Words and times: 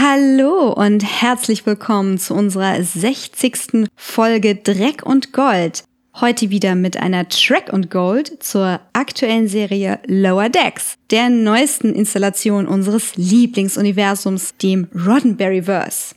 Hallo 0.00 0.72
und 0.72 1.02
herzlich 1.02 1.66
willkommen 1.66 2.18
zu 2.18 2.32
unserer 2.32 2.80
60. 2.80 3.88
Folge 3.96 4.54
Dreck 4.54 5.04
und 5.04 5.32
Gold. 5.32 5.82
Heute 6.20 6.50
wieder 6.50 6.76
mit 6.76 6.98
einer 6.98 7.28
Track 7.28 7.72
und 7.72 7.90
Gold 7.90 8.40
zur 8.40 8.78
aktuellen 8.92 9.48
Serie 9.48 9.98
Lower 10.06 10.50
Decks, 10.50 10.94
der 11.10 11.30
neuesten 11.30 11.94
Installation 11.94 12.68
unseres 12.68 13.16
Lieblingsuniversums, 13.16 14.56
dem 14.58 14.86
Roddenberryverse. 14.94 16.14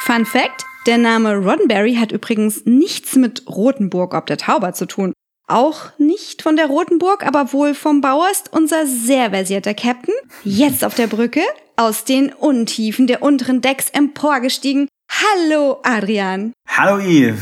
Fun 0.00 0.26
Fact, 0.26 0.62
der 0.86 0.98
Name 0.98 1.36
Roddenberry 1.36 1.94
hat 1.94 2.12
übrigens 2.12 2.66
nichts 2.66 3.16
mit 3.16 3.44
Rotenburg 3.48 4.12
ob 4.12 4.26
der 4.26 4.36
Tauber 4.36 4.74
zu 4.74 4.84
tun. 4.84 5.14
Auch 5.48 5.96
nicht 5.98 6.42
von 6.42 6.56
der 6.56 6.66
Rotenburg, 6.66 7.24
aber 7.24 7.52
wohl 7.52 7.74
vom 7.74 8.00
Bauerst, 8.00 8.52
unser 8.52 8.84
sehr 8.84 9.30
versierter 9.30 9.74
Captain, 9.74 10.14
jetzt 10.42 10.84
auf 10.84 10.96
der 10.96 11.06
Brücke, 11.06 11.42
aus 11.76 12.04
den 12.04 12.32
Untiefen 12.32 13.06
der 13.06 13.22
unteren 13.22 13.60
Decks 13.60 13.88
emporgestiegen. 13.90 14.88
Hallo, 15.08 15.78
Adrian. 15.84 16.52
Hallo, 16.66 16.98
Eve. 16.98 17.38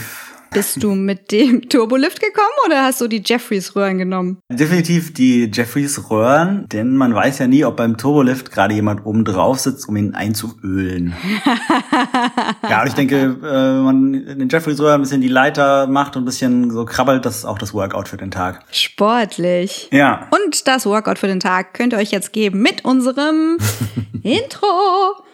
Bist 0.54 0.82
du 0.84 0.94
mit 0.94 1.32
dem 1.32 1.68
Turbolift 1.68 2.20
gekommen 2.20 2.46
oder 2.64 2.84
hast 2.84 3.00
du 3.00 3.08
die 3.08 3.22
Jeffreys-Röhren 3.24 3.98
genommen? 3.98 4.38
Definitiv 4.48 5.12
die 5.12 5.50
Jeffreys-Röhren, 5.52 6.68
denn 6.68 6.96
man 6.96 7.12
weiß 7.12 7.40
ja 7.40 7.48
nie, 7.48 7.64
ob 7.64 7.76
beim 7.76 7.96
Turbolift 7.96 8.52
gerade 8.52 8.72
jemand 8.72 9.04
oben 9.04 9.24
drauf 9.24 9.58
sitzt, 9.58 9.88
um 9.88 9.96
ihn 9.96 10.14
einzuölen. 10.14 11.12
ja, 12.70 12.82
und 12.82 12.86
ich 12.86 12.94
denke, 12.94 13.16
äh, 13.16 13.42
wenn 13.42 13.82
man 13.82 14.14
in 14.14 14.38
den 14.38 14.48
Jeffreys-Röhren 14.48 15.00
ein 15.00 15.02
bisschen 15.02 15.20
die 15.20 15.28
Leiter 15.28 15.88
macht 15.88 16.14
und 16.16 16.22
ein 16.22 16.26
bisschen 16.26 16.70
so 16.70 16.84
krabbelt, 16.84 17.24
das 17.24 17.38
ist 17.38 17.44
auch 17.44 17.58
das 17.58 17.74
Workout 17.74 18.06
für 18.06 18.16
den 18.16 18.30
Tag. 18.30 18.64
Sportlich. 18.70 19.88
Ja. 19.90 20.28
Und 20.30 20.68
das 20.68 20.86
Workout 20.86 21.18
für 21.18 21.26
den 21.26 21.40
Tag 21.40 21.74
könnt 21.74 21.92
ihr 21.94 21.98
euch 21.98 22.12
jetzt 22.12 22.32
geben 22.32 22.62
mit 22.62 22.84
unserem 22.84 23.58
Intro. 24.22 25.24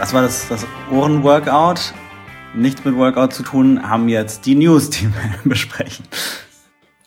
Das 0.00 0.14
war 0.14 0.22
das, 0.22 0.48
das 0.48 0.66
Ohrenworkout. 0.90 1.92
Nichts 2.54 2.84
mit 2.84 2.96
Workout 2.96 3.34
zu 3.34 3.42
tun, 3.42 3.88
haben 3.88 4.08
jetzt 4.08 4.46
die 4.46 4.54
News, 4.54 4.88
die 4.90 5.04
wir 5.04 5.38
besprechen. 5.44 6.06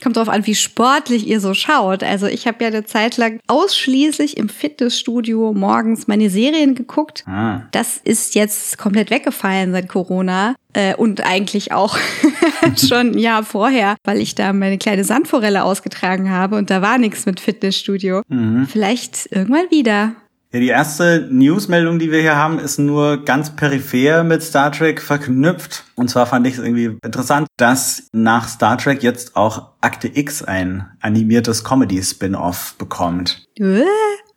Kommt 0.01 0.17
drauf 0.17 0.29
an, 0.29 0.45
wie 0.45 0.53
sportlich 0.53 1.27
ihr 1.27 1.39
so 1.39 1.53
schaut. 1.53 2.03
Also 2.03 2.27
ich 2.27 2.45
habe 2.45 2.63
ja 2.63 2.67
eine 2.67 2.85
Zeit 2.85 3.17
lang 3.17 3.39
ausschließlich 3.47 4.37
im 4.37 4.47
Fitnessstudio 4.47 5.53
morgens 5.53 6.07
meine 6.07 6.29
Serien 6.29 6.75
geguckt. 6.75 7.23
Ah. 7.25 7.61
Das 7.71 7.97
ist 7.97 8.35
jetzt 8.35 8.77
komplett 8.77 9.09
weggefallen 9.09 9.71
seit 9.71 9.89
Corona. 9.89 10.55
Äh, 10.73 10.95
und 10.95 11.25
eigentlich 11.25 11.71
auch 11.71 11.97
schon 12.77 13.11
ein 13.11 13.17
Jahr 13.17 13.43
vorher, 13.43 13.95
weil 14.03 14.19
ich 14.19 14.35
da 14.35 14.53
meine 14.53 14.77
kleine 14.77 15.03
Sandforelle 15.03 15.63
ausgetragen 15.63 16.29
habe 16.29 16.57
und 16.57 16.69
da 16.69 16.81
war 16.81 16.97
nichts 16.97 17.25
mit 17.25 17.39
Fitnessstudio. 17.39 18.21
Mhm. 18.27 18.67
Vielleicht 18.67 19.31
irgendwann 19.31 19.71
wieder. 19.71 20.15
Ja, 20.53 20.59
die 20.59 20.67
erste 20.67 21.27
Newsmeldung, 21.31 21.97
die 21.97 22.11
wir 22.11 22.21
hier 22.21 22.35
haben, 22.35 22.59
ist 22.59 22.77
nur 22.77 23.25
ganz 23.25 23.55
peripher 23.55 24.23
mit 24.23 24.43
Star 24.43 24.71
Trek 24.71 25.01
verknüpft. 25.01 25.83
Und 25.95 26.11
zwar 26.11 26.27
fand 26.27 26.45
ich 26.45 26.53
es 26.53 26.59
irgendwie 26.59 26.95
interessant, 27.03 27.47
dass 27.57 28.03
nach 28.11 28.47
Star 28.47 28.77
Trek 28.77 29.01
jetzt 29.01 29.35
auch 29.35 29.71
Akte 29.81 30.11
X 30.13 30.43
ein 30.43 30.85
animiertes 31.01 31.63
Comedy-Spin-off 31.63 32.75
bekommt. 32.77 33.47
Äh? 33.57 33.81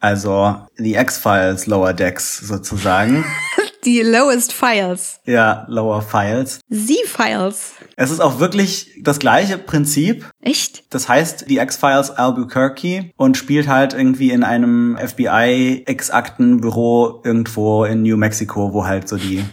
Also 0.01 0.57
die 0.79 0.95
X-Files 0.95 1.67
Lower 1.67 1.93
Decks 1.93 2.39
sozusagen. 2.39 3.27
die 3.87 4.03
Lowest 4.03 4.53
Files. 4.53 5.21
Ja, 5.25 5.65
Lower 5.69 6.03
Files. 6.03 6.59
Z-Files. 6.71 7.75
Es 7.97 8.11
ist 8.11 8.21
auch 8.21 8.41
wirklich 8.41 8.91
das 9.03 9.21
gleiche 9.21 9.59
Prinzip. 9.59 10.29
Echt? 10.43 10.93
Das 10.93 11.09
heißt, 11.09 11.49
die 11.49 11.59
X-Files 11.59 12.11
Albuquerque 12.11 13.13
und 13.17 13.37
spielt 13.37 13.69
halt 13.69 13.95
irgendwie 13.95 14.33
in 14.33 14.43
einem 14.43 14.99
FBI-Ex-Aktenbüro 14.99 17.23
irgendwo 17.25 17.85
in 17.85 18.03
New 18.03 18.17
Mexico, 18.17 18.75
wo 18.75 18.85
halt 18.85 19.09
so 19.09 19.17
die 19.17 19.45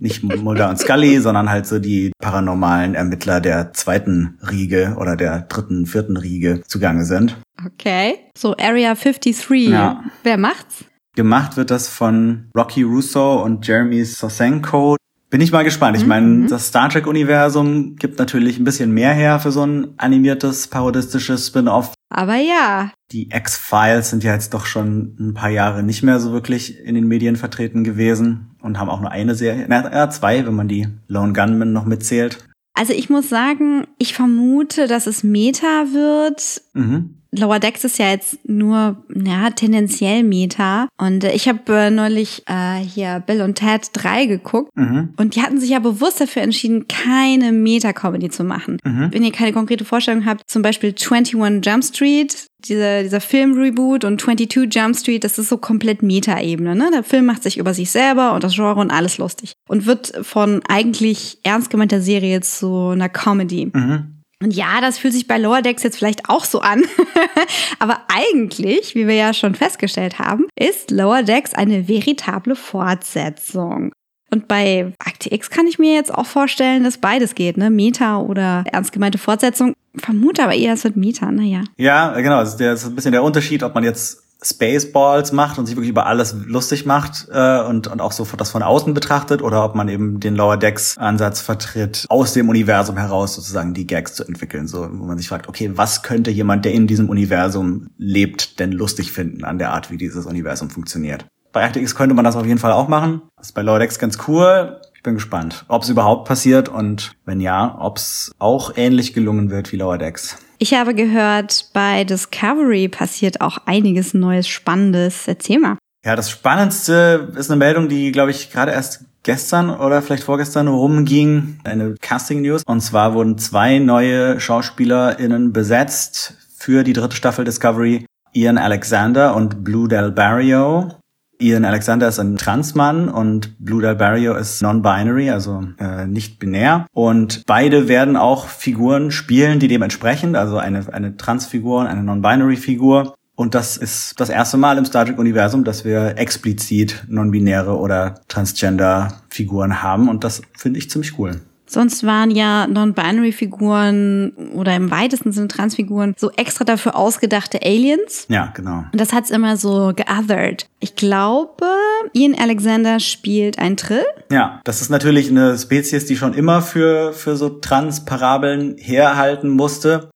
nicht 0.00 0.24
Mulder 0.24 0.70
und 0.70 0.78
Scully, 0.78 1.20
sondern 1.24 1.50
halt 1.50 1.66
so 1.66 1.78
die 1.78 2.12
paranormalen 2.18 2.94
Ermittler 2.94 3.40
der 3.40 3.74
zweiten 3.74 4.38
Riege 4.50 4.96
oder 4.98 5.16
der 5.16 5.42
dritten, 5.42 5.84
vierten 5.86 6.16
Riege 6.16 6.62
zugange 6.66 7.04
sind. 7.04 7.36
Okay. 7.64 8.16
So 8.36 8.56
Area 8.56 8.94
53. 8.94 9.68
Ja. 9.68 10.02
Wer 10.22 10.38
macht's? 10.38 10.84
Gemacht 11.14 11.56
wird 11.56 11.70
das 11.70 11.88
von 11.88 12.50
Rocky 12.56 12.82
Russo 12.82 13.42
und 13.42 13.66
Jeremy 13.66 14.04
Sosenko. 14.04 14.96
Bin 15.30 15.40
ich 15.40 15.52
mal 15.52 15.64
gespannt. 15.64 15.96
Ich 15.96 16.06
meine, 16.06 16.26
mhm. 16.26 16.48
das 16.48 16.68
Star 16.68 16.88
Trek-Universum 16.88 17.96
gibt 17.96 18.18
natürlich 18.18 18.58
ein 18.58 18.64
bisschen 18.64 18.92
mehr 18.92 19.12
her 19.12 19.40
für 19.40 19.50
so 19.50 19.64
ein 19.64 19.94
animiertes, 19.96 20.68
parodistisches 20.68 21.48
Spin-off. 21.48 21.94
Aber 22.08 22.36
ja. 22.36 22.92
Die 23.10 23.30
X-Files 23.32 24.10
sind 24.10 24.22
ja 24.22 24.32
jetzt 24.32 24.54
doch 24.54 24.66
schon 24.66 25.16
ein 25.18 25.34
paar 25.34 25.50
Jahre 25.50 25.82
nicht 25.82 26.02
mehr 26.02 26.20
so 26.20 26.32
wirklich 26.32 26.78
in 26.78 26.94
den 26.94 27.08
Medien 27.08 27.36
vertreten 27.36 27.82
gewesen 27.82 28.56
und 28.62 28.78
haben 28.78 28.88
auch 28.88 29.00
nur 29.00 29.10
eine 29.10 29.34
Serie, 29.34 29.66
na, 29.68 30.08
zwei, 30.10 30.46
wenn 30.46 30.54
man 30.54 30.68
die 30.68 30.88
Lone 31.08 31.32
Gunman 31.32 31.72
noch 31.72 31.84
mitzählt. 31.84 32.44
Also 32.74 32.92
ich 32.92 33.08
muss 33.08 33.28
sagen, 33.28 33.86
ich 33.98 34.14
vermute, 34.14 34.88
dass 34.88 35.06
es 35.06 35.22
Meta 35.22 35.86
wird. 35.92 36.62
Mhm. 36.74 37.22
Lower 37.38 37.58
Decks 37.58 37.84
ist 37.84 37.98
ja 37.98 38.10
jetzt 38.10 38.38
nur 38.48 38.96
ja, 39.14 39.50
tendenziell 39.50 40.22
Meta. 40.22 40.88
Und 40.96 41.24
äh, 41.24 41.32
ich 41.32 41.48
habe 41.48 41.60
äh, 41.72 41.90
neulich 41.90 42.42
äh, 42.46 42.78
hier 42.78 43.22
Bill 43.26 43.42
und 43.42 43.56
Ted 43.56 43.90
3 43.92 44.26
geguckt. 44.26 44.70
Mhm. 44.76 45.14
Und 45.16 45.34
die 45.34 45.42
hatten 45.42 45.60
sich 45.60 45.70
ja 45.70 45.78
bewusst 45.78 46.20
dafür 46.20 46.42
entschieden, 46.42 46.86
keine 46.88 47.52
Meta-Comedy 47.52 48.30
zu 48.30 48.44
machen. 48.44 48.78
Mhm. 48.84 49.08
Wenn 49.12 49.24
ihr 49.24 49.32
keine 49.32 49.52
konkrete 49.52 49.84
Vorstellung 49.84 50.26
habt, 50.26 50.48
zum 50.48 50.62
Beispiel 50.62 50.94
21 50.94 51.64
Jump 51.64 51.84
Street, 51.84 52.46
dieser, 52.64 53.02
dieser 53.02 53.20
Film-Reboot 53.20 54.04
und 54.04 54.20
22 54.20 54.74
Jump 54.74 54.96
Street, 54.96 55.24
das 55.24 55.38
ist 55.38 55.48
so 55.48 55.58
komplett 55.58 56.02
Meta-Ebene. 56.02 56.74
Ne? 56.74 56.90
Der 56.92 57.02
Film 57.02 57.26
macht 57.26 57.42
sich 57.42 57.58
über 57.58 57.74
sich 57.74 57.90
selber 57.90 58.32
und 58.34 58.44
das 58.44 58.54
Genre 58.54 58.80
und 58.80 58.90
alles 58.90 59.18
lustig. 59.18 59.54
Und 59.68 59.86
wird 59.86 60.12
von 60.22 60.62
eigentlich 60.68 61.38
ernst 61.42 61.70
gemeinter 61.70 62.00
Serie 62.00 62.40
zu 62.40 62.88
einer 62.88 63.08
Comedy. 63.08 63.70
Mhm. 63.72 64.13
Und 64.44 64.52
ja, 64.54 64.82
das 64.82 64.98
fühlt 64.98 65.14
sich 65.14 65.26
bei 65.26 65.38
Lower 65.38 65.62
Decks 65.62 65.82
jetzt 65.82 65.96
vielleicht 65.96 66.28
auch 66.28 66.44
so 66.44 66.60
an. 66.60 66.82
Aber 67.78 68.02
eigentlich, 68.08 68.94
wie 68.94 69.06
wir 69.06 69.14
ja 69.14 69.32
schon 69.32 69.54
festgestellt 69.54 70.18
haben, 70.18 70.48
ist 70.54 70.90
Lower 70.90 71.22
Decks 71.22 71.54
eine 71.54 71.88
veritable 71.88 72.54
Fortsetzung. 72.54 73.90
Und 74.30 74.46
bei 74.46 74.92
Akte 74.98 75.32
X 75.32 75.48
kann 75.48 75.66
ich 75.66 75.78
mir 75.78 75.94
jetzt 75.94 76.12
auch 76.12 76.26
vorstellen, 76.26 76.84
dass 76.84 76.98
beides 76.98 77.34
geht, 77.34 77.56
ne? 77.56 77.70
Meta 77.70 78.18
oder 78.18 78.64
ernst 78.70 78.92
gemeinte 78.92 79.16
Fortsetzung. 79.16 79.72
Vermute 79.96 80.42
aber 80.42 80.54
eher, 80.54 80.74
es 80.74 80.84
wird 80.84 80.96
Meta, 80.96 81.30
naja. 81.30 81.62
Ja, 81.78 82.12
genau. 82.20 82.40
Das 82.40 82.60
ist 82.60 82.84
ein 82.84 82.94
bisschen 82.94 83.12
der 83.12 83.22
Unterschied, 83.22 83.62
ob 83.62 83.74
man 83.74 83.84
jetzt 83.84 84.23
Spaceballs 84.44 85.32
macht 85.32 85.58
und 85.58 85.66
sich 85.66 85.76
wirklich 85.76 85.90
über 85.90 86.06
alles 86.06 86.34
lustig 86.46 86.86
macht 86.86 87.28
äh, 87.32 87.60
und, 87.60 87.86
und 87.86 88.00
auch 88.00 88.12
so 88.12 88.26
das 88.36 88.50
von 88.50 88.62
außen 88.62 88.94
betrachtet 88.94 89.42
oder 89.42 89.64
ob 89.64 89.74
man 89.74 89.88
eben 89.88 90.20
den 90.20 90.34
Lower 90.34 90.56
Decks 90.56 90.96
Ansatz 90.98 91.40
vertritt, 91.40 92.06
aus 92.08 92.32
dem 92.32 92.48
Universum 92.48 92.96
heraus 92.96 93.34
sozusagen 93.34 93.74
die 93.74 93.86
Gags 93.86 94.14
zu 94.14 94.24
entwickeln, 94.24 94.66
so 94.66 94.88
wo 94.90 95.04
man 95.04 95.18
sich 95.18 95.28
fragt, 95.28 95.48
okay, 95.48 95.70
was 95.74 96.02
könnte 96.02 96.30
jemand, 96.30 96.64
der 96.64 96.72
in 96.72 96.86
diesem 96.86 97.08
Universum 97.08 97.88
lebt, 97.96 98.58
denn 98.58 98.72
lustig 98.72 99.12
finden 99.12 99.44
an 99.44 99.58
der 99.58 99.70
Art, 99.70 99.90
wie 99.90 99.96
dieses 99.96 100.26
Universum 100.26 100.70
funktioniert. 100.70 101.26
Bei 101.52 101.70
X 101.72 101.94
könnte 101.94 102.14
man 102.16 102.24
das 102.24 102.34
auf 102.34 102.46
jeden 102.46 102.58
Fall 102.58 102.72
auch 102.72 102.88
machen. 102.88 103.22
Das 103.36 103.46
ist 103.48 103.52
bei 103.52 103.62
Lower 103.62 103.78
Decks 103.78 103.98
ganz 104.00 104.18
cool. 104.26 104.80
Ich 104.96 105.02
bin 105.04 105.14
gespannt, 105.14 105.64
ob 105.68 105.82
es 105.82 105.88
überhaupt 105.88 106.26
passiert 106.26 106.68
und 106.68 107.12
wenn 107.24 107.40
ja, 107.40 107.76
ob 107.78 107.98
es 107.98 108.32
auch 108.38 108.72
ähnlich 108.76 109.12
gelungen 109.12 109.50
wird 109.50 109.70
wie 109.70 109.76
Lower 109.76 109.98
Decks. 109.98 110.38
Ich 110.58 110.74
habe 110.74 110.94
gehört, 110.94 111.70
bei 111.72 112.04
Discovery 112.04 112.88
passiert 112.88 113.40
auch 113.40 113.58
einiges 113.66 114.14
Neues, 114.14 114.48
Spannendes. 114.48 115.26
Erzähl 115.26 115.58
mal. 115.58 115.76
Ja, 116.04 116.16
das 116.16 116.30
Spannendste 116.30 117.32
ist 117.36 117.50
eine 117.50 117.58
Meldung, 117.58 117.88
die, 117.88 118.12
glaube 118.12 118.30
ich, 118.30 118.50
gerade 118.52 118.72
erst 118.72 119.04
gestern 119.22 119.70
oder 119.70 120.02
vielleicht 120.02 120.24
vorgestern 120.24 120.68
rumging. 120.68 121.58
Eine 121.64 121.94
Casting-News. 122.00 122.62
Und 122.66 122.80
zwar 122.82 123.14
wurden 123.14 123.38
zwei 123.38 123.78
neue 123.78 124.38
SchauspielerInnen 124.38 125.52
besetzt 125.52 126.34
für 126.56 126.84
die 126.84 126.92
dritte 126.92 127.16
Staffel 127.16 127.44
Discovery. 127.44 128.06
Ian 128.32 128.58
Alexander 128.58 129.34
und 129.34 129.64
Blue 129.64 129.88
Del 129.88 130.12
Barrio. 130.12 130.92
Ian 131.38 131.64
Alexander 131.64 132.08
ist 132.08 132.18
ein 132.18 132.36
Transmann 132.36 133.08
und 133.08 133.58
Blue 133.58 133.82
Del 133.82 133.96
Barrio 133.96 134.34
ist 134.34 134.62
non-binary, 134.62 135.30
also 135.30 135.64
äh, 135.78 136.06
nicht 136.06 136.38
binär. 136.38 136.86
Und 136.92 137.42
beide 137.46 137.88
werden 137.88 138.16
auch 138.16 138.46
Figuren 138.48 139.10
spielen, 139.10 139.58
die 139.58 139.68
dementsprechend, 139.68 140.36
also 140.36 140.58
eine, 140.58 140.92
eine 140.92 141.16
Transfigur 141.16 141.80
und 141.80 141.86
eine 141.86 142.02
non-binary-Figur. 142.02 143.14
Und 143.36 143.54
das 143.54 143.76
ist 143.76 144.20
das 144.20 144.28
erste 144.28 144.56
Mal 144.56 144.78
im 144.78 144.84
Star 144.84 145.04
Trek-Universum, 145.06 145.64
dass 145.64 145.84
wir 145.84 146.18
explizit 146.18 147.04
non-binäre 147.08 147.76
oder 147.76 148.20
Transgender-Figuren 148.28 149.82
haben. 149.82 150.08
Und 150.08 150.22
das 150.22 150.42
finde 150.56 150.78
ich 150.78 150.88
ziemlich 150.88 151.18
cool. 151.18 151.40
Sonst 151.74 152.06
waren 152.06 152.30
ja 152.30 152.68
Non-Binary-Figuren 152.68 154.30
oder 154.54 154.76
im 154.76 154.92
weitesten 154.92 155.32
Sinne 155.32 155.48
Transfiguren 155.48 156.14
so 156.16 156.30
extra 156.30 156.64
dafür 156.64 156.94
ausgedachte 156.94 157.62
Aliens. 157.62 158.26
Ja, 158.28 158.52
genau. 158.54 158.84
Und 158.92 159.00
das 159.00 159.12
hat's 159.12 159.30
immer 159.30 159.56
so 159.56 159.92
geothered. 159.94 160.68
Ich 160.78 160.94
glaube, 160.94 161.66
Ian 162.12 162.36
Alexander 162.36 163.00
spielt 163.00 163.58
ein 163.58 163.76
Trill. 163.76 164.04
Ja, 164.30 164.60
das 164.62 164.82
ist 164.82 164.90
natürlich 164.90 165.30
eine 165.30 165.58
Spezies, 165.58 166.06
die 166.06 166.16
schon 166.16 166.32
immer 166.32 166.62
für, 166.62 167.12
für 167.12 167.36
so 167.36 167.48
Transparabeln 167.48 168.76
herhalten 168.78 169.48
musste 169.48 170.10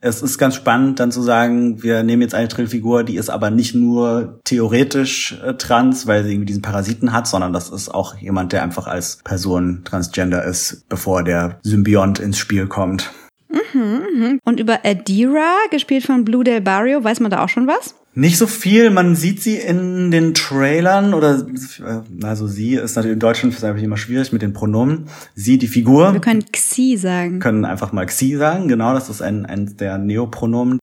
es 0.00 0.22
ist 0.22 0.38
ganz 0.38 0.54
spannend, 0.54 1.00
dann 1.00 1.10
zu 1.10 1.22
sagen, 1.22 1.82
wir 1.82 2.02
nehmen 2.02 2.22
jetzt 2.22 2.34
eine 2.34 2.48
Trillfigur, 2.48 3.04
die 3.04 3.16
ist 3.16 3.30
aber 3.30 3.50
nicht 3.50 3.74
nur 3.74 4.38
theoretisch 4.44 5.38
äh, 5.44 5.54
trans, 5.54 6.06
weil 6.06 6.24
sie 6.24 6.32
irgendwie 6.32 6.46
diesen 6.46 6.62
Parasiten 6.62 7.12
hat, 7.12 7.26
sondern 7.26 7.52
das 7.52 7.70
ist 7.70 7.92
auch 7.92 8.16
jemand, 8.16 8.52
der 8.52 8.62
einfach 8.62 8.86
als 8.86 9.18
Person 9.24 9.82
transgender 9.84 10.44
ist, 10.44 10.88
bevor 10.88 11.24
der 11.24 11.58
Symbiont 11.62 12.20
ins 12.20 12.38
Spiel 12.38 12.66
kommt. 12.66 13.10
Mhm, 13.50 14.02
mhm. 14.14 14.40
Und 14.44 14.60
über 14.60 14.80
Adira, 14.84 15.54
gespielt 15.70 16.04
von 16.04 16.24
Blue 16.24 16.44
Del 16.44 16.60
Barrio, 16.60 17.02
weiß 17.02 17.20
man 17.20 17.30
da 17.30 17.42
auch 17.42 17.48
schon 17.48 17.66
was? 17.66 17.94
Nicht 18.14 18.38
so 18.38 18.46
viel, 18.46 18.90
man 18.90 19.14
sieht 19.14 19.40
sie 19.42 19.56
in 19.56 20.10
den 20.10 20.34
Trailern 20.34 21.14
oder 21.14 21.46
also 22.22 22.46
sie 22.48 22.74
ist 22.74 22.96
natürlich 22.96 23.14
in 23.14 23.20
Deutschland 23.20 23.54
ist 23.54 23.62
einfach 23.62 23.82
immer 23.82 23.96
schwierig 23.96 24.32
mit 24.32 24.42
den 24.42 24.52
Pronomen. 24.52 25.08
Sie, 25.34 25.56
die 25.58 25.68
Figur. 25.68 26.12
Wir 26.12 26.20
können 26.20 26.44
Xi 26.50 26.96
sagen. 26.96 27.38
Können 27.38 27.64
einfach 27.64 27.92
mal 27.92 28.06
Xi 28.06 28.36
sagen, 28.36 28.66
genau, 28.66 28.92
das 28.94 29.08
ist 29.08 29.22
ein, 29.22 29.46
ein 29.46 29.76
der 29.76 29.98
Neopronomen. 29.98 30.80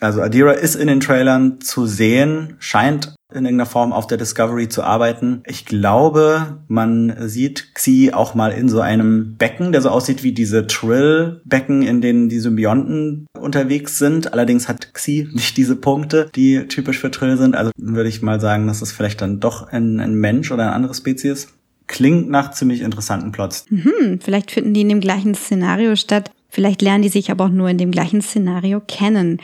Also 0.00 0.22
Adira 0.22 0.52
ist 0.52 0.76
in 0.76 0.86
den 0.86 1.00
Trailern 1.00 1.60
zu 1.60 1.86
sehen, 1.86 2.54
scheint 2.60 3.14
in 3.30 3.44
irgendeiner 3.44 3.66
Form 3.66 3.92
auf 3.92 4.06
der 4.06 4.16
Discovery 4.16 4.70
zu 4.70 4.82
arbeiten. 4.82 5.42
Ich 5.46 5.66
glaube, 5.66 6.62
man 6.66 7.14
sieht 7.28 7.74
Xi 7.74 8.10
auch 8.14 8.34
mal 8.34 8.52
in 8.52 8.70
so 8.70 8.80
einem 8.80 9.36
Becken, 9.36 9.70
der 9.72 9.82
so 9.82 9.90
aussieht 9.90 10.22
wie 10.22 10.32
diese 10.32 10.66
Trill-Becken, 10.66 11.82
in 11.82 12.00
denen 12.00 12.30
die 12.30 12.38
Symbionten 12.38 13.26
unterwegs 13.38 13.98
sind. 13.98 14.32
Allerdings 14.32 14.66
hat 14.66 14.94
Xi 14.94 15.28
nicht 15.32 15.58
diese 15.58 15.76
Punkte, 15.76 16.30
die 16.34 16.66
typisch 16.68 17.00
für 17.00 17.10
Trill 17.10 17.36
sind. 17.36 17.54
Also 17.54 17.70
würde 17.76 18.08
ich 18.08 18.22
mal 18.22 18.40
sagen, 18.40 18.66
das 18.66 18.80
ist 18.80 18.92
vielleicht 18.92 19.20
dann 19.20 19.40
doch 19.40 19.68
ein, 19.68 20.00
ein 20.00 20.14
Mensch 20.14 20.50
oder 20.50 20.62
eine 20.62 20.72
andere 20.72 20.94
Spezies. 20.94 21.48
Klingt 21.86 22.30
nach 22.30 22.52
ziemlich 22.52 22.80
interessanten 22.80 23.32
Plots. 23.32 23.66
Mhm, 23.68 24.20
vielleicht 24.22 24.50
finden 24.50 24.72
die 24.72 24.82
in 24.82 24.88
dem 24.88 25.00
gleichen 25.00 25.34
Szenario 25.34 25.96
statt. 25.96 26.30
Vielleicht 26.50 26.80
lernen 26.80 27.02
die 27.02 27.10
sich 27.10 27.30
aber 27.30 27.44
auch 27.46 27.50
nur 27.50 27.68
in 27.68 27.78
dem 27.78 27.90
gleichen 27.90 28.22
Szenario 28.22 28.80
kennen. 28.80 29.38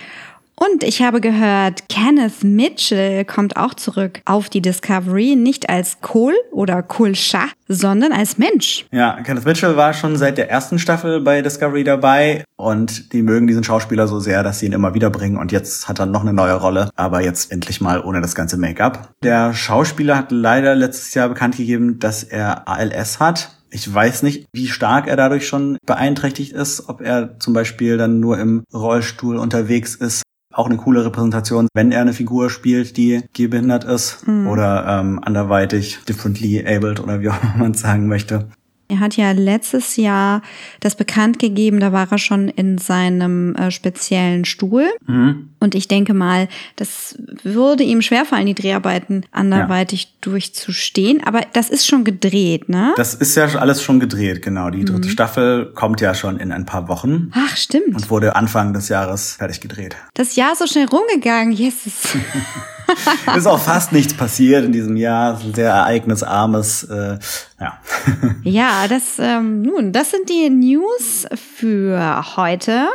Und 0.56 0.84
ich 0.84 1.02
habe 1.02 1.20
gehört, 1.20 1.88
Kenneth 1.88 2.44
Mitchell 2.44 3.24
kommt 3.24 3.56
auch 3.56 3.74
zurück 3.74 4.20
auf 4.24 4.48
die 4.48 4.62
Discovery, 4.62 5.34
nicht 5.34 5.68
als 5.68 6.00
Kohl 6.00 6.34
oder 6.52 6.82
Kulscha, 6.82 7.46
sondern 7.66 8.12
als 8.12 8.38
Mensch. 8.38 8.86
Ja, 8.92 9.20
Kenneth 9.22 9.46
Mitchell 9.46 9.76
war 9.76 9.92
schon 9.92 10.16
seit 10.16 10.38
der 10.38 10.50
ersten 10.50 10.78
Staffel 10.78 11.20
bei 11.20 11.42
Discovery 11.42 11.82
dabei 11.82 12.44
und 12.56 13.12
die 13.12 13.22
mögen 13.22 13.48
diesen 13.48 13.64
Schauspieler 13.64 14.06
so 14.06 14.20
sehr, 14.20 14.44
dass 14.44 14.60
sie 14.60 14.66
ihn 14.66 14.72
immer 14.72 14.94
wieder 14.94 15.10
bringen 15.10 15.38
und 15.38 15.50
jetzt 15.50 15.88
hat 15.88 15.98
er 15.98 16.06
noch 16.06 16.22
eine 16.22 16.32
neue 16.32 16.54
Rolle, 16.54 16.88
aber 16.94 17.20
jetzt 17.20 17.50
endlich 17.50 17.80
mal 17.80 18.00
ohne 18.02 18.20
das 18.20 18.36
ganze 18.36 18.56
Make-up. 18.56 19.10
Der 19.22 19.54
Schauspieler 19.54 20.16
hat 20.16 20.30
leider 20.30 20.76
letztes 20.76 21.14
Jahr 21.14 21.28
bekannt 21.28 21.56
gegeben, 21.56 21.98
dass 21.98 22.22
er 22.22 22.68
ALS 22.68 23.18
hat. 23.18 23.50
Ich 23.70 23.92
weiß 23.92 24.22
nicht, 24.22 24.46
wie 24.52 24.68
stark 24.68 25.08
er 25.08 25.16
dadurch 25.16 25.48
schon 25.48 25.78
beeinträchtigt 25.84 26.52
ist, 26.52 26.88
ob 26.88 27.00
er 27.00 27.40
zum 27.40 27.54
Beispiel 27.54 27.96
dann 27.96 28.20
nur 28.20 28.38
im 28.38 28.62
Rollstuhl 28.72 29.36
unterwegs 29.36 29.96
ist 29.96 30.22
auch 30.54 30.66
eine 30.66 30.76
coole 30.76 31.04
Repräsentation, 31.04 31.68
wenn 31.74 31.92
er 31.92 32.00
eine 32.00 32.12
Figur 32.12 32.50
spielt, 32.50 32.96
die 32.96 33.22
gehbehindert 33.32 33.84
ist 33.84 34.26
mhm. 34.26 34.46
oder 34.46 34.86
ähm, 34.86 35.20
anderweitig 35.22 35.98
differently 36.08 36.64
abled 36.66 37.00
oder 37.00 37.20
wie 37.20 37.28
auch 37.28 37.42
immer 37.42 37.56
man 37.56 37.72
es 37.72 37.80
sagen 37.80 38.06
möchte. 38.06 38.48
Er 38.94 39.00
hat 39.00 39.16
ja 39.16 39.32
letztes 39.32 39.96
Jahr 39.96 40.40
das 40.78 40.94
bekannt 40.94 41.40
gegeben, 41.40 41.80
da 41.80 41.92
war 41.92 42.06
er 42.10 42.18
schon 42.18 42.48
in 42.48 42.78
seinem 42.78 43.56
äh, 43.56 43.72
speziellen 43.72 44.44
Stuhl. 44.44 44.88
Mhm. 45.06 45.48
Und 45.58 45.74
ich 45.74 45.88
denke 45.88 46.14
mal, 46.14 46.48
das 46.76 47.16
würde 47.42 47.82
ihm 47.82 48.02
schwerfallen, 48.02 48.46
die 48.46 48.54
Dreharbeiten 48.54 49.26
anderweitig 49.32 50.04
ja. 50.04 50.10
durchzustehen. 50.20 51.26
Aber 51.26 51.40
das 51.54 51.70
ist 51.70 51.86
schon 51.86 52.04
gedreht, 52.04 52.68
ne? 52.68 52.92
Das 52.96 53.14
ist 53.14 53.34
ja 53.34 53.46
alles 53.56 53.82
schon 53.82 53.98
gedreht, 53.98 54.42
genau. 54.42 54.70
Die 54.70 54.84
dritte 54.84 55.08
mhm. 55.08 55.12
Staffel 55.12 55.72
kommt 55.74 56.00
ja 56.00 56.14
schon 56.14 56.38
in 56.38 56.52
ein 56.52 56.66
paar 56.66 56.86
Wochen. 56.88 57.30
Ach, 57.34 57.56
stimmt. 57.56 57.94
Und 57.94 58.10
wurde 58.10 58.36
Anfang 58.36 58.74
des 58.74 58.88
Jahres 58.88 59.34
fertig 59.36 59.60
gedreht. 59.60 59.96
Das 60.14 60.36
Jahr 60.36 60.52
ist 60.52 60.60
so 60.60 60.66
schnell 60.66 60.86
rumgegangen, 60.86 61.52
Jesus. 61.52 62.16
ist 63.36 63.46
auch 63.46 63.60
fast 63.60 63.92
nichts 63.92 64.14
passiert 64.14 64.64
in 64.64 64.72
diesem 64.72 64.96
Jahr. 64.96 65.40
Sehr 65.54 65.70
ereignisarmes, 65.70 66.84
äh, 66.84 67.18
ja. 67.60 67.80
ja, 68.42 68.88
das, 68.88 69.18
ähm, 69.18 69.62
nun, 69.62 69.92
das 69.92 70.10
sind 70.10 70.28
die 70.28 70.50
News 70.50 71.26
für 71.34 72.36
heute. 72.36 72.88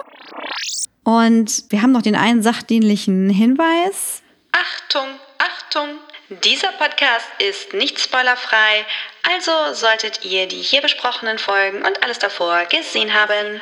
Und 1.04 1.64
wir 1.70 1.82
haben 1.82 1.92
noch 1.92 2.02
den 2.02 2.16
einen 2.16 2.44
sachdienlichen 2.44 3.30
Hinweis. 3.30 4.22
Achtung, 4.52 5.08
Achtung! 5.38 5.88
Dieser 6.44 6.68
Podcast 6.74 7.26
ist 7.40 7.74
nicht 7.74 8.00
spoilerfrei, 8.00 8.86
also 9.34 9.52
solltet 9.74 10.24
ihr 10.26 10.48
die 10.48 10.58
hier 10.58 10.82
besprochenen 10.82 11.40
Folgen 11.40 11.78
und 11.78 12.04
alles 12.04 12.20
davor 12.20 12.66
gesehen 12.70 13.12
haben. 13.16 13.60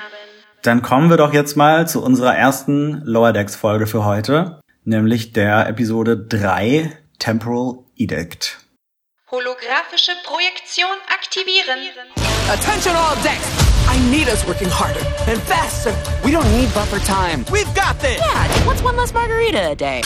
Dann 0.64 0.82
kommen 0.82 1.10
wir 1.10 1.16
doch 1.16 1.32
jetzt 1.32 1.56
mal 1.56 1.88
zu 1.88 2.04
unserer 2.04 2.36
ersten 2.36 3.02
Lower 3.06 3.32
Decks 3.32 3.56
Folge 3.56 3.88
für 3.88 4.04
heute 4.04 4.60
nämlich 4.88 5.34
der 5.34 5.68
Episode 5.68 6.28
3 6.28 6.98
Temporal 7.20 7.80
Edict. 7.98 8.58
Holographische 9.30 10.14
Projektion 10.24 10.88
aktivieren. 11.14 11.80
Attention 12.50 12.96
all 12.96 13.16
decks! 13.22 13.46
I 13.90 14.00
need 14.10 14.30
us 14.30 14.46
working 14.48 14.70
harder 14.70 15.06
and 15.28 15.42
faster. 15.44 15.94
We 16.24 16.32
don't 16.32 16.50
need 16.58 16.74
buffer 16.74 17.00
time. 17.00 17.44
We've 17.52 17.72
got 17.76 18.00
this! 18.00 18.20
Yeah, 18.20 18.48
what's 18.66 18.82
one 18.82 18.96
less 18.96 19.14
margarita 19.14 19.72
a 19.72 19.76
day? 19.76 20.02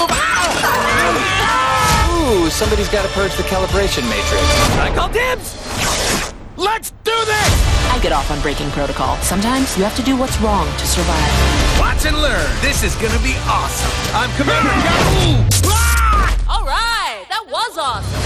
Ooh, 2.09 2.49
somebody's 2.49 2.89
got 2.89 3.03
to 3.03 3.11
purge 3.13 3.35
the 3.37 3.43
calibration 3.43 4.03
matrix. 4.09 4.43
I 4.79 4.91
call 4.95 5.09
dibs! 5.09 5.55
Let's 6.57 6.91
do 7.03 7.13
this! 7.25 7.51
I 7.93 7.99
get 8.01 8.11
off 8.11 8.31
on 8.31 8.41
breaking 8.41 8.71
protocol. 8.71 9.15
Sometimes 9.17 9.77
you 9.77 9.83
have 9.83 9.95
to 9.97 10.03
do 10.03 10.17
what's 10.17 10.39
wrong 10.41 10.65
to 10.65 10.87
survive. 10.87 11.60
Watch 11.81 12.05
and 12.05 12.15
learn. 12.21 12.47
This 12.61 12.83
is 12.83 12.93
gonna 13.01 13.17
be 13.23 13.33
awesome. 13.49 13.89
I'm 14.13 14.29
Commander 14.37 14.69
Yahoo! 14.69 15.43
Ah! 15.65 16.37
All 16.47 16.63
right, 16.63 17.25
that 17.29 17.43
was 17.49 17.75
awesome. 17.75 18.21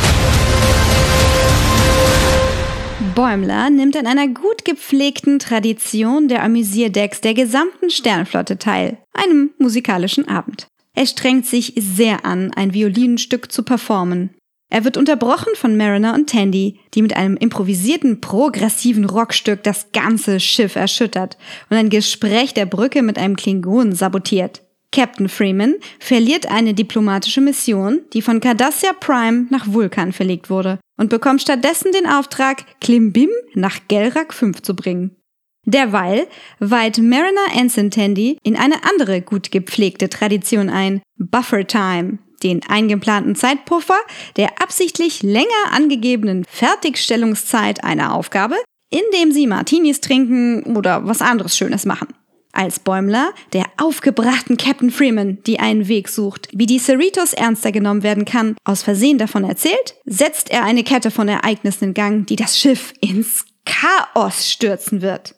Bäumler 3.15 3.69
nimmt 3.69 3.95
an 3.95 4.07
einer 4.07 4.27
gut 4.27 4.65
gepflegten 4.65 5.39
Tradition 5.39 6.27
der 6.27 6.43
Amüsierdecks 6.43 7.21
der 7.21 7.33
gesamten 7.33 7.89
Sternflotte 7.89 8.57
teil, 8.57 8.97
einem 9.13 9.51
musikalischen 9.57 10.27
Abend. 10.27 10.67
Er 10.93 11.05
strengt 11.07 11.45
sich 11.45 11.75
sehr 11.77 12.25
an, 12.25 12.51
ein 12.53 12.73
Violinenstück 12.73 13.53
zu 13.53 13.63
performen. 13.63 14.31
Er 14.75 14.83
wird 14.83 14.97
unterbrochen 14.97 15.55
von 15.55 15.77
Mariner 15.77 16.15
und 16.15 16.29
Tandy, 16.29 16.81
die 16.93 17.01
mit 17.01 17.15
einem 17.15 17.37
improvisierten, 17.37 18.19
progressiven 18.19 19.05
Rockstück 19.05 19.63
das 19.63 19.93
ganze 19.93 20.41
Schiff 20.41 20.75
erschüttert 20.75 21.37
und 21.69 21.77
ein 21.77 21.89
Gespräch 21.89 22.53
der 22.53 22.65
Brücke 22.65 23.01
mit 23.01 23.17
einem 23.17 23.37
Klingonen 23.37 23.95
sabotiert. 23.95 24.63
Captain 24.91 25.29
Freeman 25.29 25.75
verliert 25.97 26.51
eine 26.51 26.73
diplomatische 26.73 27.39
Mission, 27.39 28.01
die 28.11 28.21
von 28.21 28.41
Cardassia 28.41 28.91
Prime 28.91 29.45
nach 29.49 29.65
Vulkan 29.65 30.11
verlegt 30.11 30.49
wurde, 30.49 30.77
und 30.97 31.09
bekommt 31.09 31.41
stattdessen 31.41 31.93
den 31.93 32.05
Auftrag, 32.05 32.65
Klimbim 32.81 33.29
nach 33.53 33.79
Gelrak 33.87 34.33
5 34.33 34.61
zu 34.61 34.75
bringen. 34.75 35.15
Derweil 35.63 36.27
weiht 36.59 36.97
Mariner 36.97 37.55
Ensign 37.57 37.91
Tandy 37.91 38.39
in 38.43 38.57
eine 38.57 38.83
andere 38.83 39.21
gut 39.21 39.53
gepflegte 39.53 40.09
Tradition 40.09 40.69
ein, 40.69 41.01
Buffer 41.17 41.65
Time, 41.65 42.19
den 42.43 42.61
eingeplanten 42.67 43.35
Zeitpuffer 43.35 43.99
der 44.37 44.61
absichtlich 44.61 45.23
länger 45.23 45.45
angegebenen 45.71 46.45
Fertigstellungszeit 46.49 47.83
einer 47.83 48.13
Aufgabe, 48.13 48.55
indem 48.89 49.31
sie 49.31 49.47
Martinis 49.47 50.01
trinken 50.01 50.75
oder 50.75 51.05
was 51.07 51.21
anderes 51.21 51.57
Schönes 51.57 51.85
machen. 51.85 52.07
Als 52.55 52.79
Bäumler, 52.79 53.33
der 53.51 53.65
aufgebrachten 53.77 54.55
Captain 54.55 54.89
Freeman, 54.89 55.39
die 55.45 55.59
einen 55.59 55.89
Weg 55.89 56.07
sucht, 56.07 56.47
wie 56.53 56.65
die 56.65 56.79
Cerritos 56.79 57.33
ernster 57.33 57.73
genommen 57.73 58.01
werden 58.01 58.23
kann, 58.23 58.55
aus 58.63 58.81
Versehen 58.81 59.17
davon 59.17 59.43
erzählt, 59.43 59.95
setzt 60.05 60.49
er 60.49 60.63
eine 60.63 60.85
Kette 60.85 61.11
von 61.11 61.27
Ereignissen 61.27 61.89
in 61.89 61.93
Gang, 61.93 62.25
die 62.25 62.37
das 62.37 62.57
Schiff 62.57 62.93
ins 63.01 63.45
Chaos 63.65 64.49
stürzen 64.49 65.01
wird. 65.01 65.35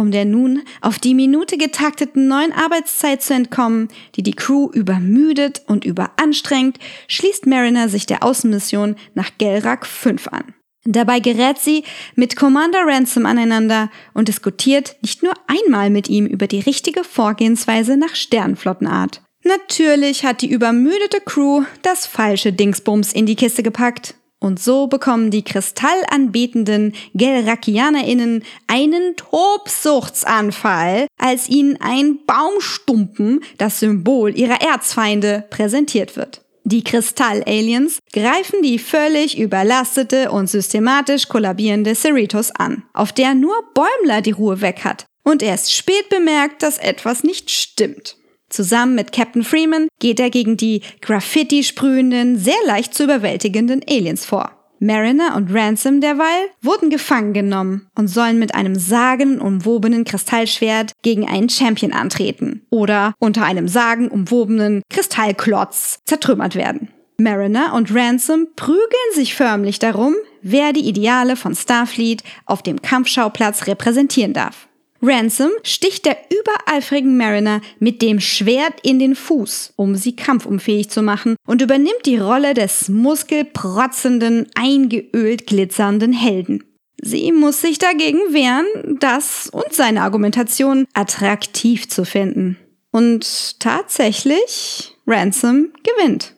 Um 0.00 0.10
der 0.10 0.24
nun 0.24 0.62
auf 0.80 0.98
die 0.98 1.12
Minute 1.12 1.58
getakteten 1.58 2.26
neuen 2.26 2.52
Arbeitszeit 2.52 3.22
zu 3.22 3.34
entkommen, 3.34 3.88
die 4.14 4.22
die 4.22 4.32
Crew 4.32 4.70
übermüdet 4.72 5.60
und 5.66 5.84
überanstrengt, 5.84 6.78
schließt 7.06 7.44
Mariner 7.44 7.90
sich 7.90 8.06
der 8.06 8.22
Außenmission 8.22 8.96
nach 9.12 9.28
Gelrak 9.36 9.84
5 9.84 10.28
an. 10.28 10.54
Dabei 10.86 11.20
gerät 11.20 11.58
sie 11.58 11.84
mit 12.14 12.34
Commander 12.34 12.86
Ransom 12.86 13.26
aneinander 13.26 13.90
und 14.14 14.28
diskutiert 14.28 14.96
nicht 15.02 15.22
nur 15.22 15.34
einmal 15.46 15.90
mit 15.90 16.08
ihm 16.08 16.24
über 16.24 16.46
die 16.46 16.60
richtige 16.60 17.04
Vorgehensweise 17.04 17.98
nach 17.98 18.14
Sternflottenart. 18.14 19.20
Natürlich 19.44 20.24
hat 20.24 20.40
die 20.40 20.50
übermüdete 20.50 21.20
Crew 21.20 21.64
das 21.82 22.06
falsche 22.06 22.54
Dingsbums 22.54 23.12
in 23.12 23.26
die 23.26 23.36
Kiste 23.36 23.62
gepackt. 23.62 24.14
Und 24.40 24.58
so 24.58 24.86
bekommen 24.86 25.30
die 25.30 25.44
kristallanbetenden 25.44 26.94
GelrakianerInnen 27.14 28.42
einen 28.66 29.14
Tobsuchtsanfall, 29.16 31.06
als 31.18 31.48
ihnen 31.50 31.78
ein 31.80 32.20
Baumstumpen, 32.26 33.44
das 33.58 33.80
Symbol 33.80 34.34
ihrer 34.36 34.62
Erzfeinde, 34.62 35.44
präsentiert 35.50 36.16
wird. 36.16 36.40
Die 36.64 36.84
Kristall-Aliens 36.84 37.98
greifen 38.12 38.62
die 38.62 38.78
völlig 38.78 39.38
überlastete 39.38 40.30
und 40.30 40.48
systematisch 40.48 41.28
kollabierende 41.28 41.94
Cerritos 41.94 42.50
an, 42.50 42.84
auf 42.94 43.12
der 43.12 43.34
nur 43.34 43.56
Bäumler 43.74 44.22
die 44.22 44.30
Ruhe 44.30 44.60
weg 44.60 44.84
hat 44.84 45.06
und 45.22 45.42
erst 45.42 45.74
spät 45.74 46.08
bemerkt, 46.08 46.62
dass 46.62 46.78
etwas 46.78 47.24
nicht 47.24 47.50
stimmt. 47.50 48.16
Zusammen 48.50 48.96
mit 48.96 49.12
Captain 49.12 49.44
Freeman 49.44 49.88
geht 50.00 50.20
er 50.20 50.28
gegen 50.28 50.56
die 50.56 50.82
Graffiti-sprühenden, 51.00 52.36
sehr 52.36 52.54
leicht 52.66 52.94
zu 52.94 53.04
überwältigenden 53.04 53.80
Aliens 53.88 54.26
vor. 54.26 54.50
Mariner 54.80 55.36
und 55.36 55.54
Ransom 55.54 56.00
derweil 56.00 56.48
wurden 56.62 56.88
gefangen 56.88 57.34
genommen 57.34 57.90
und 57.94 58.08
sollen 58.08 58.38
mit 58.38 58.54
einem 58.54 58.74
sagenumwobenen 58.74 60.04
Kristallschwert 60.04 60.92
gegen 61.02 61.28
einen 61.28 61.50
Champion 61.50 61.92
antreten 61.92 62.62
oder 62.70 63.12
unter 63.18 63.44
einem 63.44 63.68
sagenumwobenen 63.68 64.82
Kristallklotz 64.88 66.00
zertrümmert 66.06 66.54
werden. 66.54 66.88
Mariner 67.18 67.74
und 67.74 67.94
Ransom 67.94 68.48
prügeln 68.56 69.14
sich 69.14 69.34
förmlich 69.34 69.78
darum, 69.78 70.14
wer 70.40 70.72
die 70.72 70.88
Ideale 70.88 71.36
von 71.36 71.54
Starfleet 71.54 72.24
auf 72.46 72.62
dem 72.62 72.80
Kampfschauplatz 72.80 73.66
repräsentieren 73.66 74.32
darf. 74.32 74.69
Ransom 75.02 75.50
sticht 75.62 76.04
der 76.04 76.18
übereifrigen 76.30 77.16
Mariner 77.16 77.60
mit 77.78 78.02
dem 78.02 78.20
Schwert 78.20 78.80
in 78.82 78.98
den 78.98 79.14
Fuß, 79.14 79.72
um 79.76 79.94
sie 79.94 80.14
kampfunfähig 80.14 80.90
zu 80.90 81.02
machen, 81.02 81.36
und 81.46 81.62
übernimmt 81.62 82.04
die 82.04 82.18
Rolle 82.18 82.54
des 82.54 82.88
muskelprotzenden, 82.88 84.48
eingeölt 84.54 85.46
glitzernden 85.46 86.12
Helden. 86.12 86.64
Sie 87.02 87.32
muss 87.32 87.62
sich 87.62 87.78
dagegen 87.78 88.18
wehren, 88.32 88.98
das 89.00 89.48
und 89.50 89.72
seine 89.72 90.02
Argumentation 90.02 90.86
attraktiv 90.92 91.88
zu 91.88 92.04
finden. 92.04 92.58
Und 92.92 93.58
tatsächlich, 93.58 94.96
Ransom 95.06 95.72
gewinnt. 95.82 96.34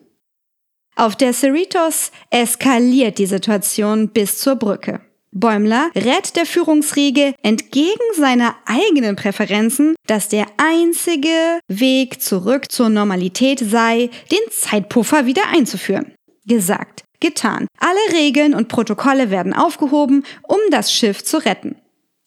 Auf 0.95 1.15
der 1.15 1.33
Cerritos 1.33 2.11
eskaliert 2.29 3.17
die 3.17 3.25
Situation 3.25 4.09
bis 4.09 4.37
zur 4.37 4.55
Brücke. 4.55 5.01
Bäumler 5.35 5.89
rät 5.95 6.35
der 6.35 6.45
Führungsriege 6.45 7.33
entgegen 7.41 8.13
seiner 8.15 8.55
eigenen 8.65 9.15
Präferenzen, 9.15 9.95
dass 10.05 10.29
der 10.29 10.45
einzige 10.57 11.59
Weg 11.67 12.21
zurück 12.21 12.71
zur 12.71 12.89
Normalität 12.89 13.59
sei, 13.59 14.11
den 14.31 14.51
Zeitpuffer 14.51 15.25
wieder 15.25 15.47
einzuführen. 15.51 16.13
Gesagt, 16.45 17.03
getan. 17.19 17.67
Alle 17.79 18.19
Regeln 18.19 18.53
und 18.53 18.67
Protokolle 18.67 19.31
werden 19.31 19.53
aufgehoben, 19.53 20.23
um 20.47 20.59
das 20.69 20.93
Schiff 20.93 21.23
zu 21.23 21.37
retten. 21.37 21.77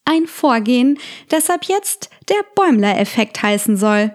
Ein 0.04 0.26
Vorgehen, 0.26 0.98
das 1.28 1.48
ab 1.48 1.64
jetzt 1.66 2.10
der 2.28 2.44
Bäumler-Effekt 2.54 3.42
heißen 3.42 3.76
soll. 3.76 4.12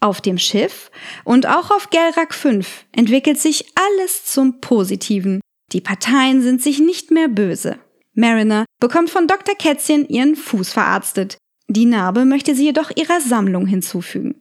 Auf 0.00 0.20
dem 0.20 0.38
Schiff 0.38 0.90
und 1.24 1.46
auch 1.46 1.70
auf 1.70 1.90
Gelrak 1.90 2.34
5 2.34 2.86
entwickelt 2.92 3.38
sich 3.38 3.66
alles 3.74 4.24
zum 4.24 4.60
Positiven. 4.60 5.40
Die 5.72 5.80
Parteien 5.80 6.42
sind 6.42 6.62
sich 6.62 6.80
nicht 6.80 7.10
mehr 7.10 7.28
böse. 7.28 7.78
Mariner 8.20 8.66
bekommt 8.78 9.10
von 9.10 9.26
Dr. 9.26 9.54
Kätzchen 9.54 10.08
ihren 10.08 10.36
Fuß 10.36 10.72
verarztet. 10.72 11.38
Die 11.68 11.86
Narbe 11.86 12.24
möchte 12.24 12.54
sie 12.54 12.64
jedoch 12.64 12.90
ihrer 12.94 13.20
Sammlung 13.20 13.66
hinzufügen. 13.66 14.34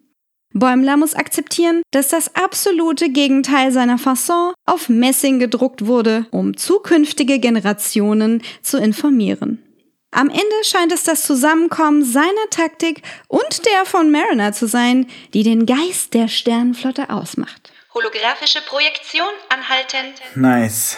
Bäumler 0.53 0.98
muss 0.98 1.13
akzeptieren, 1.13 1.83
dass 1.91 2.09
das 2.09 2.36
absolute 2.36 3.09
Gegenteil 3.09 3.71
seiner 3.71 4.00
Fasson 4.00 4.53
auf 4.65 4.89
Messing 4.89 5.39
gedruckt 5.39 5.86
wurde, 5.86 6.25
um 6.31 6.57
zukünftige 6.57 7.39
Generationen 7.39 8.41
zu 8.62 8.77
informieren. 8.77 9.63
Am 10.12 10.29
Ende 10.29 10.63
scheint 10.63 10.91
es 10.91 11.03
das 11.03 11.21
Zusammenkommen 11.21 12.03
seiner 12.03 12.50
Taktik 12.50 13.03
und 13.27 13.65
der 13.65 13.86
von 13.86 14.12
Mariner 14.12 14.53
zu 14.53 14.67
sein, 14.67 15.05
die 15.36 15.43
den 15.43 15.67
Geist 15.67 16.15
der 16.15 16.27
Sternenflotte 16.27 17.12
ausmacht. 17.12 17.71
Holographische 17.93 18.62
Projektion 18.67 19.29
anhalten. 19.50 20.13
Nice. 20.33 20.98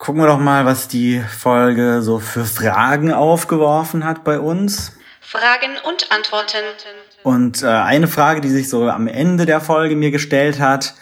Gucken 0.00 0.22
wir 0.22 0.28
doch 0.28 0.38
mal, 0.38 0.64
was 0.64 0.88
die 0.88 1.20
Folge 1.20 2.00
so 2.00 2.20
für 2.20 2.46
Fragen 2.46 3.12
aufgeworfen 3.12 4.06
hat 4.06 4.24
bei 4.24 4.40
uns. 4.40 4.92
Fragen 5.20 5.76
und 5.86 6.10
Antworten. 6.10 6.64
Und 7.22 7.62
äh, 7.62 7.66
eine 7.66 8.08
Frage, 8.08 8.40
die 8.40 8.48
sich 8.48 8.70
so 8.70 8.88
am 8.88 9.06
Ende 9.06 9.44
der 9.44 9.60
Folge 9.60 9.96
mir 9.96 10.10
gestellt 10.10 10.58
hat, 10.58 10.94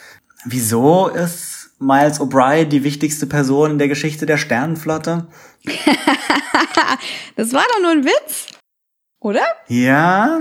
wieso 0.45 1.07
ist 1.07 1.71
Miles 1.79 2.21
O'Brien 2.21 2.65
die 2.65 2.83
wichtigste 2.83 3.29
Person 3.29 3.71
in 3.71 3.79
der 3.79 3.87
Geschichte 3.87 4.27
der 4.27 4.37
Sternenflotte? 4.37 5.29
das 7.37 7.53
war 7.53 7.63
doch 7.73 7.81
nur 7.81 7.93
ein 7.93 8.05
Witz, 8.05 8.49
oder? 9.21 9.45
Ja. 9.69 10.41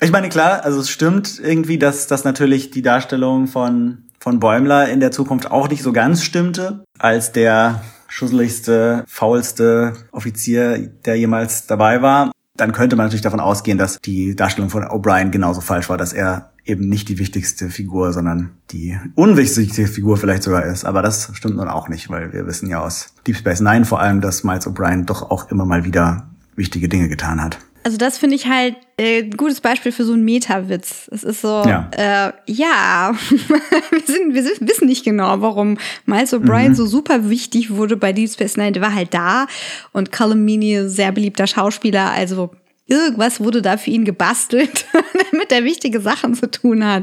Ich 0.00 0.10
meine, 0.10 0.28
klar, 0.28 0.64
also 0.64 0.80
es 0.80 0.90
stimmt 0.90 1.38
irgendwie, 1.38 1.78
dass 1.78 2.08
das 2.08 2.24
natürlich 2.24 2.72
die 2.72 2.82
Darstellung 2.82 3.46
von 3.46 4.08
von 4.22 4.38
Bäumler 4.38 4.88
in 4.88 5.00
der 5.00 5.10
Zukunft 5.10 5.50
auch 5.50 5.68
nicht 5.68 5.82
so 5.82 5.92
ganz 5.92 6.22
stimmte, 6.22 6.84
als 6.96 7.32
der 7.32 7.82
schusseligste, 8.12 9.04
faulste 9.06 9.94
Offizier, 10.12 10.78
der 11.04 11.16
jemals 11.16 11.66
dabei 11.66 12.02
war. 12.02 12.30
Dann 12.56 12.72
könnte 12.72 12.96
man 12.96 13.06
natürlich 13.06 13.22
davon 13.22 13.40
ausgehen, 13.40 13.78
dass 13.78 13.98
die 13.98 14.36
Darstellung 14.36 14.68
von 14.68 14.84
O'Brien 14.84 15.30
genauso 15.30 15.62
falsch 15.62 15.88
war, 15.88 15.96
dass 15.96 16.12
er 16.12 16.52
eben 16.64 16.88
nicht 16.88 17.08
die 17.08 17.18
wichtigste 17.18 17.70
Figur, 17.70 18.12
sondern 18.12 18.50
die 18.70 18.98
unwichtigste 19.14 19.86
Figur 19.86 20.18
vielleicht 20.18 20.42
sogar 20.42 20.64
ist. 20.66 20.84
Aber 20.84 21.00
das 21.00 21.30
stimmt 21.32 21.56
nun 21.56 21.68
auch 21.68 21.88
nicht, 21.88 22.10
weil 22.10 22.32
wir 22.34 22.46
wissen 22.46 22.68
ja 22.68 22.80
aus 22.80 23.14
Deep 23.26 23.36
Space 23.36 23.60
Nine 23.60 23.86
vor 23.86 24.00
allem, 24.00 24.20
dass 24.20 24.44
Miles 24.44 24.66
O'Brien 24.66 25.06
doch 25.06 25.30
auch 25.30 25.50
immer 25.50 25.64
mal 25.64 25.84
wieder 25.84 26.28
wichtige 26.54 26.90
Dinge 26.90 27.08
getan 27.08 27.42
hat. 27.42 27.58
Also 27.84 27.96
das 27.96 28.18
finde 28.18 28.36
ich 28.36 28.46
halt 28.46 28.76
äh, 28.96 29.22
ein 29.22 29.32
gutes 29.32 29.60
Beispiel 29.60 29.90
für 29.92 30.04
so 30.04 30.12
einen 30.12 30.24
Meta-Witz. 30.24 31.08
Es 31.10 31.24
ist 31.24 31.40
so, 31.40 31.62
ja, 31.66 31.90
äh, 31.96 32.32
ja. 32.46 33.12
wir, 33.90 34.02
sind, 34.04 34.34
wir 34.34 34.44
wissen 34.44 34.86
nicht 34.86 35.04
genau, 35.04 35.40
warum 35.40 35.78
Miles 36.06 36.32
O'Brien 36.32 36.70
mhm. 36.70 36.74
so 36.74 36.86
super 36.86 37.28
wichtig 37.28 37.70
wurde 37.70 37.96
bei 37.96 38.12
Deep 38.12 38.30
Space 38.30 38.56
Nine. 38.56 38.72
Der 38.72 38.82
war 38.82 38.94
halt 38.94 39.12
da 39.14 39.46
und 39.92 40.12
Colin 40.12 40.44
Meaney, 40.44 40.88
sehr 40.88 41.12
beliebter 41.12 41.46
Schauspieler, 41.46 42.12
also 42.12 42.50
irgendwas 42.86 43.40
wurde 43.40 43.62
da 43.62 43.76
für 43.76 43.90
ihn 43.90 44.04
gebastelt, 44.04 44.86
damit 45.32 45.50
er 45.50 45.64
wichtige 45.64 46.00
Sachen 46.00 46.34
zu 46.34 46.50
tun 46.50 46.84
hat. 46.86 47.02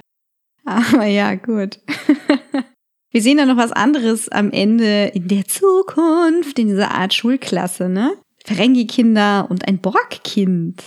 Aber 0.65 1.05
ja, 1.05 1.36
gut. 1.36 1.79
Wir 3.12 3.24
sehen 3.24 3.38
da 3.38 3.45
noch 3.45 3.57
was 3.57 3.71
anderes 3.71 4.29
am 4.29 4.51
Ende 4.51 5.05
in 5.15 5.27
der 5.27 5.45
Zukunft, 5.45 6.59
in 6.59 6.67
dieser 6.67 6.91
Art 6.91 7.13
Schulklasse, 7.13 7.89
ne? 7.89 8.13
Ferengi-Kinder 8.46 9.48
und 9.50 9.67
ein 9.67 9.79
Borg-Kind. 9.79 10.84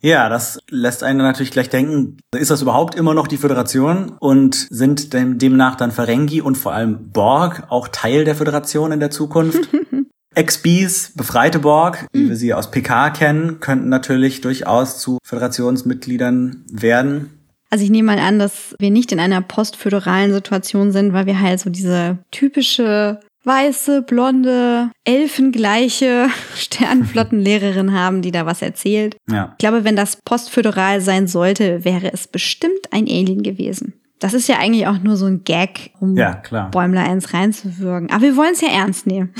Ja, 0.00 0.28
das 0.28 0.58
lässt 0.68 1.02
einen 1.02 1.18
natürlich 1.18 1.50
gleich 1.50 1.70
denken, 1.70 2.18
ist 2.36 2.50
das 2.50 2.60
überhaupt 2.60 2.94
immer 2.94 3.14
noch 3.14 3.26
die 3.26 3.38
Föderation 3.38 4.10
und 4.20 4.54
sind 4.54 5.14
demnach 5.14 5.76
dann 5.76 5.92
Ferengi 5.92 6.42
und 6.42 6.58
vor 6.58 6.74
allem 6.74 7.10
Borg 7.10 7.62
auch 7.70 7.88
Teil 7.88 8.26
der 8.26 8.34
Föderation 8.34 8.92
in 8.92 9.00
der 9.00 9.10
Zukunft? 9.10 9.66
XBs, 10.34 11.12
befreite 11.16 11.60
Borg, 11.60 12.06
wie 12.12 12.28
wir 12.28 12.36
sie 12.36 12.52
aus 12.52 12.70
PK 12.70 13.10
kennen, 13.10 13.60
könnten 13.60 13.88
natürlich 13.88 14.42
durchaus 14.42 14.98
zu 14.98 15.18
Föderationsmitgliedern 15.24 16.64
werden. 16.70 17.30
Also 17.70 17.84
ich 17.84 17.90
nehme 17.90 18.14
mal 18.14 18.18
an, 18.18 18.38
dass 18.38 18.74
wir 18.78 18.90
nicht 18.90 19.10
in 19.10 19.20
einer 19.20 19.40
postföderalen 19.40 20.32
Situation 20.32 20.92
sind, 20.92 21.12
weil 21.12 21.26
wir 21.26 21.40
halt 21.40 21.60
so 21.60 21.70
diese 21.70 22.18
typische 22.30 23.20
weiße, 23.44 24.02
blonde, 24.02 24.90
elfengleiche 25.04 26.28
Sternenflottenlehrerin 26.56 27.92
haben, 27.92 28.22
die 28.22 28.32
da 28.32 28.46
was 28.46 28.62
erzählt. 28.62 29.16
Ja. 29.30 29.50
Ich 29.52 29.58
glaube, 29.58 29.84
wenn 29.84 29.96
das 29.96 30.18
postföderal 30.24 31.00
sein 31.00 31.26
sollte, 31.26 31.84
wäre 31.84 32.12
es 32.12 32.26
bestimmt 32.26 32.92
ein 32.92 33.04
Alien 33.04 33.42
gewesen. 33.42 33.94
Das 34.24 34.32
ist 34.32 34.48
ja 34.48 34.56
eigentlich 34.56 34.86
auch 34.86 34.98
nur 35.02 35.18
so 35.18 35.26
ein 35.26 35.44
Gag, 35.44 35.90
um 36.00 36.16
ja, 36.16 36.40
Bäumler 36.70 37.02
eins 37.02 37.34
reinzuwürgen. 37.34 38.10
Aber 38.10 38.22
wir 38.22 38.38
wollen 38.38 38.54
es 38.54 38.62
ja 38.62 38.68
ernst 38.68 39.06
nehmen. 39.06 39.34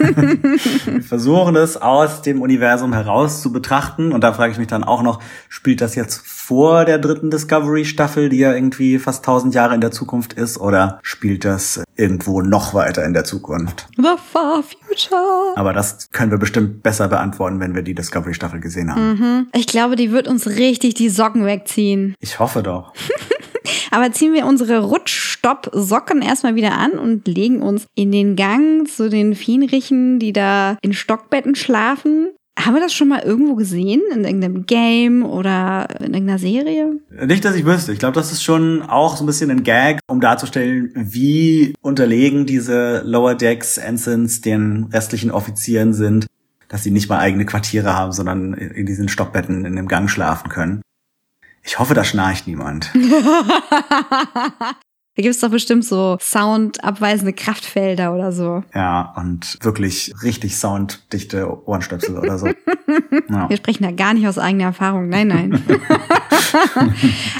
wir 0.00 1.02
versuchen 1.08 1.54
es 1.54 1.76
aus 1.76 2.20
dem 2.22 2.42
Universum 2.42 2.92
heraus 2.92 3.42
zu 3.42 3.52
betrachten. 3.52 4.10
Und 4.10 4.22
da 4.24 4.32
frage 4.32 4.50
ich 4.50 4.58
mich 4.58 4.66
dann 4.66 4.82
auch 4.82 5.02
noch, 5.02 5.20
spielt 5.48 5.80
das 5.80 5.94
jetzt 5.94 6.26
vor 6.26 6.84
der 6.84 6.98
dritten 6.98 7.30
Discovery-Staffel, 7.30 8.28
die 8.28 8.38
ja 8.38 8.52
irgendwie 8.52 8.98
fast 8.98 9.24
tausend 9.24 9.54
Jahre 9.54 9.76
in 9.76 9.80
der 9.80 9.92
Zukunft 9.92 10.32
ist, 10.32 10.58
oder 10.58 10.98
spielt 11.02 11.44
das 11.44 11.84
irgendwo 11.94 12.42
noch 12.42 12.74
weiter 12.74 13.04
in 13.04 13.12
der 13.12 13.22
Zukunft? 13.22 13.86
The 13.96 14.16
far 14.32 14.64
future. 14.64 15.52
Aber 15.54 15.72
das 15.72 16.08
können 16.10 16.32
wir 16.32 16.38
bestimmt 16.38 16.82
besser 16.82 17.06
beantworten, 17.06 17.60
wenn 17.60 17.76
wir 17.76 17.82
die 17.82 17.94
Discovery-Staffel 17.94 18.58
gesehen 18.58 18.90
haben. 18.90 19.10
Mhm. 19.12 19.46
Ich 19.54 19.68
glaube, 19.68 19.94
die 19.94 20.10
wird 20.10 20.26
uns 20.26 20.48
richtig 20.48 20.94
die 20.94 21.08
Socken 21.08 21.46
wegziehen. 21.46 22.16
Ich 22.18 22.40
hoffe 22.40 22.64
doch. 22.64 22.92
Aber 23.90 24.12
ziehen 24.12 24.32
wir 24.32 24.46
unsere 24.46 24.80
Rutschstopp-Socken 24.80 26.22
erstmal 26.22 26.54
wieder 26.54 26.78
an 26.78 26.92
und 26.92 27.26
legen 27.28 27.62
uns 27.62 27.86
in 27.94 28.12
den 28.12 28.36
Gang 28.36 28.88
zu 28.88 29.08
den 29.08 29.34
Fienrichen, 29.34 30.18
die 30.18 30.32
da 30.32 30.76
in 30.82 30.92
Stockbetten 30.92 31.54
schlafen. 31.54 32.28
Haben 32.58 32.74
wir 32.74 32.80
das 32.80 32.94
schon 32.94 33.08
mal 33.08 33.22
irgendwo 33.22 33.56
gesehen? 33.56 34.00
In 34.12 34.24
irgendeinem 34.24 34.64
Game 34.64 35.24
oder 35.24 35.88
in 35.98 36.14
irgendeiner 36.14 36.38
Serie? 36.38 37.00
Nicht, 37.26 37.44
dass 37.44 37.56
ich 37.56 37.64
wüsste. 37.64 37.92
Ich 37.92 37.98
glaube, 37.98 38.14
das 38.14 38.30
ist 38.30 38.44
schon 38.44 38.82
auch 38.82 39.16
so 39.16 39.24
ein 39.24 39.26
bisschen 39.26 39.50
ein 39.50 39.64
Gag, 39.64 39.98
um 40.06 40.20
darzustellen, 40.20 40.92
wie 40.94 41.74
unterlegen 41.80 42.46
diese 42.46 43.02
Lower 43.04 43.34
Decks 43.34 43.76
Ensigns 43.76 44.40
den 44.40 44.88
restlichen 44.92 45.32
Offizieren 45.32 45.92
sind, 45.94 46.26
dass 46.68 46.84
sie 46.84 46.92
nicht 46.92 47.08
mal 47.08 47.18
eigene 47.18 47.44
Quartiere 47.44 47.94
haben, 47.94 48.12
sondern 48.12 48.54
in 48.54 48.86
diesen 48.86 49.08
Stockbetten 49.08 49.64
in 49.64 49.74
dem 49.74 49.88
Gang 49.88 50.08
schlafen 50.08 50.48
können. 50.48 50.82
Ich 51.64 51.78
hoffe, 51.78 51.94
da 51.94 52.04
schnarcht 52.04 52.46
niemand. 52.46 52.92
Da 55.16 55.22
gibt's 55.22 55.38
doch 55.38 55.50
bestimmt 55.50 55.84
so 55.84 56.18
soundabweisende 56.20 57.32
Kraftfelder 57.32 58.12
oder 58.12 58.32
so. 58.32 58.64
Ja, 58.74 59.14
und 59.16 59.58
wirklich 59.62 60.12
richtig 60.24 60.56
sounddichte 60.56 61.68
Ohrenstöpsel 61.68 62.18
oder 62.18 62.38
so. 62.38 62.48
Ja. 63.30 63.48
Wir 63.48 63.56
sprechen 63.56 63.84
da 63.84 63.90
gar 63.90 64.12
nicht 64.12 64.26
aus 64.26 64.38
eigener 64.38 64.64
Erfahrung. 64.64 65.08
Nein, 65.08 65.28
nein. 65.28 65.64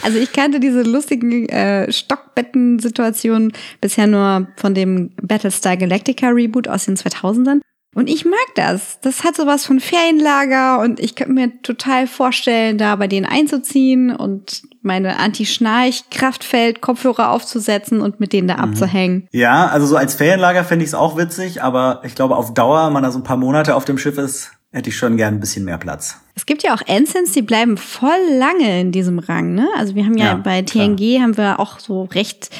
also 0.02 0.18
ich 0.18 0.32
kannte 0.32 0.58
diese 0.58 0.82
lustigen 0.82 1.48
äh, 1.48 1.92
Stockbetten-Situationen 1.92 3.52
bisher 3.80 4.06
nur 4.06 4.48
von 4.56 4.74
dem 4.74 5.10
Battlestar 5.20 5.76
Galactica 5.76 6.28
Reboot 6.28 6.68
aus 6.68 6.86
den 6.86 6.96
2000ern. 6.96 7.60
Und 7.94 8.08
ich 8.08 8.24
mag 8.24 8.46
das. 8.56 8.98
Das 9.00 9.24
hat 9.24 9.36
sowas 9.36 9.64
von 9.64 9.80
Ferienlager 9.80 10.80
und 10.80 11.00
ich 11.00 11.14
könnte 11.14 11.32
mir 11.32 11.62
total 11.62 12.06
vorstellen, 12.06 12.76
da 12.76 12.96
bei 12.96 13.06
denen 13.06 13.26
einzuziehen 13.26 14.14
und 14.14 14.62
meine 14.82 15.18
Anti-Schnarch-Kraftfeld-Kopfhörer 15.18 17.30
aufzusetzen 17.30 18.00
und 18.00 18.20
mit 18.20 18.32
denen 18.32 18.48
da 18.48 18.54
mhm. 18.54 18.60
abzuhängen. 18.60 19.28
Ja, 19.30 19.68
also 19.68 19.86
so 19.86 19.96
als 19.96 20.14
Ferienlager 20.14 20.64
fände 20.64 20.84
ich 20.84 20.90
es 20.90 20.94
auch 20.94 21.16
witzig, 21.16 21.62
aber 21.62 22.02
ich 22.04 22.14
glaube, 22.14 22.36
auf 22.36 22.52
Dauer, 22.52 22.90
man 22.90 23.02
da 23.02 23.10
so 23.10 23.20
ein 23.20 23.24
paar 23.24 23.36
Monate 23.36 23.76
auf 23.76 23.84
dem 23.84 23.98
Schiff 23.98 24.18
ist, 24.18 24.50
hätte 24.72 24.90
ich 24.90 24.96
schon 24.96 25.16
gern 25.16 25.34
ein 25.34 25.40
bisschen 25.40 25.64
mehr 25.64 25.78
Platz. 25.78 26.20
Es 26.34 26.46
gibt 26.46 26.64
ja 26.64 26.74
auch 26.74 26.82
Ensigns, 26.86 27.32
die 27.32 27.42
bleiben 27.42 27.76
voll 27.76 28.10
lange 28.38 28.80
in 28.80 28.90
diesem 28.90 29.20
Rang, 29.20 29.54
ne? 29.54 29.68
Also 29.78 29.94
wir 29.94 30.04
haben 30.04 30.18
ja, 30.18 30.26
ja 30.26 30.34
bei 30.34 30.62
TNG 30.62 30.96
klar. 30.96 31.22
haben 31.22 31.36
wir 31.36 31.60
auch 31.60 31.78
so 31.78 32.02
recht 32.04 32.50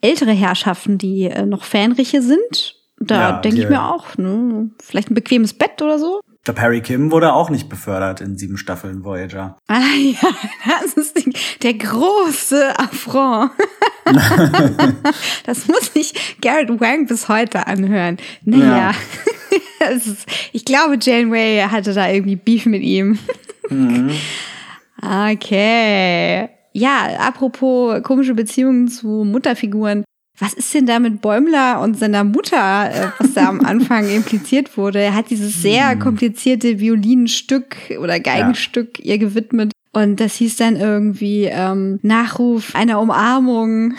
ältere 0.00 0.32
Herrschaften, 0.32 0.98
die 0.98 1.26
äh, 1.26 1.46
noch 1.46 1.62
Fähnriche 1.62 2.20
sind 2.20 2.81
da 3.06 3.20
ja, 3.20 3.40
denke 3.40 3.60
ich 3.60 3.68
mir 3.68 3.84
auch, 3.84 4.16
ne? 4.16 4.70
Vielleicht 4.82 5.10
ein 5.10 5.14
bequemes 5.14 5.54
Bett 5.54 5.80
oder 5.82 5.98
so. 5.98 6.20
Der 6.46 6.52
Perry 6.52 6.80
Kim 6.80 7.12
wurde 7.12 7.32
auch 7.34 7.50
nicht 7.50 7.68
befördert 7.68 8.20
in 8.20 8.36
sieben 8.36 8.56
Staffeln 8.56 9.04
Voyager. 9.04 9.58
Ah 9.68 9.94
ja, 9.96 10.28
das 10.66 10.94
ist 10.94 11.16
der 11.62 11.74
große 11.74 12.78
Affront. 12.78 13.52
das 15.46 15.68
muss 15.68 15.92
sich 15.94 16.36
Garrett 16.40 16.68
Wang 16.80 17.06
bis 17.06 17.28
heute 17.28 17.66
anhören. 17.66 18.16
Naja, 18.44 18.92
ja. 19.80 19.88
ist, 19.90 20.26
ich 20.52 20.64
glaube, 20.64 20.98
Janeway 21.00 21.64
hatte 21.70 21.94
da 21.94 22.08
irgendwie 22.08 22.36
Beef 22.36 22.66
mit 22.66 22.82
ihm. 22.82 23.18
Mhm. 23.70 24.10
Okay. 25.00 26.48
Ja, 26.72 27.18
apropos 27.18 28.02
komische 28.02 28.34
Beziehungen 28.34 28.88
zu 28.88 29.24
Mutterfiguren 29.24 30.04
was 30.42 30.54
ist 30.54 30.74
denn 30.74 30.86
da 30.86 30.98
mit 30.98 31.20
Bäumler 31.22 31.80
und 31.80 31.96
seiner 31.96 32.24
Mutter, 32.24 32.90
äh, 32.92 33.08
was 33.18 33.32
da 33.34 33.48
am 33.48 33.60
Anfang 33.60 34.08
impliziert 34.14 34.76
wurde? 34.76 34.98
Er 34.98 35.14
hat 35.14 35.30
dieses 35.30 35.62
sehr 35.62 35.92
hm. 35.92 36.00
komplizierte 36.00 36.80
Violinstück 36.80 37.76
oder 38.00 38.18
Geigenstück 38.18 38.98
ja. 38.98 39.12
ihr 39.12 39.18
gewidmet. 39.18 39.72
Und 39.92 40.18
das 40.20 40.34
hieß 40.34 40.56
dann 40.56 40.76
irgendwie 40.76 41.44
ähm, 41.44 42.00
Nachruf 42.02 42.74
einer 42.74 42.98
Umarmung. 42.98 43.94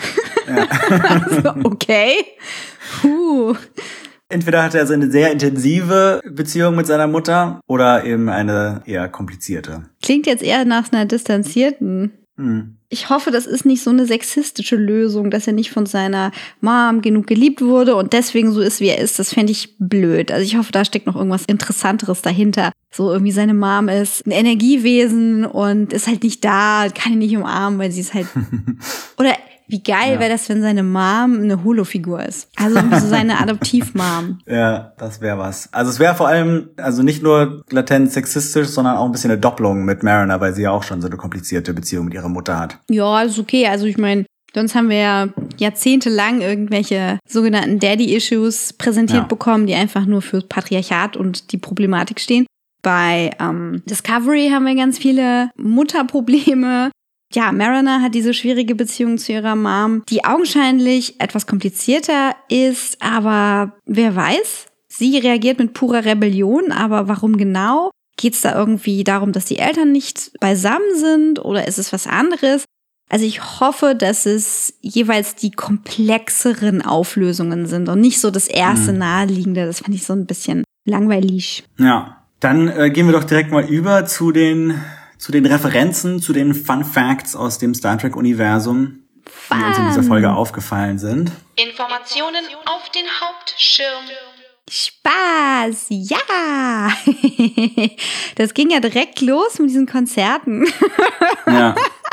Ja. 0.46 0.66
also, 1.08 1.54
okay. 1.64 2.12
Puh. 3.00 3.54
Entweder 4.28 4.64
hat 4.64 4.74
er 4.74 4.86
so 4.86 4.92
eine 4.92 5.10
sehr 5.10 5.32
intensive 5.32 6.20
Beziehung 6.28 6.76
mit 6.76 6.86
seiner 6.86 7.06
Mutter 7.06 7.60
oder 7.66 8.04
eben 8.04 8.28
eine 8.28 8.82
eher 8.84 9.08
komplizierte. 9.08 9.84
Klingt 10.02 10.26
jetzt 10.26 10.42
eher 10.42 10.64
nach 10.64 10.92
einer 10.92 11.06
distanzierten 11.06 12.12
hm. 12.36 12.76
Ich 12.94 13.10
hoffe, 13.10 13.32
das 13.32 13.44
ist 13.44 13.64
nicht 13.64 13.82
so 13.82 13.90
eine 13.90 14.06
sexistische 14.06 14.76
Lösung, 14.76 15.32
dass 15.32 15.48
er 15.48 15.52
nicht 15.52 15.72
von 15.72 15.84
seiner 15.84 16.30
Mom 16.60 17.02
genug 17.02 17.26
geliebt 17.26 17.60
wurde 17.60 17.96
und 17.96 18.12
deswegen 18.12 18.52
so 18.52 18.60
ist, 18.60 18.78
wie 18.78 18.86
er 18.86 19.00
ist. 19.00 19.18
Das 19.18 19.34
fände 19.34 19.50
ich 19.50 19.76
blöd. 19.80 20.30
Also 20.30 20.44
ich 20.44 20.56
hoffe, 20.56 20.70
da 20.70 20.84
steckt 20.84 21.08
noch 21.08 21.16
irgendwas 21.16 21.44
Interessanteres 21.46 22.22
dahinter. 22.22 22.70
So 22.92 23.10
irgendwie 23.10 23.32
seine 23.32 23.52
Mom 23.52 23.88
ist 23.88 24.24
ein 24.28 24.30
Energiewesen 24.30 25.44
und 25.44 25.92
ist 25.92 26.06
halt 26.06 26.22
nicht 26.22 26.44
da, 26.44 26.86
kann 26.94 27.14
ihn 27.14 27.18
nicht 27.18 27.36
umarmen, 27.36 27.80
weil 27.80 27.90
sie 27.90 28.02
ist 28.02 28.14
halt. 28.14 28.28
Oder 29.18 29.34
wie 29.66 29.82
geil 29.82 30.14
ja. 30.14 30.20
wäre 30.20 30.30
das, 30.30 30.48
wenn 30.48 30.62
seine 30.62 30.82
Mom 30.82 31.40
eine 31.40 31.64
Holo-Figur 31.64 32.22
ist? 32.22 32.48
Also 32.56 32.78
so 33.00 33.06
seine 33.06 33.40
Adoptiv-Mom. 33.40 34.40
ja, 34.46 34.92
das 34.98 35.20
wäre 35.20 35.38
was. 35.38 35.72
Also 35.72 35.90
es 35.90 35.98
wäre 35.98 36.14
vor 36.14 36.28
allem, 36.28 36.70
also 36.76 37.02
nicht 37.02 37.22
nur 37.22 37.62
latent 37.70 38.12
sexistisch, 38.12 38.68
sondern 38.68 38.96
auch 38.96 39.06
ein 39.06 39.12
bisschen 39.12 39.30
eine 39.30 39.40
Doppelung 39.40 39.84
mit 39.84 40.02
Mariner, 40.02 40.40
weil 40.40 40.54
sie 40.54 40.62
ja 40.62 40.70
auch 40.70 40.82
schon 40.82 41.00
so 41.00 41.06
eine 41.06 41.16
komplizierte 41.16 41.72
Beziehung 41.74 42.06
mit 42.06 42.14
ihrer 42.14 42.28
Mutter 42.28 42.58
hat. 42.58 42.78
Ja, 42.90 43.22
ist 43.22 43.38
okay. 43.38 43.66
Also 43.66 43.86
ich 43.86 43.98
meine, 43.98 44.24
Sonst 44.54 44.76
haben 44.76 44.88
wir 44.88 44.98
ja 44.98 45.28
jahrzehntelang 45.58 46.40
irgendwelche 46.40 47.18
sogenannten 47.28 47.80
Daddy-Issues 47.80 48.74
präsentiert 48.74 49.22
ja. 49.22 49.26
bekommen, 49.26 49.66
die 49.66 49.74
einfach 49.74 50.06
nur 50.06 50.22
für 50.22 50.42
Patriarchat 50.42 51.16
und 51.16 51.50
die 51.50 51.58
Problematik 51.58 52.20
stehen. 52.20 52.46
Bei 52.80 53.30
ähm, 53.40 53.82
Discovery 53.86 54.50
haben 54.52 54.64
wir 54.66 54.76
ganz 54.76 54.98
viele 54.98 55.50
Mutterprobleme 55.56 56.92
ja, 57.34 57.52
Mariner 57.52 58.00
hat 58.00 58.14
diese 58.14 58.34
schwierige 58.34 58.74
Beziehung 58.74 59.18
zu 59.18 59.32
ihrer 59.32 59.56
Mom, 59.56 60.02
die 60.08 60.24
augenscheinlich 60.24 61.20
etwas 61.20 61.46
komplizierter 61.46 62.34
ist, 62.48 63.00
aber 63.00 63.72
wer 63.86 64.14
weiß? 64.14 64.66
Sie 64.88 65.18
reagiert 65.18 65.58
mit 65.58 65.74
purer 65.74 66.04
Rebellion, 66.04 66.70
aber 66.70 67.08
warum 67.08 67.36
genau? 67.36 67.90
Geht 68.16 68.34
es 68.34 68.42
da 68.42 68.56
irgendwie 68.56 69.02
darum, 69.02 69.32
dass 69.32 69.46
die 69.46 69.58
Eltern 69.58 69.90
nicht 69.90 70.30
beisammen 70.38 70.96
sind 70.96 71.44
oder 71.44 71.66
ist 71.66 71.78
es 71.78 71.92
was 71.92 72.06
anderes? 72.06 72.64
Also 73.10 73.26
ich 73.26 73.60
hoffe, 73.60 73.94
dass 73.94 74.24
es 74.24 74.74
jeweils 74.80 75.34
die 75.34 75.50
komplexeren 75.50 76.82
Auflösungen 76.82 77.66
sind 77.66 77.88
und 77.88 78.00
nicht 78.00 78.20
so 78.20 78.30
das 78.30 78.46
erste 78.46 78.92
mhm. 78.92 78.98
naheliegende. 78.98 79.66
Das 79.66 79.80
fand 79.80 79.94
ich 79.94 80.04
so 80.04 80.12
ein 80.12 80.26
bisschen 80.26 80.64
langweilig. 80.86 81.64
Ja, 81.78 82.24
dann 82.40 82.68
äh, 82.68 82.90
gehen 82.90 83.06
wir 83.06 83.12
doch 83.12 83.24
direkt 83.24 83.50
mal 83.50 83.64
über 83.64 84.06
zu 84.06 84.32
den 84.32 84.80
zu 85.24 85.32
den 85.32 85.46
Referenzen, 85.46 86.20
zu 86.20 86.34
den 86.34 86.54
Fun 86.54 86.84
Facts 86.84 87.34
aus 87.34 87.56
dem 87.56 87.74
Star 87.74 87.96
Trek-Universum, 87.96 89.04
die 89.50 89.64
uns 89.64 89.78
in 89.78 89.86
dieser 89.86 90.02
Folge 90.02 90.30
aufgefallen 90.30 90.98
sind. 90.98 91.32
Informationen 91.56 92.44
auf 92.66 92.90
den 92.90 93.06
Hauptschirm. 93.22 94.04
Spaß, 94.68 95.86
ja. 95.88 96.90
Das 98.36 98.52
ging 98.52 98.68
ja 98.68 98.80
direkt 98.80 99.22
los 99.22 99.58
mit 99.58 99.70
diesen 99.70 99.86
Konzerten. 99.86 100.66
Ja. 101.46 101.74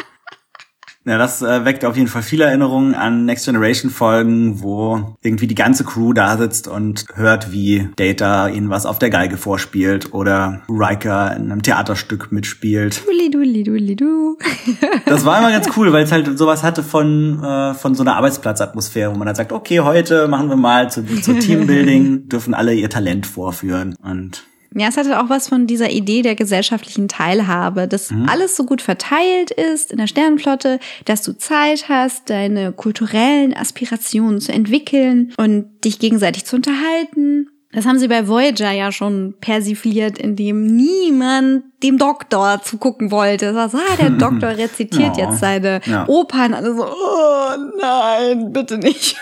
Ja, 1.03 1.17
das 1.17 1.41
äh, 1.41 1.65
weckt 1.65 1.83
auf 1.83 1.97
jeden 1.97 2.07
Fall 2.07 2.21
viele 2.21 2.43
Erinnerungen 2.43 2.93
an 2.93 3.25
Next 3.25 3.45
Generation 3.45 3.89
Folgen, 3.89 4.61
wo 4.61 5.15
irgendwie 5.23 5.47
die 5.47 5.55
ganze 5.55 5.83
Crew 5.83 6.13
da 6.13 6.37
sitzt 6.37 6.67
und 6.67 7.05
hört, 7.15 7.51
wie 7.51 7.89
Data 7.95 8.47
ihnen 8.49 8.69
was 8.69 8.85
auf 8.85 8.99
der 8.99 9.09
Geige 9.09 9.37
vorspielt 9.37 10.13
oder 10.13 10.61
Riker 10.69 11.35
in 11.35 11.51
einem 11.51 11.63
Theaterstück 11.63 12.31
mitspielt. 12.31 13.03
Dulli, 13.07 13.31
dulli, 13.31 13.63
dulli, 13.63 13.95
du. 13.95 14.37
das 15.07 15.25
war 15.25 15.39
immer 15.39 15.51
ganz 15.51 15.69
cool, 15.75 15.91
weil 15.91 16.03
es 16.03 16.11
halt 16.11 16.37
sowas 16.37 16.61
hatte 16.61 16.83
von, 16.83 17.43
äh, 17.43 17.73
von 17.73 17.95
so 17.95 18.03
einer 18.03 18.15
Arbeitsplatzatmosphäre, 18.17 19.11
wo 19.11 19.17
man 19.17 19.25
dann 19.25 19.35
sagt, 19.35 19.53
okay, 19.53 19.79
heute 19.79 20.27
machen 20.27 20.49
wir 20.49 20.55
mal 20.55 20.91
zu, 20.91 21.03
zu 21.03 21.33
Teambuilding, 21.33 22.29
dürfen 22.29 22.53
alle 22.53 22.75
ihr 22.75 22.91
Talent 22.91 23.25
vorführen 23.25 23.95
und 24.03 24.43
ja, 24.73 24.87
es 24.87 24.95
hatte 24.95 25.21
auch 25.21 25.29
was 25.29 25.49
von 25.49 25.67
dieser 25.67 25.91
Idee 25.91 26.21
der 26.21 26.35
gesellschaftlichen 26.35 27.09
Teilhabe, 27.09 27.87
dass 27.87 28.09
mhm. 28.09 28.29
alles 28.29 28.55
so 28.55 28.63
gut 28.63 28.81
verteilt 28.81 29.51
ist 29.51 29.91
in 29.91 29.97
der 29.97 30.07
Sternenflotte, 30.07 30.79
dass 31.03 31.23
du 31.23 31.37
Zeit 31.37 31.89
hast, 31.89 32.29
deine 32.29 32.71
kulturellen 32.71 33.53
Aspirationen 33.53 34.39
zu 34.39 34.53
entwickeln 34.53 35.33
und 35.37 35.65
dich 35.83 35.99
gegenseitig 35.99 36.45
zu 36.45 36.55
unterhalten. 36.55 37.50
Das 37.73 37.85
haben 37.85 37.99
sie 37.99 38.07
bei 38.07 38.27
Voyager 38.27 38.71
ja 38.71 38.91
schon 38.91 39.33
persifliert, 39.39 40.17
indem 40.17 40.65
niemand 40.65 41.63
dem 41.83 41.97
Doktor 41.97 42.61
zugucken 42.63 43.11
wollte. 43.11 43.53
Das 43.53 43.73
heißt, 43.73 43.75
ah, 43.75 43.95
der 43.97 44.09
Doktor 44.29 44.49
rezitiert 44.49 45.17
ja, 45.17 45.29
jetzt 45.29 45.39
seine 45.39 45.81
ja. 45.85 46.07
Opern. 46.07 46.53
Alle 46.53 46.75
so, 46.75 46.85
oh 46.85 47.49
nein, 47.79 48.51
bitte 48.51 48.77
nicht. 48.77 49.17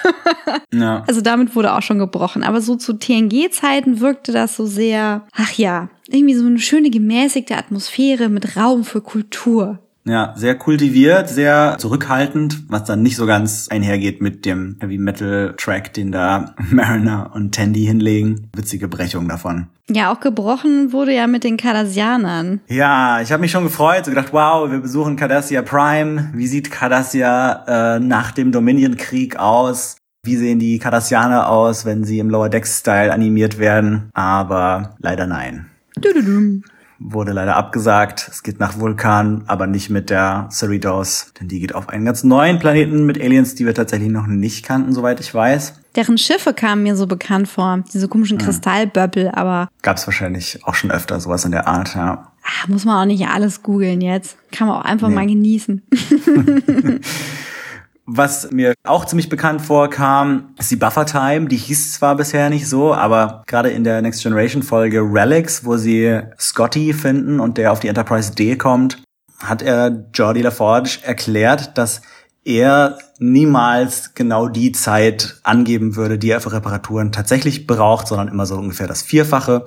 ja. 0.74 1.04
Also 1.08 1.22
damit 1.22 1.56
wurde 1.56 1.74
auch 1.74 1.82
schon 1.82 2.00
gebrochen. 2.00 2.44
Aber 2.44 2.62
so 2.62 2.76
zu 2.76 2.94
TNG-Zeiten 2.94 4.00
wirkte 4.00 4.32
das 4.32 4.56
so 4.56 4.66
sehr, 4.66 5.26
ach 5.36 5.54
ja, 5.54 5.90
irgendwie 6.08 6.36
so 6.36 6.46
eine 6.46 6.60
schöne 6.60 6.90
gemäßigte 6.90 7.56
Atmosphäre 7.56 8.30
mit 8.30 8.56
Raum 8.56 8.84
für 8.84 9.02
Kultur. 9.02 9.80
Ja, 10.06 10.34
sehr 10.36 10.56
kultiviert, 10.56 11.30
sehr 11.30 11.76
zurückhaltend, 11.78 12.64
was 12.70 12.86
dann 12.86 13.04
nicht 13.04 13.16
so 13.16 13.26
ganz 13.26 13.68
einhergeht 13.70 14.22
mit 14.22 14.46
dem 14.46 14.78
Heavy 14.80 14.98
Metal 14.98 15.54
Track, 15.58 15.94
den 15.94 16.12
da 16.12 16.56
Mariner 16.72 17.32
und 17.34 17.54
Tandy 17.54 17.86
hinlegen. 17.86 18.50
Witzige 18.56 18.88
Brechung 18.88 19.28
davon. 19.28 19.68
Ja, 19.90 20.12
auch 20.12 20.20
gebrochen 20.20 20.94
wurde 20.94 21.14
ja 21.14 21.28
mit 21.28 21.44
den 21.44 21.58
Cardassianern. 21.58 22.62
Ja, 22.68 23.22
ich 23.22 23.32
habe 23.32 23.42
mich 23.42 23.52
schon 23.52 23.64
gefreut, 23.64 24.06
so 24.06 24.12
gedacht, 24.12 24.30
wow, 24.32 24.70
wir 24.72 24.80
besuchen 24.80 25.16
Cardassia 25.16 25.62
Prime. 25.62 26.32
Wie 26.34 26.48
sieht 26.48 26.72
Cardassia 26.72 27.96
äh, 27.96 28.00
nach 28.00 28.32
dem 28.32 28.52
Dominion-Krieg 28.52 29.38
aus? 29.38 29.98
Wie 30.24 30.36
sehen 30.36 30.60
die 30.60 30.80
Cardassianer 30.80 31.50
aus, 31.50 31.86
wenn 31.86 32.04
sie 32.04 32.20
im 32.20 32.30
Lower 32.30 32.50
Decks-Style 32.50 33.12
animiert 33.12 33.58
werden? 33.58 34.10
Aber 34.14 34.96
leider 35.00 35.26
nein. 35.26 35.68
Wurde 37.00 37.32
leider 37.32 37.56
abgesagt. 37.56 38.28
Es 38.30 38.44
geht 38.44 38.60
nach 38.60 38.78
Vulkan, 38.78 39.44
aber 39.48 39.68
nicht 39.68 39.90
mit 39.90 40.10
der 40.10 40.50
Cerritos, 40.52 41.32
denn 41.40 41.48
die 41.48 41.60
geht 41.62 41.74
auf 41.74 41.88
einen 41.88 42.04
ganz 42.04 42.24
neuen 42.26 42.60
Planeten 42.60 43.06
mit 43.06 43.22
Aliens, 43.22 43.56
die 43.56 43.66
wir 43.66 43.74
tatsächlich 43.74 44.10
noch 44.10 44.28
nicht 44.28 44.66
kannten, 44.66 44.94
soweit 44.94 45.20
ich 45.22 45.34
weiß. 45.34 45.76
Deren 45.96 46.18
Schiffe 46.18 46.54
kamen 46.54 46.84
mir 46.84 46.98
so 46.98 47.08
bekannt 47.08 47.48
vor, 47.48 47.84
diese 47.94 48.08
komischen 48.08 48.38
Kristallböppel, 48.38 49.32
aber. 49.34 49.70
Gab's 49.82 50.06
wahrscheinlich 50.08 50.60
auch 50.66 50.76
schon 50.76 50.92
öfter 50.92 51.20
sowas 51.20 51.46
in 51.46 51.52
der 51.52 51.68
Art, 51.68 51.96
ja. 51.96 52.32
Ach, 52.44 52.68
muss 52.68 52.86
man 52.86 53.02
auch 53.02 53.06
nicht 53.06 53.28
alles 53.28 53.64
googeln 53.64 54.02
jetzt. 54.02 54.38
Kann 54.52 54.68
man 54.68 54.78
auch 54.78 54.86
einfach 54.86 55.10
nee. 55.10 55.16
mal 55.16 55.28
genießen. 55.28 55.82
Was 58.12 58.50
mir 58.50 58.74
auch 58.84 59.06
ziemlich 59.06 59.30
bekannt 59.30 59.62
vorkam, 59.62 60.56
ist 60.58 60.72
die 60.72 60.78
Buffer 60.78 61.06
Time. 61.06 61.48
Die 61.48 61.58
hieß 61.58 61.93
zwar 61.93 62.15
bisher 62.15 62.50
nicht 62.50 62.67
so, 62.67 62.91
aber 62.91 63.43
gerade 63.45 63.69
in 63.69 63.84
der 63.84 64.02
Next 64.02 64.24
Generation 64.24 64.63
Folge 64.63 65.02
Relics, 65.02 65.63
wo 65.63 65.78
sie 65.78 66.19
Scotty 66.39 66.93
finden 66.93 67.39
und 67.39 67.60
der 67.60 67.72
auf 67.72 67.82
die 67.82 67.88
Enterprise 67.88 68.34
D 68.34 68.56
kommt, 68.56 69.04
hat 69.38 69.62
er 69.62 70.06
Jordi 70.12 70.41
LaForge 70.41 71.02
erklärt, 71.04 71.78
dass 71.78 72.02
er 72.43 72.98
niemals 73.19 74.15
genau 74.15 74.48
die 74.48 74.72
Zeit 74.72 75.39
angeben 75.43 75.95
würde, 75.95 76.17
die 76.17 76.32
er 76.32 76.41
für 76.41 76.52
Reparaturen 76.52 77.12
tatsächlich 77.12 77.67
braucht, 77.67 78.08
sondern 78.08 78.28
immer 78.28 78.48
so 78.48 78.56
ungefähr 78.56 78.88
das 78.88 79.04
Vierfache. 79.04 79.65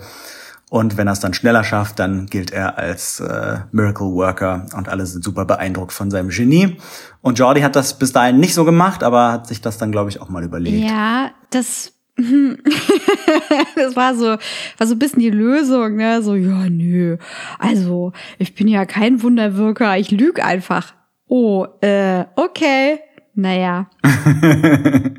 Und 0.73 0.97
wenn 0.97 1.07
er 1.07 1.13
es 1.13 1.21
dann 1.21 1.35
schneller 1.35 1.65
schafft, 1.65 1.99
dann 1.99 2.25
gilt 2.25 2.51
er 2.51 2.79
als 2.79 3.21
äh, 3.21 3.59
Miracle 3.73 4.07
Worker 4.07 4.65
und 4.75 4.89
alle 4.89 5.05
sind 5.05 5.23
super 5.23 5.45
beeindruckt 5.45 5.93
von 5.93 6.11
seinem 6.11 6.31
Genie. 6.31 6.79
Und 7.21 7.39
Jordi 7.39 7.61
hat 7.61 7.77
das 7.77 7.99
bis 7.99 8.15
dahin 8.15 8.41
nicht 8.41 8.55
so 8.55 8.65
gemacht, 8.65 9.03
aber 9.05 9.33
hat 9.33 9.47
sich 9.47 9.61
das 9.61 9.77
dann, 9.77 9.93
glaube 9.93 10.09
ich, 10.09 10.23
auch 10.23 10.31
mal 10.31 10.43
überlegt. 10.43 10.83
Ja, 10.83 11.33
das 11.51 11.93
das 12.17 13.97
war 13.97 14.15
so, 14.15 14.39
war 14.79 14.87
so 14.87 14.95
ein 14.95 14.99
bisschen 14.99 15.21
die 15.21 15.29
Lösung, 15.29 15.97
ne? 15.97 16.23
So, 16.23 16.37
ja, 16.37 16.71
nö. 16.71 17.19
Also, 17.59 18.15
ich 18.39 18.55
bin 18.55 18.67
ja 18.67 18.87
kein 18.87 19.23
Wunderwirker, 19.23 19.99
ich 19.99 20.11
lüge 20.11 20.43
einfach. 20.43 20.95
Oh, 21.29 21.67
äh, 21.83 22.25
okay. 22.37 23.01
Naja. 23.35 23.91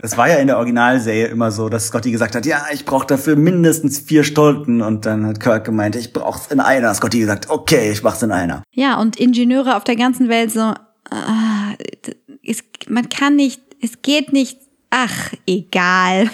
Es 0.00 0.16
war 0.16 0.28
ja 0.28 0.36
in 0.36 0.46
der 0.46 0.58
Originalserie 0.58 1.26
immer 1.26 1.50
so, 1.50 1.68
dass 1.68 1.88
Scotty 1.88 2.12
gesagt 2.12 2.36
hat, 2.36 2.46
ja, 2.46 2.66
ich 2.72 2.84
brauche 2.84 3.06
dafür 3.06 3.34
mindestens 3.34 3.98
vier 3.98 4.22
Stunden. 4.22 4.80
Und 4.80 5.06
dann 5.06 5.26
hat 5.26 5.40
Kirk 5.40 5.64
gemeint, 5.64 5.96
ich 5.96 6.12
brauch's 6.12 6.46
in 6.48 6.60
einer. 6.60 6.94
Scotty 6.94 7.18
gesagt, 7.18 7.50
okay, 7.50 7.90
ich 7.90 8.02
mach's 8.02 8.22
in 8.22 8.30
einer. 8.30 8.62
Ja, 8.72 9.00
und 9.00 9.16
Ingenieure 9.16 9.76
auf 9.76 9.84
der 9.84 9.96
ganzen 9.96 10.28
Welt 10.28 10.52
so, 10.52 10.72
äh, 11.10 12.28
es, 12.44 12.62
man 12.88 13.08
kann 13.08 13.36
nicht, 13.36 13.60
es 13.82 14.02
geht 14.02 14.32
nicht. 14.32 14.58
Ach, 14.90 15.32
egal. 15.46 16.30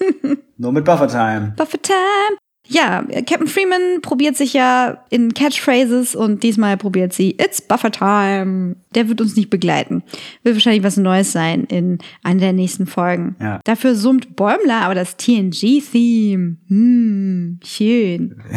Nur 0.56 0.72
mit 0.72 0.84
Buffer 0.84 1.08
Time. 1.08 1.54
Buffer 1.56 1.80
Time. 1.80 2.38
Ja, 2.68 3.02
Captain 3.26 3.48
Freeman 3.48 4.00
probiert 4.02 4.36
sich 4.36 4.52
ja 4.52 5.04
in 5.10 5.34
Catchphrases 5.34 6.14
und 6.14 6.42
diesmal 6.42 6.76
probiert 6.76 7.12
sie 7.12 7.32
It's 7.32 7.60
Buffer 7.60 7.90
Time. 7.90 8.76
Der 8.94 9.08
wird 9.08 9.20
uns 9.20 9.36
nicht 9.36 9.50
begleiten. 9.50 10.02
Wird 10.44 10.56
wahrscheinlich 10.56 10.84
was 10.84 10.96
Neues 10.96 11.32
sein 11.32 11.64
in 11.64 11.98
einer 12.22 12.40
der 12.40 12.52
nächsten 12.52 12.86
Folgen. 12.86 13.36
Ja. 13.40 13.60
Dafür 13.64 13.96
summt 13.96 14.36
Bäumler 14.36 14.82
aber 14.82 14.94
das 14.94 15.16
TNG-Theme. 15.16 16.56
Hm, 16.68 17.60
schön. 17.64 18.36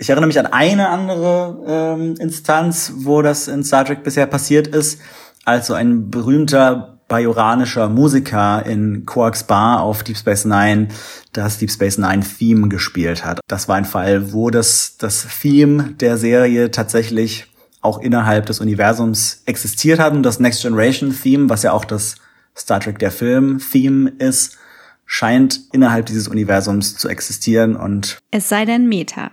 Ich 0.00 0.08
erinnere 0.08 0.28
mich 0.28 0.38
an 0.38 0.46
eine 0.46 0.90
andere 0.90 1.64
ähm, 1.66 2.14
Instanz, 2.20 2.92
wo 2.98 3.20
das 3.20 3.48
in 3.48 3.64
Star 3.64 3.84
Trek 3.84 4.04
bisher 4.04 4.26
passiert 4.26 4.68
ist, 4.68 5.00
als 5.44 5.66
so 5.66 5.74
ein 5.74 6.08
berühmter 6.08 6.97
bajoranischer 7.08 7.88
Musiker 7.88 8.64
in 8.64 9.04
Quarks 9.06 9.44
Bar 9.44 9.80
auf 9.82 10.04
Deep 10.04 10.16
Space 10.16 10.44
Nine 10.44 10.88
das 11.32 11.58
Deep 11.58 11.70
Space 11.70 11.98
Nine 11.98 12.22
Theme 12.22 12.68
gespielt 12.68 13.24
hat. 13.24 13.40
Das 13.48 13.68
war 13.68 13.76
ein 13.76 13.84
Fall, 13.84 14.32
wo 14.32 14.50
das, 14.50 14.96
das 14.98 15.26
Theme 15.40 15.94
der 16.00 16.18
Serie 16.18 16.70
tatsächlich 16.70 17.46
auch 17.80 18.00
innerhalb 18.00 18.46
des 18.46 18.60
Universums 18.60 19.42
existiert 19.46 19.98
hat 19.98 20.12
und 20.12 20.22
das 20.22 20.40
Next 20.40 20.62
Generation 20.62 21.16
Theme, 21.16 21.48
was 21.48 21.62
ja 21.62 21.72
auch 21.72 21.84
das 21.84 22.16
Star 22.56 22.80
Trek 22.80 22.98
der 22.98 23.10
Film 23.10 23.58
Theme 23.58 24.10
ist, 24.18 24.58
scheint 25.06 25.60
innerhalb 25.72 26.06
dieses 26.06 26.28
Universums 26.28 26.96
zu 26.96 27.08
existieren 27.08 27.76
und 27.76 28.18
es 28.30 28.48
sei 28.48 28.64
denn 28.64 28.88
Meta. 28.88 29.30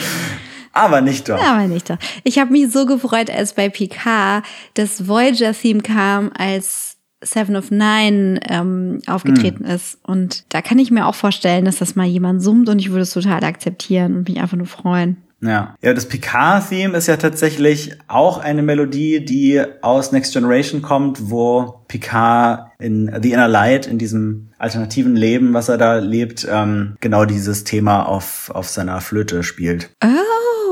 Aber 0.73 1.01
nicht 1.01 1.29
doch. 1.29 1.41
Aber 1.43 1.67
nicht 1.67 1.91
doch. 1.91 1.99
Ich 2.25 2.39
habe 2.39 2.53
mich 2.53 2.71
so 2.71 2.87
gefreut, 2.87 3.31
als 3.31 3.55
bei 3.55 3.69
Picard 3.69 4.45
das 4.75 5.09
Voyager-Theme 5.09 5.81
kam, 5.83 6.31
als 6.37 6.97
Seven 7.23 7.57
of 7.57 7.71
Nine 7.71 8.41
ähm, 8.49 9.01
aufgetreten 9.07 9.67
hm. 9.67 9.75
ist. 9.75 9.99
Und 10.03 10.45
da 10.49 10.63
kann 10.63 10.79
ich 10.79 10.91
mir 10.91 11.07
auch 11.07 11.15
vorstellen, 11.15 11.65
dass 11.65 11.79
das 11.79 11.97
mal 11.97 12.07
jemand 12.07 12.43
summt 12.43 12.69
und 12.69 12.79
ich 12.79 12.91
würde 12.91 13.03
es 13.03 13.13
total 13.13 13.45
akzeptieren 13.45 14.17
und 14.17 14.29
mich 14.29 14.41
einfach 14.41 14.57
nur 14.57 14.67
freuen. 14.67 15.19
Ja, 15.43 15.75
ja, 15.81 15.95
das 15.95 16.07
Picard-Theme 16.07 16.97
ist 16.97 17.07
ja 17.07 17.17
tatsächlich 17.17 17.97
auch 18.09 18.39
eine 18.39 18.63
Melodie, 18.63 19.25
die 19.25 19.63
aus 19.81 20.13
Next 20.13 20.35
Generation 20.35 20.83
kommt, 20.83 21.31
wo 21.31 21.81
Picard 21.89 22.71
in 22.79 23.11
The 23.23 23.33
Inner 23.33 23.49
Light, 23.49 23.87
in 23.87 23.97
diesem 23.97 24.51
alternativen 24.59 25.17
Leben, 25.17 25.55
was 25.55 25.71
er 25.71 25.79
da 25.79 25.97
lebt, 25.97 26.47
ähm, 26.51 26.97
genau 27.01 27.25
dieses 27.25 27.65
Thema 27.65 28.03
auf, 28.03 28.51
auf 28.55 28.69
seiner 28.69 29.01
Flöte 29.01 29.43
spielt. 29.43 29.91
Oh. 30.05 30.09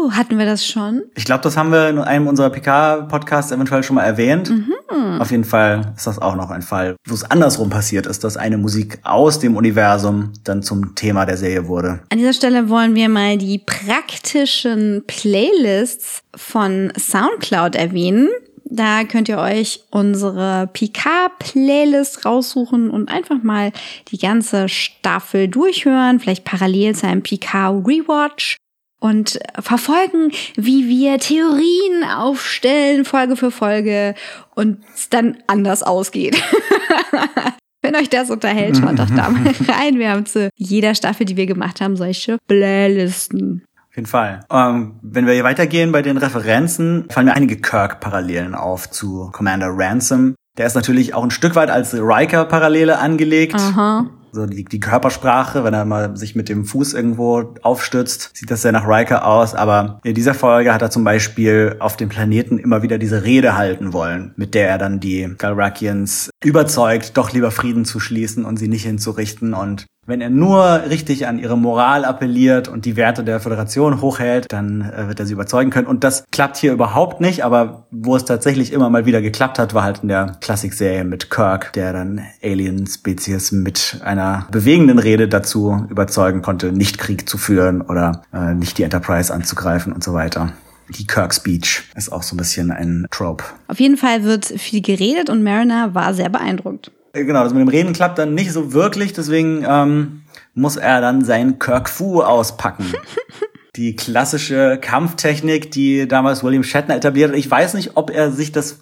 Oh, 0.01 0.13
hatten 0.13 0.39
wir 0.39 0.47
das 0.47 0.65
schon? 0.65 1.03
Ich 1.17 1.25
glaube, 1.25 1.43
das 1.43 1.57
haben 1.57 1.73
wir 1.73 1.89
in 1.89 1.99
einem 1.99 2.29
unserer 2.29 2.51
PK-Podcasts 2.51 3.51
eventuell 3.51 3.83
schon 3.83 3.97
mal 3.97 4.05
erwähnt. 4.05 4.51
Mhm. 4.51 5.21
Auf 5.21 5.31
jeden 5.31 5.45
Fall 5.45 5.93
ist 5.97 6.07
das 6.07 6.19
auch 6.19 6.37
noch 6.37 6.51
ein 6.51 6.63
Fall, 6.63 6.97
wo 7.07 7.15
es 7.15 7.29
andersrum 7.29 7.71
passiert 7.71 8.07
ist, 8.07 8.23
dass 8.25 8.37
eine 8.37 8.59
Musik 8.59 8.99
aus 9.03 9.39
dem 9.39 9.57
Universum 9.57 10.33
dann 10.45 10.63
zum 10.63 10.95
Thema 10.95 11.27
der 11.27 11.37
Serie 11.37 11.67
wurde. 11.67 12.01
An 12.11 12.19
dieser 12.19 12.33
Stelle 12.33 12.69
wollen 12.69 12.95
wir 12.95 13.09
mal 13.09 13.39
die 13.39 13.59
praktischen 13.59 15.03
Playlists 15.07 16.23
von 16.37 16.93
SoundCloud 16.97 17.75
erwähnen. 17.75 18.29
Da 18.65 19.05
könnt 19.05 19.29
ihr 19.29 19.39
euch 19.39 19.85
unsere 19.91 20.69
Picard-Playlist 20.73 22.25
raussuchen 22.25 22.91
und 22.91 23.09
einfach 23.09 23.43
mal 23.43 23.73
die 24.09 24.19
ganze 24.19 24.69
Staffel 24.69 25.49
durchhören, 25.49 26.21
vielleicht 26.21 26.45
parallel 26.45 26.95
zu 26.95 27.07
einem 27.07 27.23
Picard 27.23 27.87
Rewatch 27.87 28.57
und 29.01 29.39
verfolgen, 29.61 30.33
wie 30.57 30.89
wir 30.89 31.19
Theorien 31.19 32.05
aufstellen, 32.05 33.05
Folge 33.05 33.37
für 33.37 33.51
Folge 33.51 34.15
und 34.55 34.79
es 34.95 35.09
dann 35.09 35.39
anders 35.47 35.83
ausgeht. 35.83 36.37
Wenn 37.83 37.95
euch 37.95 38.11
das 38.11 38.31
unterhält, 38.31 38.77
schaut 38.77 38.99
doch 38.99 39.11
da 39.11 39.31
mal 39.31 39.55
rein. 39.69 39.99
Wir 39.99 40.11
haben 40.11 40.27
zu 40.27 40.51
jeder 40.57 40.95
Staffel, 40.95 41.27
die 41.27 41.37
wir 41.37 41.47
gemacht 41.47 41.81
haben, 41.81 41.97
solche 41.97 42.39
Playlisten. 42.49 43.65
Auf 43.89 43.97
jeden 43.97 44.09
Fall. 44.09 44.41
Ähm, 44.51 44.99
wenn 45.03 45.27
wir 45.27 45.35
hier 45.35 45.45
weitergehen 45.45 45.93
bei 45.93 46.03
den 46.03 46.17
Referenzen, 46.17 47.07
fallen 47.09 47.27
mir 47.27 47.35
einige 47.35 47.57
Kirk-Parallelen 47.57 48.55
auf 48.55 48.91
zu 48.91 49.31
Commander 49.33 49.69
Ransom. 49.71 50.35
Der 50.57 50.67
ist 50.67 50.75
natürlich 50.75 51.15
auch 51.15 51.23
ein 51.23 51.31
Stück 51.31 51.55
weit 51.55 51.71
als 51.71 51.95
Riker-Parallele 51.95 52.99
angelegt. 52.99 53.55
Aha. 53.55 54.11
So 54.33 54.47
die, 54.47 54.65
die 54.65 54.81
Körpersprache, 54.81 55.65
wenn 55.65 55.75
er 55.75 55.85
mal 55.85 56.17
sich 56.17 56.35
mit 56.35 56.49
dem 56.49 56.65
Fuß 56.65 56.95
irgendwo 56.95 57.55
aufstützt, 57.63 58.31
sieht 58.35 58.51
das 58.51 58.63
sehr 58.63 58.73
nach 58.73 58.87
Riker 58.87 59.27
aus. 59.27 59.55
Aber 59.55 60.01
in 60.05 60.15
dieser 60.15 60.35
Folge 60.35 60.73
hat 60.73 60.83
er 60.83 60.91
zum 60.91 61.05
Beispiel 61.05 61.77
auf 61.79 61.97
dem 61.97 62.09
Planeten 62.09 62.59
immer 62.59 62.83
wieder 62.83 62.99
diese 62.99 63.25
Rede 63.25 63.57
halten 63.57 63.93
wollen, 63.93 64.33
mit 64.37 64.55
der 64.55 64.69
er 64.69 64.79
dann 64.79 65.01
die 65.01 65.35
Galrakians 65.37 66.31
überzeugt, 66.43 67.17
doch 67.17 67.33
lieber 67.33 67.51
Frieden 67.51 67.85
zu 67.85 68.01
schließen 68.01 68.45
und 68.45 68.59
sie 68.59 68.69
nicht 68.69 68.85
hinzurichten. 68.85 69.55
Und 69.55 69.87
wenn 70.09 70.23
er 70.23 70.31
nur 70.31 70.85
richtig 70.89 71.27
an 71.27 71.39
ihre 71.39 71.57
Moral 71.57 72.07
appelliert 72.07 72.67
und 72.67 72.87
die 72.87 72.97
Werte 72.97 73.23
der 73.23 73.41
Föderation 73.41 74.01
hochhält, 74.01 74.47
dann 74.51 74.81
äh, 74.81 75.07
wird 75.07 75.21
er 75.21 75.27
sie 75.27 75.35
überzeugen 75.35 75.71
können. 75.71 75.87
Und 75.87 76.03
das 76.03 76.25
klappt 76.33 76.57
hier 76.57 76.73
überhaupt 76.73 77.21
nicht, 77.21 77.45
aber 77.45 77.87
wo 77.91 78.17
es 78.17 78.25
tatsächlich 78.25 78.73
immer 78.73 78.89
mal 78.89 79.05
wieder 79.05 79.21
geklappt 79.21 79.59
hat, 79.59 79.75
war 79.75 79.85
halt 79.85 80.01
in 80.03 80.09
der 80.09 80.39
Klassikserie 80.41 81.05
mit 81.05 81.31
Kirk, 81.31 81.75
der 81.75 81.93
dann 81.93 82.23
Alien-Spezies 82.43 83.53
mit 83.53 84.01
einer 84.03 84.47
bewegenden 84.51 84.99
Rede 84.99 85.29
dazu 85.29 85.87
überzeugen 85.91 86.41
konnte, 86.41 86.73
nicht 86.73 86.97
Krieg 86.97 87.29
zu 87.29 87.37
führen 87.37 87.83
oder 87.83 88.23
äh, 88.33 88.55
nicht 88.55 88.79
die 88.79 88.85
Enterprise 88.85 89.33
anzugreifen 89.33 89.93
und 89.93 90.03
so 90.03 90.15
weiter. 90.15 90.55
Die 90.97 91.07
Kirk 91.07 91.35
Speech 91.35 91.83
ist 91.97 92.11
auch 92.11 92.23
so 92.23 92.35
ein 92.35 92.39
bisschen 92.39 92.71
ein 92.71 93.07
Trope. 93.11 93.45
Auf 93.67 93.79
jeden 93.79 93.99
Fall 93.99 94.25
wird 94.25 94.47
viel 94.47 94.81
geredet 94.81 95.29
und 95.29 95.43
Mariner 95.43 95.95
war 95.95 96.15
sehr 96.15 96.31
beeindruckt. 96.31 96.91
Äh, 97.19 97.25
genau, 97.25 97.45
das 97.45 97.53
mit 97.53 97.61
dem 97.61 97.69
Reden 97.69 97.93
klappt 97.93 98.19
dann 98.19 98.35
nicht 98.35 98.53
so 98.53 98.73
wirklich, 98.73 99.13
deswegen 99.13 99.65
ähm, 99.69 100.23
muss 100.55 100.77
er 100.77 101.01
dann 101.01 101.25
sein 101.25 101.59
Kirk 101.59 101.89
Fu 101.89 102.23
auspacken. 102.23 102.93
die 103.77 103.95
klassische 103.95 104.79
Kampftechnik, 104.81 105.71
die 105.71 106.09
damals 106.09 106.43
William 106.43 106.65
Shatner 106.65 106.97
etabliert 106.97 107.31
hat. 107.31 107.39
Ich 107.39 107.51
weiß 107.51 107.75
nicht, 107.75 107.97
ob 107.97 108.11
er 108.11 108.33
sich 108.33 108.51
das, 108.51 108.81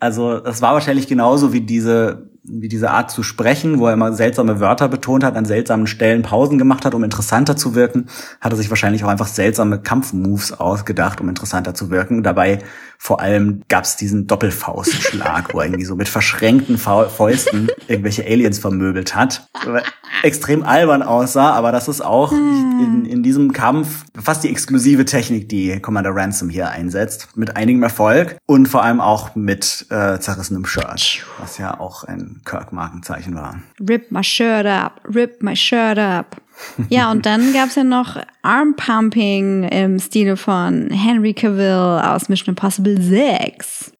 also 0.00 0.40
das 0.40 0.60
war 0.60 0.74
wahrscheinlich 0.74 1.06
genauso 1.06 1.52
wie 1.52 1.60
diese 1.60 2.28
wie 2.44 2.68
diese 2.68 2.90
Art 2.90 3.10
zu 3.10 3.22
sprechen, 3.22 3.78
wo 3.78 3.86
er 3.86 3.92
immer 3.92 4.12
seltsame 4.12 4.60
Wörter 4.60 4.88
betont 4.88 5.24
hat, 5.24 5.36
an 5.36 5.44
seltsamen 5.44 5.86
Stellen 5.86 6.22
Pausen 6.22 6.58
gemacht 6.58 6.84
hat, 6.84 6.94
um 6.94 7.04
interessanter 7.04 7.56
zu 7.56 7.74
wirken, 7.74 8.06
hat 8.40 8.52
er 8.52 8.56
sich 8.56 8.70
wahrscheinlich 8.70 9.04
auch 9.04 9.08
einfach 9.08 9.26
seltsame 9.26 9.80
Kampfmoves 9.80 10.52
ausgedacht, 10.52 11.20
um 11.20 11.28
interessanter 11.28 11.74
zu 11.74 11.90
wirken. 11.90 12.22
Dabei 12.22 12.60
vor 12.98 13.20
allem 13.20 13.62
gab 13.68 13.84
es 13.84 13.96
diesen 13.96 14.26
Doppelfaustschlag, 14.26 15.54
wo 15.54 15.60
er 15.60 15.66
irgendwie 15.66 15.84
so 15.84 15.94
mit 15.94 16.08
verschränkten 16.08 16.78
Fäusten 16.78 17.68
irgendwelche 17.86 18.24
Aliens 18.24 18.58
vermöbelt 18.58 19.14
hat. 19.14 19.48
Extrem 20.22 20.64
albern 20.64 21.02
aussah, 21.02 21.52
aber 21.52 21.70
das 21.70 21.86
ist 21.86 22.00
auch 22.00 22.32
in, 22.32 23.06
in 23.08 23.22
diesem 23.22 23.52
Kampf 23.52 24.04
fast 24.20 24.42
die 24.42 24.50
exklusive 24.50 25.04
Technik, 25.04 25.48
die 25.48 25.78
Commander 25.80 26.10
Ransom 26.14 26.48
hier 26.48 26.70
einsetzt. 26.70 27.36
Mit 27.36 27.56
einigem 27.56 27.82
Erfolg 27.82 28.36
und 28.46 28.66
vor 28.66 28.82
allem 28.82 29.00
auch 29.00 29.36
mit 29.36 29.86
äh, 29.90 30.18
zerrissenem 30.18 30.64
Shirt, 30.64 31.24
was 31.38 31.58
ja 31.58 31.78
auch 31.78 32.04
ein 32.04 32.27
Kirk-Markenzeichen 32.44 33.34
war. 33.34 33.60
Rip 33.80 34.10
my 34.10 34.22
shirt 34.22 34.66
up, 34.66 35.00
rip 35.04 35.42
my 35.42 35.54
shirt 35.56 35.98
up. 35.98 36.40
Ja, 36.88 37.10
und 37.10 37.26
dann 37.26 37.52
gab's 37.54 37.74
ja 37.74 37.84
noch 37.84 38.16
Arm-Pumping 38.42 39.64
im 39.64 39.98
Stile 39.98 40.36
von 40.36 40.90
Henry 40.90 41.34
Cavill 41.34 42.00
aus 42.02 42.28
Mission 42.28 42.50
Impossible 42.54 43.00
6. 43.00 43.92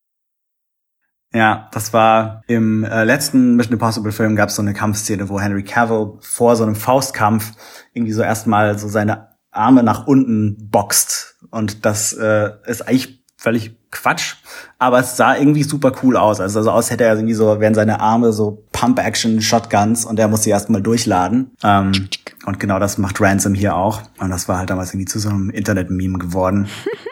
Ja, 1.34 1.68
das 1.72 1.92
war 1.92 2.42
im 2.46 2.84
äh, 2.84 3.04
letzten 3.04 3.56
Mission 3.56 3.74
Impossible 3.74 4.12
Film 4.12 4.34
gab 4.34 4.48
es 4.48 4.56
so 4.56 4.62
eine 4.62 4.72
Kampfszene, 4.72 5.28
wo 5.28 5.38
Henry 5.38 5.62
Cavill 5.62 6.14
vor 6.20 6.56
so 6.56 6.64
einem 6.64 6.74
Faustkampf 6.74 7.52
irgendwie 7.92 8.12
so 8.12 8.22
erstmal 8.22 8.78
so 8.78 8.88
seine 8.88 9.28
Arme 9.50 9.82
nach 9.82 10.06
unten 10.06 10.70
boxt 10.70 11.36
und 11.50 11.84
das 11.84 12.12
äh, 12.14 12.50
ist 12.66 12.88
eigentlich 12.88 13.18
völlig 13.38 13.76
Quatsch, 13.90 14.34
aber 14.78 14.98
es 14.98 15.16
sah 15.16 15.36
irgendwie 15.36 15.62
super 15.62 15.92
cool 16.02 16.16
aus. 16.16 16.40
Also, 16.40 16.58
also 16.58 16.72
aus 16.72 16.90
hätte 16.90 17.04
er 17.04 17.14
irgendwie 17.14 17.34
so, 17.34 17.60
wären 17.60 17.72
seine 17.72 18.00
Arme 18.00 18.32
so 18.32 18.64
Pump-Action-Shotguns 18.72 20.04
und 20.04 20.18
er 20.18 20.28
muss 20.28 20.42
sie 20.42 20.50
erstmal 20.50 20.82
durchladen. 20.82 21.52
Ähm, 21.62 22.08
und 22.44 22.60
genau 22.60 22.78
das 22.80 22.98
macht 22.98 23.20
Ransom 23.20 23.54
hier 23.54 23.76
auch. 23.76 24.02
Und 24.18 24.30
das 24.30 24.48
war 24.48 24.58
halt 24.58 24.70
damals 24.70 24.90
irgendwie 24.90 25.06
zu 25.06 25.20
so 25.20 25.30
einem 25.30 25.50
Internet-Meme 25.50 26.18
geworden. 26.18 26.68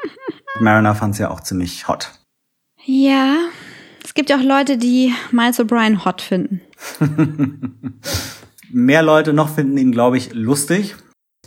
Mariner 0.61 0.95
fand 0.95 1.15
es 1.15 1.21
ja 1.21 1.31
auch 1.31 1.41
ziemlich 1.41 1.87
hot. 1.87 2.11
Ja, 2.85 3.37
es 4.05 4.13
gibt 4.15 4.29
ja 4.29 4.37
auch 4.37 4.43
Leute, 4.43 4.79
die 4.79 5.15
Miles 5.31 5.61
O'Brien 5.61 6.05
hot 6.05 6.23
finden. 6.23 6.61
Mehr 8.71 9.03
Leute 9.03 9.33
noch 9.33 9.55
finden 9.55 9.79
ihn, 9.79 9.93
glaube 9.93 10.19
ich, 10.19 10.35
lustig. 10.35 10.97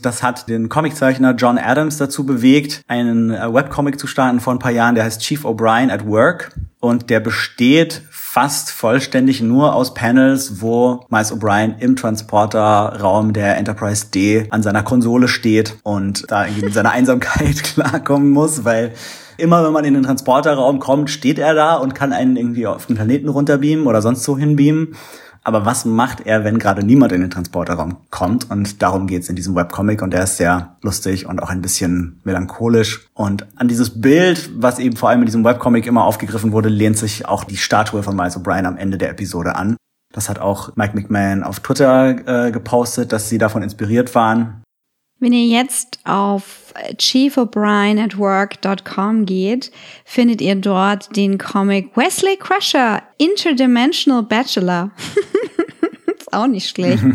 Das 0.02 0.24
hat 0.24 0.50
den 0.50 0.70
Comiczeichner 0.70 1.36
John 1.36 1.58
Adams 1.58 1.98
dazu 1.98 2.26
bewegt, 2.26 2.82
einen 2.88 3.32
äh, 3.32 3.54
Webcomic 3.54 4.00
zu 4.00 4.08
starten 4.08 4.40
vor 4.40 4.54
ein 4.54 4.60
paar 4.60 4.72
Jahren, 4.72 4.96
der 4.96 5.04
heißt 5.04 5.22
Chief 5.22 5.46
O'Brien 5.46 5.92
at 5.92 6.06
Work. 6.06 6.52
Und 6.82 7.10
der 7.10 7.20
besteht 7.20 8.04
fast 8.10 8.72
vollständig 8.72 9.42
nur 9.42 9.74
aus 9.74 9.94
Panels, 9.94 10.62
wo 10.62 11.06
Miles 11.10 11.34
O'Brien 11.34 11.80
im 11.80 11.96
Transporterraum 11.96 13.34
der 13.34 13.58
Enterprise 13.58 14.06
D 14.14 14.46
an 14.52 14.64
seiner 14.64 14.84
Konsole 14.84 15.28
steht 15.28 15.78
und 15.84 16.30
da 16.32 16.46
irgendwie 16.46 16.66
mit 16.66 16.74
seiner 16.74 16.92
Einsamkeit 16.94 17.64
klarkommen 17.64 18.30
muss, 18.30 18.64
weil 18.66 18.94
immer 19.38 19.66
wenn 19.66 19.74
man 19.74 19.84
in 19.84 19.96
den 19.96 20.04
Transporterraum 20.04 20.80
kommt, 20.80 21.10
steht 21.10 21.40
er 21.40 21.54
da 21.54 21.76
und 21.76 21.96
kann 21.96 22.14
einen 22.14 22.38
irgendwie 22.38 22.68
auf 22.68 22.86
den 22.86 22.96
Planeten 22.96 23.30
runterbeamen 23.30 23.88
oder 23.88 24.02
sonst 24.02 24.24
so 24.24 24.38
hinbeamen. 24.38 24.96
Aber 25.44 25.66
was 25.66 25.86
macht 25.86 26.26
er, 26.26 26.44
wenn 26.44 26.60
gerade 26.60 26.84
niemand 26.84 27.12
in 27.12 27.22
den 27.22 27.30
Transporterraum 27.30 27.98
kommt? 28.10 28.50
Und 28.50 28.82
darum 28.82 29.08
geht's 29.08 29.30
in 29.30 29.36
diesem 29.36 29.56
Webcomic 29.56 30.02
und 30.02 30.12
der 30.12 30.24
ist 30.24 30.38
sehr 30.38 30.76
lustig 30.82 31.26
und 31.26 31.42
auch 31.42 31.50
ein 31.50 31.62
bisschen 31.62 32.20
melancholisch. 32.24 33.08
Und 33.14 33.48
an 33.56 33.68
dieses 33.68 34.02
Bild, 34.02 34.50
was 34.56 34.80
eben 34.80 34.96
vor 34.96 35.10
allem 35.10 35.22
in 35.22 35.26
diesem 35.26 35.44
Webcomic 35.44 35.88
immer 35.88 36.04
aufgegriffen 36.04 36.52
wurde, 36.52 36.70
lehnt 36.70 36.98
sich 36.98 37.28
auch 37.28 37.44
die 37.44 37.58
Statue 37.58 38.04
von 38.04 38.16
Miles 38.16 38.38
O'Brien 38.38 38.66
am 38.66 38.78
Ende 38.78 38.98
der 38.98 39.10
Episode 39.12 39.56
an. 39.56 39.78
Das 40.14 40.28
hat 40.28 40.40
auch 40.40 40.76
Mike 40.76 40.96
McMahon 40.96 41.44
auf 41.44 41.60
Twitter 41.60 42.48
äh, 42.48 42.52
gepostet, 42.52 43.12
dass 43.12 43.30
sie 43.30 43.38
davon 43.38 43.62
inspiriert 43.62 44.16
waren. 44.16 44.64
Wenn 45.20 45.34
ihr 45.34 45.48
jetzt 45.48 46.00
auf 46.06 46.74
chiefo'brien@work.com 46.98 49.26
geht, 49.26 49.72
findet 50.06 50.40
ihr 50.42 50.56
dort 50.56 51.14
den 51.16 51.38
Comic 51.38 51.96
Wesley 51.98 52.38
Crusher 52.38 53.04
Interdimensional 53.18 54.24
Bachelor. 54.24 54.92
ist 56.18 56.34
auch 56.34 56.48
nicht 56.48 56.70
schlecht. 56.70 57.04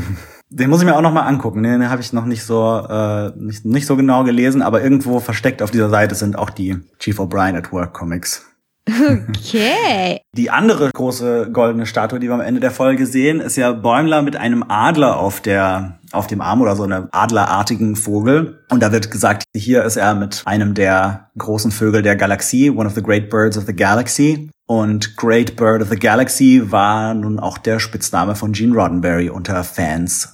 Den 0.50 0.68
muss 0.70 0.80
ich 0.80 0.86
mir 0.86 0.94
auch 0.94 1.00
noch 1.00 1.12
mal 1.12 1.22
angucken. 1.22 1.64
Den 1.64 1.90
habe 1.90 2.00
ich 2.00 2.12
noch 2.12 2.26
nicht 2.26 2.44
so 2.44 2.86
äh, 2.88 3.32
nicht, 3.36 3.64
nicht 3.64 3.86
so 3.86 3.96
genau 3.96 4.22
gelesen, 4.22 4.62
aber 4.62 4.82
irgendwo 4.82 5.18
versteckt 5.18 5.62
auf 5.62 5.72
dieser 5.72 5.88
Seite 5.88 6.14
sind 6.14 6.38
auch 6.38 6.50
die 6.50 6.76
Chief 7.00 7.18
O'Brien 7.18 7.56
at 7.56 7.72
Work 7.72 7.92
Comics. 7.92 8.53
Okay. 8.88 10.20
Die 10.36 10.50
andere 10.50 10.90
große 10.92 11.50
goldene 11.52 11.86
Statue, 11.86 12.20
die 12.20 12.28
wir 12.28 12.34
am 12.34 12.40
Ende 12.40 12.60
der 12.60 12.70
Folge 12.70 13.06
sehen, 13.06 13.40
ist 13.40 13.56
ja 13.56 13.72
Bäumler 13.72 14.22
mit 14.22 14.36
einem 14.36 14.64
Adler 14.68 15.18
auf 15.18 15.40
der 15.40 15.98
auf 16.12 16.28
dem 16.28 16.40
Arm 16.40 16.60
oder 16.62 16.76
so 16.76 16.84
einem 16.84 17.08
adlerartigen 17.10 17.96
Vogel. 17.96 18.60
Und 18.70 18.82
da 18.84 18.92
wird 18.92 19.10
gesagt, 19.10 19.44
hier 19.52 19.82
ist 19.82 19.96
er 19.96 20.14
mit 20.14 20.42
einem 20.44 20.74
der 20.74 21.30
großen 21.36 21.72
Vögel 21.72 22.02
der 22.02 22.14
Galaxie, 22.14 22.70
one 22.70 22.86
of 22.86 22.94
the 22.94 23.02
great 23.02 23.30
birds 23.30 23.58
of 23.58 23.64
the 23.66 23.74
galaxy. 23.74 24.48
Und 24.66 25.18
Great 25.18 25.56
Bird 25.56 25.82
of 25.82 25.90
the 25.90 25.98
Galaxy 25.98 26.72
war 26.72 27.12
nun 27.12 27.38
auch 27.38 27.58
der 27.58 27.80
Spitzname 27.80 28.34
von 28.34 28.52
Gene 28.52 28.74
Roddenberry 28.74 29.28
unter 29.28 29.62
Fans 29.62 30.33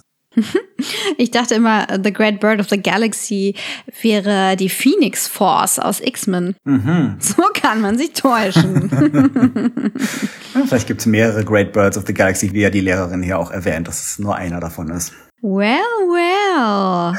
Ich 1.18 1.30
dachte 1.30 1.54
immer, 1.56 1.86
The 2.02 2.12
Great 2.12 2.40
Bird 2.40 2.60
of 2.60 2.68
the 2.68 2.80
Galaxy 2.80 3.54
wäre 4.00 4.56
die 4.56 4.68
Phoenix 4.68 5.26
Force 5.26 5.78
aus 5.78 6.00
X-Men. 6.00 6.54
Mhm. 6.64 7.16
So 7.18 7.42
kann 7.52 7.80
man 7.80 7.98
sich 7.98 8.12
täuschen. 8.12 8.88
Vielleicht 10.66 10.86
gibt 10.86 11.00
es 11.00 11.06
mehrere 11.06 11.44
Great 11.44 11.72
Birds 11.72 11.98
of 11.98 12.04
the 12.06 12.14
Galaxy, 12.14 12.52
wie 12.52 12.60
ja 12.60 12.70
die 12.70 12.80
Lehrerin 12.80 13.22
hier 13.22 13.38
auch 13.38 13.50
erwähnt, 13.50 13.88
dass 13.88 14.00
es 14.00 14.18
nur 14.18 14.36
einer 14.36 14.60
davon 14.60 14.90
ist. 14.90 15.12
Well, 15.42 15.78
well. 16.08 17.18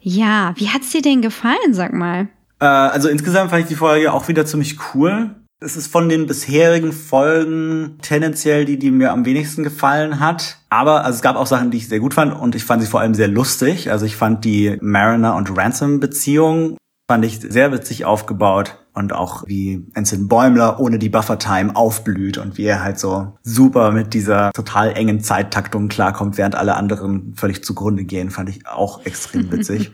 Ja, 0.00 0.54
wie 0.56 0.68
hat's 0.68 0.90
dir 0.90 1.02
denn 1.02 1.22
gefallen, 1.22 1.72
sag 1.72 1.92
mal? 1.92 2.28
Äh, 2.60 2.66
also 2.66 3.08
insgesamt 3.08 3.50
fand 3.50 3.62
ich 3.62 3.68
die 3.68 3.74
Folge 3.74 4.12
auch 4.12 4.28
wieder 4.28 4.46
ziemlich 4.46 4.78
cool. 4.94 5.34
Es 5.60 5.76
ist 5.76 5.90
von 5.90 6.08
den 6.08 6.26
bisherigen 6.26 6.92
Folgen 6.92 7.98
tendenziell 8.00 8.64
die, 8.64 8.78
die 8.78 8.92
mir 8.92 9.10
am 9.10 9.24
wenigsten 9.24 9.64
gefallen 9.64 10.20
hat. 10.20 10.58
Aber 10.68 11.04
also 11.04 11.16
es 11.16 11.22
gab 11.22 11.34
auch 11.34 11.48
Sachen, 11.48 11.72
die 11.72 11.78
ich 11.78 11.88
sehr 11.88 11.98
gut 11.98 12.14
fand 12.14 12.32
und 12.32 12.54
ich 12.54 12.64
fand 12.64 12.80
sie 12.80 12.88
vor 12.88 13.00
allem 13.00 13.14
sehr 13.14 13.26
lustig. 13.26 13.90
Also 13.90 14.06
ich 14.06 14.14
fand 14.14 14.44
die 14.44 14.78
Mariner 14.80 15.34
und 15.34 15.56
Ransom 15.56 15.98
Beziehung 15.98 16.76
fand 17.10 17.24
ich 17.24 17.40
sehr 17.40 17.72
witzig 17.72 18.04
aufgebaut 18.04 18.78
und 18.94 19.12
auch 19.12 19.44
wie 19.46 19.84
Ensign 19.94 20.28
Bäumler 20.28 20.78
ohne 20.78 21.00
die 21.00 21.08
Buffer-Time 21.08 21.74
aufblüht 21.74 22.38
und 22.38 22.56
wie 22.56 22.64
er 22.64 22.82
halt 22.82 23.00
so 23.00 23.36
super 23.42 23.90
mit 23.90 24.14
dieser 24.14 24.52
total 24.52 24.92
engen 24.92 25.20
Zeittaktung 25.20 25.88
klarkommt, 25.88 26.38
während 26.38 26.54
alle 26.54 26.76
anderen 26.76 27.34
völlig 27.34 27.64
zugrunde 27.64 28.04
gehen, 28.04 28.30
fand 28.30 28.48
ich 28.50 28.68
auch 28.68 29.04
extrem 29.06 29.50
witzig. 29.50 29.90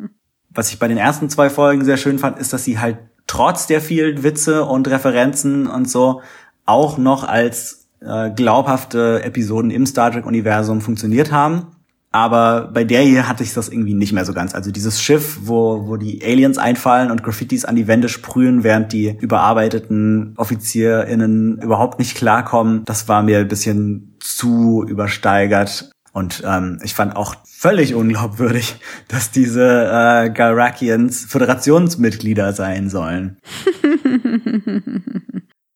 Was 0.50 0.70
ich 0.70 0.78
bei 0.78 0.88
den 0.88 0.98
ersten 0.98 1.28
zwei 1.30 1.50
Folgen 1.50 1.84
sehr 1.84 1.96
schön 1.96 2.18
fand, 2.18 2.38
ist, 2.38 2.52
dass 2.52 2.64
sie 2.64 2.78
halt 2.78 2.98
trotz 3.28 3.68
der 3.68 3.80
vielen 3.80 4.24
Witze 4.24 4.64
und 4.64 4.88
Referenzen 4.88 5.68
und 5.68 5.88
so 5.88 6.22
auch 6.66 6.98
noch 6.98 7.22
als 7.22 7.88
äh, 8.00 8.30
glaubhafte 8.30 9.22
Episoden 9.22 9.70
im 9.70 9.86
Star 9.86 10.10
Trek-Universum 10.10 10.80
funktioniert 10.80 11.30
haben. 11.30 11.68
Aber 12.10 12.70
bei 12.72 12.84
der 12.84 13.02
hier 13.02 13.28
hatte 13.28 13.42
ich 13.42 13.52
das 13.52 13.68
irgendwie 13.68 13.94
nicht 13.94 14.12
mehr 14.12 14.24
so 14.24 14.32
ganz. 14.32 14.54
Also 14.54 14.70
dieses 14.70 15.02
Schiff, 15.02 15.40
wo, 15.42 15.88
wo 15.88 15.96
die 15.96 16.24
Aliens 16.24 16.56
einfallen 16.56 17.10
und 17.10 17.22
Graffitis 17.22 17.66
an 17.66 17.76
die 17.76 17.86
Wände 17.86 18.08
sprühen, 18.08 18.64
während 18.64 18.92
die 18.92 19.14
überarbeiteten 19.20 20.34
OffizierInnen 20.38 21.58
überhaupt 21.58 21.98
nicht 21.98 22.16
klarkommen, 22.16 22.82
das 22.86 23.08
war 23.08 23.22
mir 23.22 23.40
ein 23.40 23.48
bisschen 23.48 24.16
zu 24.20 24.84
übersteigert. 24.88 25.90
Und 26.18 26.42
ähm, 26.44 26.80
ich 26.82 26.94
fand 26.94 27.14
auch 27.14 27.36
völlig 27.44 27.94
unglaubwürdig, 27.94 28.80
dass 29.08 29.30
diese 29.30 29.62
äh, 29.62 30.30
Galrakians 30.30 31.24
Föderationsmitglieder 31.26 32.52
sein 32.52 32.90
sollen. 32.90 33.38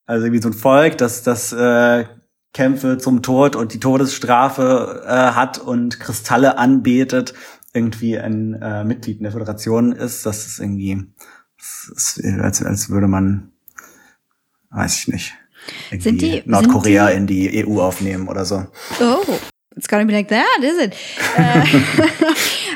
also 0.07 0.33
wie 0.33 0.42
so 0.42 0.48
ein 0.48 0.52
Volk, 0.52 0.98
das 0.98 1.22
das 1.22 1.52
äh, 1.52 2.07
Kämpfe 2.52 2.98
zum 2.98 3.22
Tod 3.22 3.55
und 3.55 3.72
die 3.72 3.78
Todesstrafe 3.78 5.05
äh, 5.07 5.11
hat 5.11 5.59
und 5.59 6.00
Kristalle 6.00 6.59
anbetet, 6.59 7.35
irgendwie 7.72 8.18
ein 8.18 8.61
äh, 8.61 8.83
Mitglied 8.83 9.18
in 9.18 9.22
der 9.22 9.33
Föderation 9.33 9.92
ist. 9.92 10.26
Das 10.26 10.44
ist 10.48 10.59
irgendwie, 10.59 11.07
das 11.57 12.18
ist, 12.18 12.40
als, 12.40 12.64
als 12.64 12.90
würde 12.90 13.07
man, 13.07 13.52
weiß 14.70 14.98
ich 14.98 15.09
nicht, 15.09 15.35
irgendwie 15.92 16.09
sind 16.09 16.20
die, 16.20 16.42
Nordkorea 16.46 17.12
sind 17.12 17.28
die? 17.28 17.46
in 17.46 17.52
die 17.52 17.66
EU 17.68 17.81
aufnehmen 17.81 18.26
oder 18.26 18.44
so. 18.44 18.66
Oh. 19.00 19.38
It's 19.76 19.88
gonna 19.88 20.04
be 20.04 20.12
like 20.12 20.28
that, 20.28 20.62
is 20.62 20.78
it? 20.78 20.94
Äh, 21.37 21.62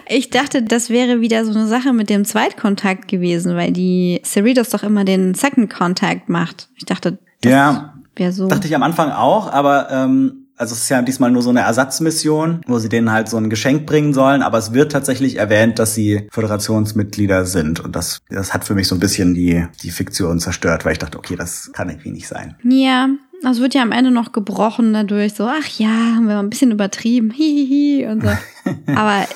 ich 0.17 0.31
dachte, 0.31 0.63
das 0.63 0.91
wäre 0.91 1.21
wieder 1.21 1.45
so 1.45 1.51
eine 1.51 1.67
Sache 1.67 1.93
mit 1.93 2.11
dem 2.11 2.25
Zweitkontakt 2.25 3.09
gewesen, 3.09 3.57
weil 3.57 3.73
die 3.73 4.21
Cerritos 4.25 4.71
doch 4.71 4.83
immer 4.83 5.05
den 5.05 5.35
Second 5.35 5.71
Contact 5.71 6.29
macht. 6.29 6.69
Ich 6.77 6.85
dachte, 6.85 7.19
das 7.43 7.53
ja, 7.53 7.95
wäre 8.17 8.33
so. 8.33 8.49
Dachte 8.49 8.67
ich 8.67 8.75
am 8.75 8.83
Anfang 8.83 9.11
auch, 9.11 9.53
aber 9.53 9.89
ähm, 9.91 10.47
also 10.57 10.75
es 10.75 10.83
ist 10.83 10.89
ja 10.89 11.03
diesmal 11.03 11.31
nur 11.31 11.43
so 11.43 11.51
eine 11.51 11.61
Ersatzmission, 11.61 12.63
wo 12.67 12.79
sie 12.79 12.89
denen 12.89 13.13
halt 13.13 13.29
so 13.29 13.37
ein 13.37 13.51
Geschenk 13.51 13.87
bringen 13.87 14.15
sollen, 14.15 14.43
aber 14.43 14.59
es 14.59 14.73
wird 14.73 14.93
tatsächlich 14.93 15.37
erwähnt, 15.37 15.79
dass 15.79 15.95
sie 15.95 16.29
Föderationsmitglieder 16.31 17.45
sind 17.45 17.81
und 17.81 17.95
das, 17.95 18.21
das 18.31 18.55
hat 18.55 18.65
für 18.65 18.75
mich 18.75 18.89
so 18.89 18.97
ein 18.97 19.01
bisschen 19.01 19.35
die, 19.35 19.67
die 19.83 19.91
Fiktion 19.91 20.41
zerstört, 20.41 20.85
weil 20.85 20.93
ich 20.93 20.99
dachte, 20.99 21.19
okay, 21.19 21.37
das 21.37 21.71
kann 21.73 21.91
irgendwie 21.91 22.11
nicht 22.11 22.27
sein. 22.27 22.57
Ja, 22.65 23.09
Also 23.45 23.63
wird 23.63 23.75
ja 23.75 23.83
am 23.83 23.93
Ende 23.93 24.11
noch 24.11 24.33
gebrochen 24.33 24.93
dadurch, 24.93 25.35
so, 25.35 25.45
ach 25.45 25.79
ja, 25.79 25.89
haben 25.89 26.29
wir 26.29 26.39
ein 26.39 26.51
bisschen 26.51 26.73
übertrieben, 26.73 27.31
hihihi 27.31 28.07
und 28.07 28.23
so. 28.23 28.31
Aber 28.95 29.27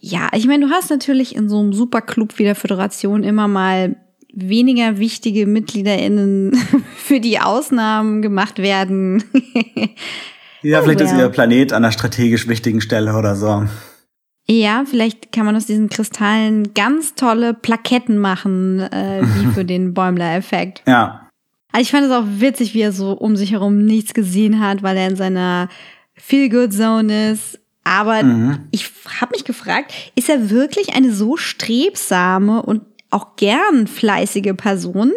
ja, 0.00 0.28
ich 0.34 0.46
meine, 0.46 0.66
du 0.66 0.72
hast 0.72 0.90
natürlich 0.90 1.36
in 1.36 1.48
so 1.48 1.60
einem 1.60 1.72
Superclub 1.72 2.38
wie 2.38 2.44
der 2.44 2.54
Föderation 2.54 3.22
immer 3.22 3.48
mal 3.48 3.96
weniger 4.32 4.98
wichtige 4.98 5.46
MitgliederInnen 5.46 6.56
für 6.96 7.20
die 7.20 7.38
Ausnahmen 7.38 8.22
gemacht 8.22 8.58
werden. 8.58 9.22
ja, 10.62 10.82
vielleicht 10.82 11.00
oh, 11.00 11.04
ist 11.04 11.14
ihr 11.16 11.28
Planet 11.28 11.72
an 11.72 11.84
einer 11.84 11.92
strategisch 11.92 12.48
wichtigen 12.48 12.80
Stelle 12.80 13.16
oder 13.16 13.36
so. 13.36 13.64
Ja, 14.46 14.84
vielleicht 14.84 15.32
kann 15.32 15.46
man 15.46 15.54
aus 15.54 15.66
diesen 15.66 15.90
Kristallen 15.90 16.74
ganz 16.74 17.14
tolle 17.14 17.54
Plaketten 17.54 18.18
machen, 18.18 18.80
äh, 18.80 19.22
wie 19.22 19.46
für 19.52 19.64
den 19.64 19.94
Bäumler-Effekt. 19.94 20.82
Ja. 20.88 21.29
Also 21.72 21.82
ich 21.82 21.90
fand 21.90 22.06
es 22.06 22.12
auch 22.12 22.24
witzig, 22.26 22.74
wie 22.74 22.80
er 22.80 22.92
so 22.92 23.12
um 23.12 23.36
sich 23.36 23.52
herum 23.52 23.84
nichts 23.84 24.14
gesehen 24.14 24.60
hat, 24.60 24.82
weil 24.82 24.96
er 24.96 25.08
in 25.08 25.16
seiner 25.16 25.68
Feel-Good-Zone 26.14 27.32
ist. 27.32 27.60
Aber 27.84 28.22
mhm. 28.22 28.68
ich 28.70 28.90
habe 29.20 29.32
mich 29.32 29.44
gefragt, 29.44 29.92
ist 30.14 30.28
er 30.28 30.50
wirklich 30.50 30.94
eine 30.94 31.12
so 31.12 31.36
strebsame 31.36 32.62
und 32.62 32.82
auch 33.10 33.36
gern 33.36 33.86
fleißige 33.86 34.54
Person? 34.56 35.12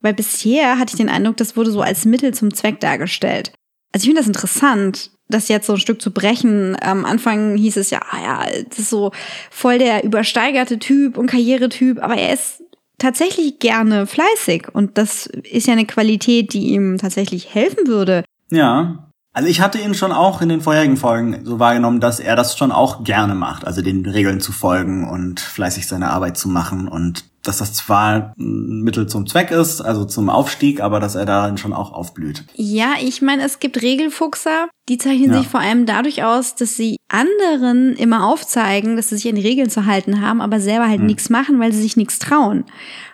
Weil 0.00 0.14
bisher 0.14 0.78
hatte 0.78 0.92
ich 0.92 0.98
den 0.98 1.08
Eindruck, 1.08 1.36
das 1.36 1.56
wurde 1.56 1.70
so 1.70 1.82
als 1.82 2.04
Mittel 2.04 2.32
zum 2.32 2.54
Zweck 2.54 2.80
dargestellt. 2.80 3.52
Also 3.92 4.04
ich 4.04 4.08
finde 4.08 4.20
das 4.20 4.28
interessant, 4.28 5.10
das 5.28 5.48
jetzt 5.48 5.66
so 5.66 5.74
ein 5.74 5.80
Stück 5.80 6.00
zu 6.00 6.12
brechen. 6.12 6.76
Am 6.80 7.04
Anfang 7.04 7.56
hieß 7.56 7.76
es 7.76 7.90
ja, 7.90 8.00
ah 8.10 8.22
ja, 8.22 8.62
das 8.68 8.78
ist 8.78 8.90
so 8.90 9.12
voll 9.50 9.78
der 9.78 10.04
übersteigerte 10.04 10.78
Typ 10.78 11.18
und 11.18 11.26
Karrieretyp, 11.26 12.02
aber 12.02 12.16
er 12.16 12.34
ist 12.34 12.62
tatsächlich 12.98 13.58
gerne 13.58 14.06
fleißig 14.06 14.68
und 14.72 14.98
das 14.98 15.26
ist 15.26 15.66
ja 15.66 15.72
eine 15.72 15.86
Qualität, 15.86 16.52
die 16.52 16.68
ihm 16.68 16.98
tatsächlich 16.98 17.54
helfen 17.54 17.86
würde. 17.86 18.24
Ja. 18.50 19.07
Also 19.38 19.48
ich 19.48 19.60
hatte 19.60 19.78
ihn 19.78 19.94
schon 19.94 20.10
auch 20.10 20.42
in 20.42 20.48
den 20.48 20.60
vorherigen 20.60 20.96
Folgen 20.96 21.44
so 21.44 21.60
wahrgenommen, 21.60 22.00
dass 22.00 22.18
er 22.18 22.34
das 22.34 22.58
schon 22.58 22.72
auch 22.72 23.04
gerne 23.04 23.36
macht, 23.36 23.64
also 23.64 23.82
den 23.82 24.04
Regeln 24.04 24.40
zu 24.40 24.50
folgen 24.50 25.08
und 25.08 25.38
fleißig 25.38 25.86
seine 25.86 26.10
Arbeit 26.10 26.36
zu 26.36 26.48
machen 26.48 26.88
und 26.88 27.22
dass 27.44 27.58
das 27.58 27.72
zwar 27.72 28.34
ein 28.36 28.82
Mittel 28.82 29.06
zum 29.06 29.28
Zweck 29.28 29.52
ist, 29.52 29.80
also 29.80 30.04
zum 30.04 30.28
Aufstieg, 30.28 30.80
aber 30.80 30.98
dass 30.98 31.14
er 31.14 31.24
darin 31.24 31.56
schon 31.56 31.72
auch 31.72 31.92
aufblüht. 31.92 32.46
Ja, 32.56 32.94
ich 33.00 33.22
meine, 33.22 33.44
es 33.44 33.60
gibt 33.60 33.80
Regelfuchser, 33.80 34.68
die 34.88 34.98
zeichnen 34.98 35.30
ja. 35.30 35.38
sich 35.38 35.46
vor 35.46 35.60
allem 35.60 35.86
dadurch 35.86 36.24
aus, 36.24 36.56
dass 36.56 36.74
sie 36.74 36.96
anderen 37.08 37.94
immer 37.94 38.26
aufzeigen, 38.26 38.96
dass 38.96 39.10
sie 39.10 39.18
sich 39.18 39.28
an 39.28 39.36
die 39.36 39.46
Regeln 39.46 39.70
zu 39.70 39.86
halten 39.86 40.20
haben, 40.20 40.40
aber 40.40 40.58
selber 40.58 40.88
halt 40.88 40.98
mhm. 40.98 41.06
nichts 41.06 41.30
machen, 41.30 41.60
weil 41.60 41.72
sie 41.72 41.82
sich 41.82 41.96
nichts 41.96 42.18
trauen. 42.18 42.64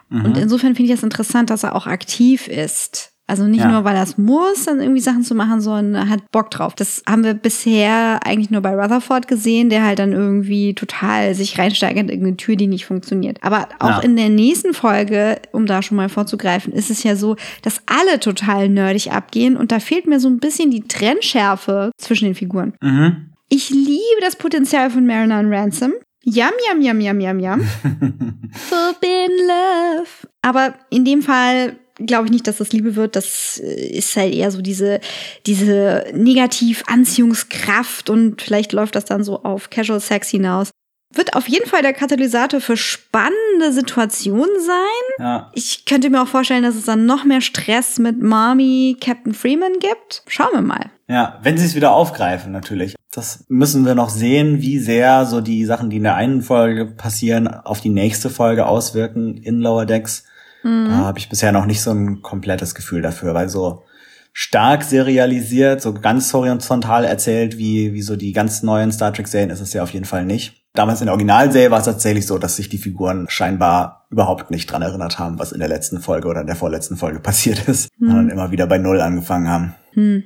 Mhm. 0.09 0.25
Und 0.25 0.39
insofern 0.39 0.75
finde 0.75 0.91
ich 0.91 0.97
das 0.97 1.05
interessant, 1.05 1.51
dass 1.51 1.65
er 1.65 1.75
auch 1.75 1.87
aktiv 1.87 2.49
ist. 2.49 3.14
Also 3.27 3.45
nicht 3.45 3.61
ja. 3.61 3.71
nur, 3.71 3.85
weil 3.85 3.97
er 3.97 4.03
es 4.03 4.19
muss, 4.19 4.65
dann 4.65 4.81
irgendwie 4.81 5.01
Sachen 5.01 5.23
zu 5.23 5.35
machen, 5.35 5.63
sondern 5.63 5.95
er 5.95 6.09
hat 6.11 6.31
Bock 6.31 6.51
drauf. 6.51 6.75
Das 6.75 7.03
haben 7.09 7.25
wir 7.25 7.33
bisher 7.33 8.21
eigentlich 8.25 8.51
nur 8.51 8.61
bei 8.61 8.75
Rutherford 8.75 9.29
gesehen, 9.29 9.71
der 9.71 9.83
halt 9.83 9.99
dann 9.99 10.13
irgendwie 10.13 10.75
total 10.75 11.35
sich 11.35 11.59
reinsteigert 11.59 12.05
in 12.05 12.09
irgendeine 12.11 12.37
Tür, 12.37 12.57
die 12.57 12.67
nicht 12.67 12.85
funktioniert. 12.85 13.39
Aber 13.43 13.69
auch 13.79 13.89
ja. 13.89 13.99
in 14.01 14.17
der 14.17 14.29
nächsten 14.29 14.75
Folge, 14.75 15.41
um 15.53 15.65
da 15.65 15.81
schon 15.81 15.97
mal 15.97 16.11
vorzugreifen, 16.11 16.73
ist 16.75 16.91
es 16.91 17.03
ja 17.03 17.17
so, 17.17 17.37
dass 17.63 17.81
alle 17.87 18.21
total 18.21 18.69
nerdig 18.69 19.11
abgehen 19.11 19.57
und 19.57 19.73
da 19.73 19.81
fehlt 19.81 20.07
mir 20.07 20.21
so 20.21 20.29
ein 20.29 20.39
bisschen 20.39 20.71
die 20.71 20.83
Trennschärfe 20.83 21.93
zwischen 21.97 22.27
den 22.27 22.35
Figuren. 22.35 22.75
Mhm. 22.83 23.31
Ich 23.49 23.71
liebe 23.71 24.21
das 24.21 24.37
Potenzial 24.37 24.91
von 24.91 25.07
Mariner 25.07 25.39
und 25.41 25.53
Ransom. 25.53 25.93
Yum, 26.25 26.51
yum, 26.71 26.81
yum, 26.81 27.01
yum, 27.01 27.21
yum, 27.21 27.39
yum. 27.39 27.61
Forbidden 28.53 29.47
Love. 29.47 30.09
Aber 30.43 30.75
in 30.91 31.05
dem 31.05 31.23
Fall 31.23 31.77
glaube 32.07 32.27
ich 32.27 32.31
nicht, 32.31 32.47
dass 32.47 32.59
das 32.59 32.73
Liebe 32.73 32.97
wird. 32.97 33.17
Das 33.17 33.61
äh, 33.63 33.87
ist 33.89 34.17
halt 34.17 34.35
eher 34.35 34.51
so 34.51 34.63
diese, 34.63 35.01
diese 35.47 36.07
Negativ-Anziehungskraft 36.13 38.11
und 38.11 38.43
vielleicht 38.43 38.73
läuft 38.73 38.95
das 38.97 39.05
dann 39.05 39.25
so 39.25 39.43
auf 39.43 39.71
Casual 39.71 40.01
Sex 40.01 40.31
hinaus. 40.31 40.71
Wird 41.13 41.37
auf 41.37 41.49
jeden 41.49 41.69
Fall 41.69 41.83
der 41.83 41.93
Katalysator 41.93 42.61
für 42.61 42.77
spannende 42.77 43.73
Situationen 43.73 44.61
sein. 44.61 45.25
Ja. 45.25 45.51
Ich 45.55 45.85
könnte 45.85 46.11
mir 46.11 46.23
auch 46.23 46.29
vorstellen, 46.29 46.65
dass 46.65 46.75
es 46.75 46.87
dann 46.87 47.07
noch 47.07 47.25
mehr 47.25 47.41
Stress 47.41 47.99
mit 47.99 48.21
Mommy 48.21 48.97
Captain 49.01 49.33
Freeman 49.33 49.75
gibt. 49.79 50.25
Schauen 50.27 50.53
wir 50.53 50.63
mal. 50.63 50.91
Ja, 51.09 51.39
wenn 51.43 51.57
sie 51.57 51.67
es 51.67 51.77
wieder 51.77 51.93
aufgreifen, 51.93 52.51
natürlich. 52.51 52.97
Das 53.13 53.45
müssen 53.49 53.87
wir 53.87 53.95
noch 53.95 54.09
sehen, 54.09 54.61
wie 54.61 54.79
sehr 54.79 55.25
so 55.25 55.41
die 55.41 55.65
Sachen, 55.67 55.89
die 55.89 55.99
in 55.99 56.03
der 56.03 56.17
einen 56.17 56.43
Folge 56.43 56.87
passieren, 56.87 57.47
auf 57.47 57.81
die 57.81 57.91
nächste 57.91 58.29
Folge 58.29 58.67
auswirken 58.67 59.37
in 59.37 59.61
Lower 59.61 59.87
Decks. 59.87 60.25
Mhm. 60.65 60.89
Da 60.89 60.97
habe 60.97 61.19
ich 61.19 61.29
bisher 61.29 61.53
noch 61.53 61.67
nicht 61.67 61.81
so 61.81 61.93
ein 61.93 62.23
komplettes 62.23 62.75
Gefühl 62.75 63.03
dafür, 63.03 63.35
weil 63.35 63.49
so 63.49 63.85
stark 64.33 64.83
serialisiert, 64.83 65.81
so 65.81 65.95
ganz 65.95 66.35
horizontal 66.35 67.05
erzählt, 67.05 67.57
wie, 67.57 67.93
wie 67.95 68.03
so 68.03 68.17
die 68.17 68.33
ganz 68.33 68.65
neuen 68.65 68.91
Star 68.91 69.13
Trek-Serien 69.13 69.51
ist 69.51 69.61
es 69.61 69.73
ja 69.73 69.83
auf 69.85 69.91
jeden 69.91 70.07
Fall 70.07 70.25
nicht. 70.25 70.65
Damals 70.75 71.01
in 71.01 71.07
der 71.07 71.13
Originalserie 71.13 71.71
war 71.71 71.79
es 71.79 71.85
tatsächlich 71.85 72.27
so, 72.27 72.37
dass 72.37 72.57
sich 72.57 72.69
die 72.69 72.79
Figuren 72.79 73.27
scheinbar 73.29 74.07
überhaupt 74.11 74.51
nicht 74.51 74.67
dran 74.67 74.83
erinnert 74.83 75.21
haben, 75.21 75.39
was 75.39 75.53
in 75.53 75.61
der 75.61 75.69
letzten 75.69 76.01
Folge 76.01 76.27
oder 76.27 76.41
in 76.41 76.49
der 76.49 76.57
vorletzten 76.57 76.97
Folge 76.97 77.21
passiert 77.21 77.69
ist, 77.69 77.91
mhm. 77.99 78.07
sondern 78.09 78.31
immer 78.31 78.51
wieder 78.51 78.67
bei 78.67 78.79
Null 78.79 79.01
angefangen 79.01 79.49
haben. 79.49 79.75
Mhm. 79.95 80.25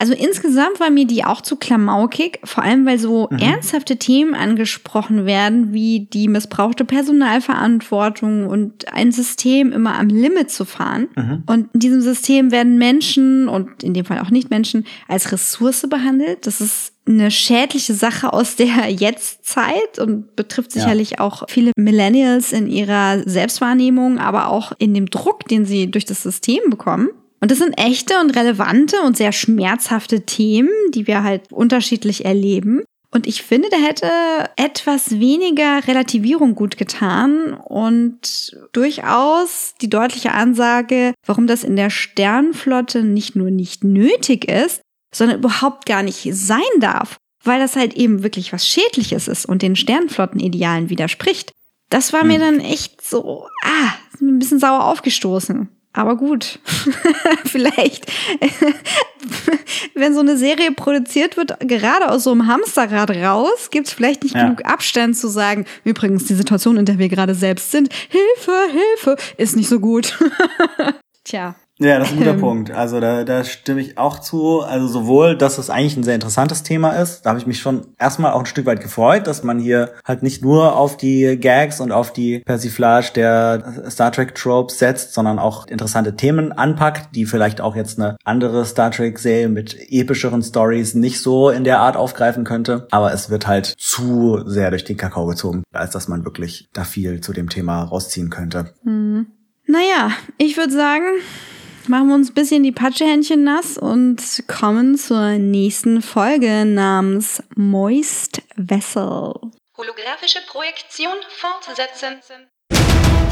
Also 0.00 0.14
insgesamt 0.14 0.80
war 0.80 0.88
mir 0.88 1.06
die 1.06 1.24
auch 1.24 1.42
zu 1.42 1.56
klamaukig, 1.56 2.40
vor 2.44 2.64
allem 2.64 2.86
weil 2.86 2.98
so 2.98 3.28
mhm. 3.30 3.36
ernsthafte 3.36 3.98
Themen 3.98 4.34
angesprochen 4.34 5.26
werden, 5.26 5.74
wie 5.74 6.08
die 6.10 6.26
missbrauchte 6.26 6.86
Personalverantwortung 6.86 8.46
und 8.46 8.90
ein 8.94 9.12
System 9.12 9.72
immer 9.72 9.98
am 9.98 10.08
Limit 10.08 10.50
zu 10.50 10.64
fahren. 10.64 11.08
Mhm. 11.14 11.42
Und 11.44 11.68
in 11.74 11.80
diesem 11.80 12.00
System 12.00 12.50
werden 12.50 12.78
Menschen 12.78 13.46
und 13.46 13.82
in 13.82 13.92
dem 13.92 14.06
Fall 14.06 14.20
auch 14.20 14.30
Nicht-Menschen 14.30 14.86
als 15.06 15.32
Ressource 15.32 15.86
behandelt. 15.86 16.46
Das 16.46 16.62
ist 16.62 16.94
eine 17.06 17.30
schädliche 17.30 17.92
Sache 17.92 18.32
aus 18.32 18.56
der 18.56 18.88
Jetztzeit 18.88 19.98
und 19.98 20.34
betrifft 20.34 20.72
sicherlich 20.72 21.10
ja. 21.10 21.20
auch 21.20 21.44
viele 21.50 21.72
Millennials 21.76 22.54
in 22.54 22.68
ihrer 22.68 23.22
Selbstwahrnehmung, 23.28 24.18
aber 24.18 24.48
auch 24.48 24.72
in 24.78 24.94
dem 24.94 25.10
Druck, 25.10 25.46
den 25.46 25.66
sie 25.66 25.90
durch 25.90 26.06
das 26.06 26.22
System 26.22 26.60
bekommen. 26.70 27.10
Und 27.40 27.50
das 27.50 27.58
sind 27.58 27.78
echte 27.78 28.18
und 28.20 28.36
relevante 28.36 29.00
und 29.00 29.16
sehr 29.16 29.32
schmerzhafte 29.32 30.26
Themen, 30.26 30.70
die 30.92 31.06
wir 31.06 31.22
halt 31.22 31.50
unterschiedlich 31.50 32.24
erleben. 32.24 32.82
Und 33.12 33.26
ich 33.26 33.42
finde, 33.42 33.68
da 33.70 33.76
hätte 33.76 34.06
etwas 34.56 35.18
weniger 35.18 35.86
Relativierung 35.88 36.54
gut 36.54 36.76
getan 36.76 37.54
und 37.54 38.56
durchaus 38.72 39.74
die 39.80 39.90
deutliche 39.90 40.32
Ansage, 40.32 41.14
warum 41.26 41.48
das 41.48 41.64
in 41.64 41.74
der 41.74 41.90
Sternflotte 41.90 43.02
nicht 43.02 43.34
nur 43.34 43.50
nicht 43.50 43.82
nötig 43.82 44.48
ist, 44.48 44.82
sondern 45.12 45.38
überhaupt 45.38 45.86
gar 45.86 46.04
nicht 46.04 46.28
sein 46.32 46.60
darf, 46.78 47.16
weil 47.42 47.58
das 47.58 47.74
halt 47.74 47.94
eben 47.94 48.22
wirklich 48.22 48.52
was 48.52 48.68
Schädliches 48.68 49.26
ist 49.26 49.44
und 49.44 49.62
den 49.62 49.74
Sternflottenidealen 49.74 50.88
widerspricht. 50.88 51.50
Das 51.88 52.12
war 52.12 52.22
mir 52.22 52.34
hm. 52.34 52.40
dann 52.40 52.60
echt 52.60 53.04
so, 53.04 53.48
ah, 53.64 53.94
ein 54.20 54.38
bisschen 54.38 54.60
sauer 54.60 54.84
aufgestoßen. 54.84 55.68
Aber 55.92 56.16
gut, 56.16 56.60
vielleicht, 57.44 58.06
wenn 59.94 60.14
so 60.14 60.20
eine 60.20 60.36
Serie 60.36 60.70
produziert 60.70 61.36
wird, 61.36 61.58
gerade 61.60 62.10
aus 62.10 62.24
so 62.24 62.30
einem 62.30 62.46
Hamsterrad 62.46 63.10
raus, 63.10 63.70
gibt 63.70 63.88
es 63.88 63.92
vielleicht 63.92 64.22
nicht 64.22 64.36
ja. 64.36 64.44
genug 64.44 64.64
Abstand 64.64 65.16
zu 65.16 65.26
sagen, 65.26 65.66
übrigens, 65.82 66.26
die 66.26 66.34
Situation, 66.34 66.76
in 66.76 66.84
der 66.84 66.98
wir 66.98 67.08
gerade 67.08 67.34
selbst 67.34 67.72
sind, 67.72 67.92
Hilfe, 68.08 68.56
Hilfe, 68.70 69.16
ist 69.36 69.56
nicht 69.56 69.68
so 69.68 69.80
gut. 69.80 70.16
Tja. 71.24 71.56
Ja, 71.80 71.98
das 71.98 72.08
ist 72.08 72.12
ein 72.12 72.18
guter 72.18 72.32
ähm. 72.32 72.40
Punkt. 72.40 72.70
Also 72.70 73.00
da, 73.00 73.24
da 73.24 73.42
stimme 73.42 73.80
ich 73.80 73.96
auch 73.96 74.18
zu. 74.18 74.60
Also 74.60 74.86
sowohl, 74.86 75.36
dass 75.36 75.56
es 75.56 75.70
eigentlich 75.70 75.96
ein 75.96 76.02
sehr 76.02 76.14
interessantes 76.14 76.62
Thema 76.62 76.90
ist, 76.90 77.22
da 77.22 77.30
habe 77.30 77.40
ich 77.40 77.46
mich 77.46 77.58
schon 77.58 77.86
erstmal 77.98 78.32
auch 78.32 78.40
ein 78.40 78.46
Stück 78.46 78.66
weit 78.66 78.82
gefreut, 78.82 79.26
dass 79.26 79.42
man 79.42 79.58
hier 79.58 79.92
halt 80.04 80.22
nicht 80.22 80.42
nur 80.42 80.76
auf 80.76 80.98
die 80.98 81.38
Gags 81.40 81.80
und 81.80 81.90
auf 81.90 82.12
die 82.12 82.40
Persiflage 82.40 83.12
der 83.14 83.86
Star 83.88 84.12
Trek 84.12 84.34
Tropes 84.34 84.78
setzt, 84.78 85.14
sondern 85.14 85.38
auch 85.38 85.66
interessante 85.68 86.16
Themen 86.16 86.52
anpackt, 86.52 87.16
die 87.16 87.24
vielleicht 87.24 87.62
auch 87.62 87.74
jetzt 87.74 87.98
eine 87.98 88.16
andere 88.24 88.66
Star 88.66 88.90
Trek 88.90 89.18
Serie 89.18 89.48
mit 89.48 89.74
epischeren 89.88 90.42
Stories 90.42 90.94
nicht 90.94 91.20
so 91.20 91.48
in 91.48 91.64
der 91.64 91.80
Art 91.80 91.96
aufgreifen 91.96 92.44
könnte. 92.44 92.88
Aber 92.90 93.14
es 93.14 93.30
wird 93.30 93.46
halt 93.46 93.74
zu 93.78 94.42
sehr 94.44 94.68
durch 94.68 94.84
den 94.84 94.98
Kakao 94.98 95.24
gezogen, 95.24 95.62
als 95.72 95.92
dass 95.92 96.08
man 96.08 96.26
wirklich 96.26 96.68
da 96.74 96.84
viel 96.84 97.22
zu 97.22 97.32
dem 97.32 97.48
Thema 97.48 97.84
rausziehen 97.84 98.28
könnte. 98.28 98.74
Hm. 98.84 99.28
Naja, 99.66 100.10
ich 100.36 100.56
würde 100.56 100.72
sagen, 100.72 101.04
machen 101.88 102.08
wir 102.08 102.14
uns 102.14 102.30
ein 102.30 102.34
bisschen 102.34 102.62
die 102.62 102.72
Patschehändchen 102.72 103.44
nass 103.44 103.78
und 103.78 104.44
kommen 104.46 104.96
zur 104.96 105.38
nächsten 105.38 106.02
Folge 106.02 106.64
namens 106.64 107.42
Moist 107.56 108.42
Vessel. 108.56 109.34
Holographische 109.76 110.40
Projektion 110.50 111.14
fortsetzen. 111.38 112.20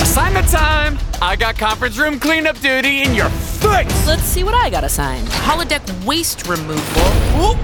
Assignment 0.01 0.49
time! 0.51 0.99
I 1.21 1.37
got 1.37 1.59
conference 1.59 1.99
room 1.99 2.19
cleanup 2.19 2.57
duty 2.61 3.03
in 3.03 3.15
your 3.15 3.29
face! 3.61 4.07
Let's 4.07 4.25
see 4.25 4.45
what 4.45 4.55
I 4.55 4.71
got 4.71 4.85
assigned. 4.85 5.29
Holodeck 5.47 5.83
waste 6.07 6.49
removal. 6.49 7.03
Whoa. 7.37 7.55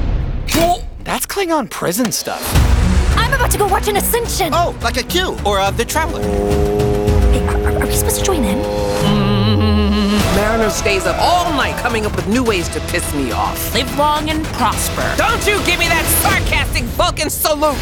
Whoa. 0.52 0.82
That's 1.04 1.26
Klingon 1.26 1.70
prison 1.70 2.12
stuff. 2.12 2.42
I'm 3.16 3.32
about 3.32 3.50
to 3.52 3.58
go 3.58 3.66
watch 3.66 3.88
an 3.88 3.96
ascension! 3.96 4.50
Oh, 4.52 4.76
like 4.82 4.98
a 4.98 5.02
Q 5.02 5.36
or 5.44 5.60
uh, 5.60 5.70
the 5.70 5.84
Traveler. 5.84 6.22
Hey, 7.32 7.46
are, 7.46 7.82
are 7.82 7.86
we 7.86 7.94
supposed 7.94 8.18
to 8.18 8.24
join 8.24 8.44
in? 8.44 8.83
Mariner 10.44 10.68
stays 10.68 11.06
up 11.06 11.16
all 11.18 11.50
night 11.56 11.74
coming 11.78 12.04
up 12.04 12.14
with 12.14 12.28
new 12.28 12.44
ways 12.44 12.68
to 12.68 12.78
piss 12.92 13.14
me 13.14 13.32
off. 13.32 13.72
Live 13.72 13.90
long 13.96 14.28
and 14.28 14.44
prosper. 14.58 15.02
Don't 15.16 15.46
you 15.46 15.56
give 15.64 15.78
me 15.78 15.88
that 15.88 16.04
sarcastic 16.20 16.84
Vulcan 16.98 17.30
salute! 17.30 17.78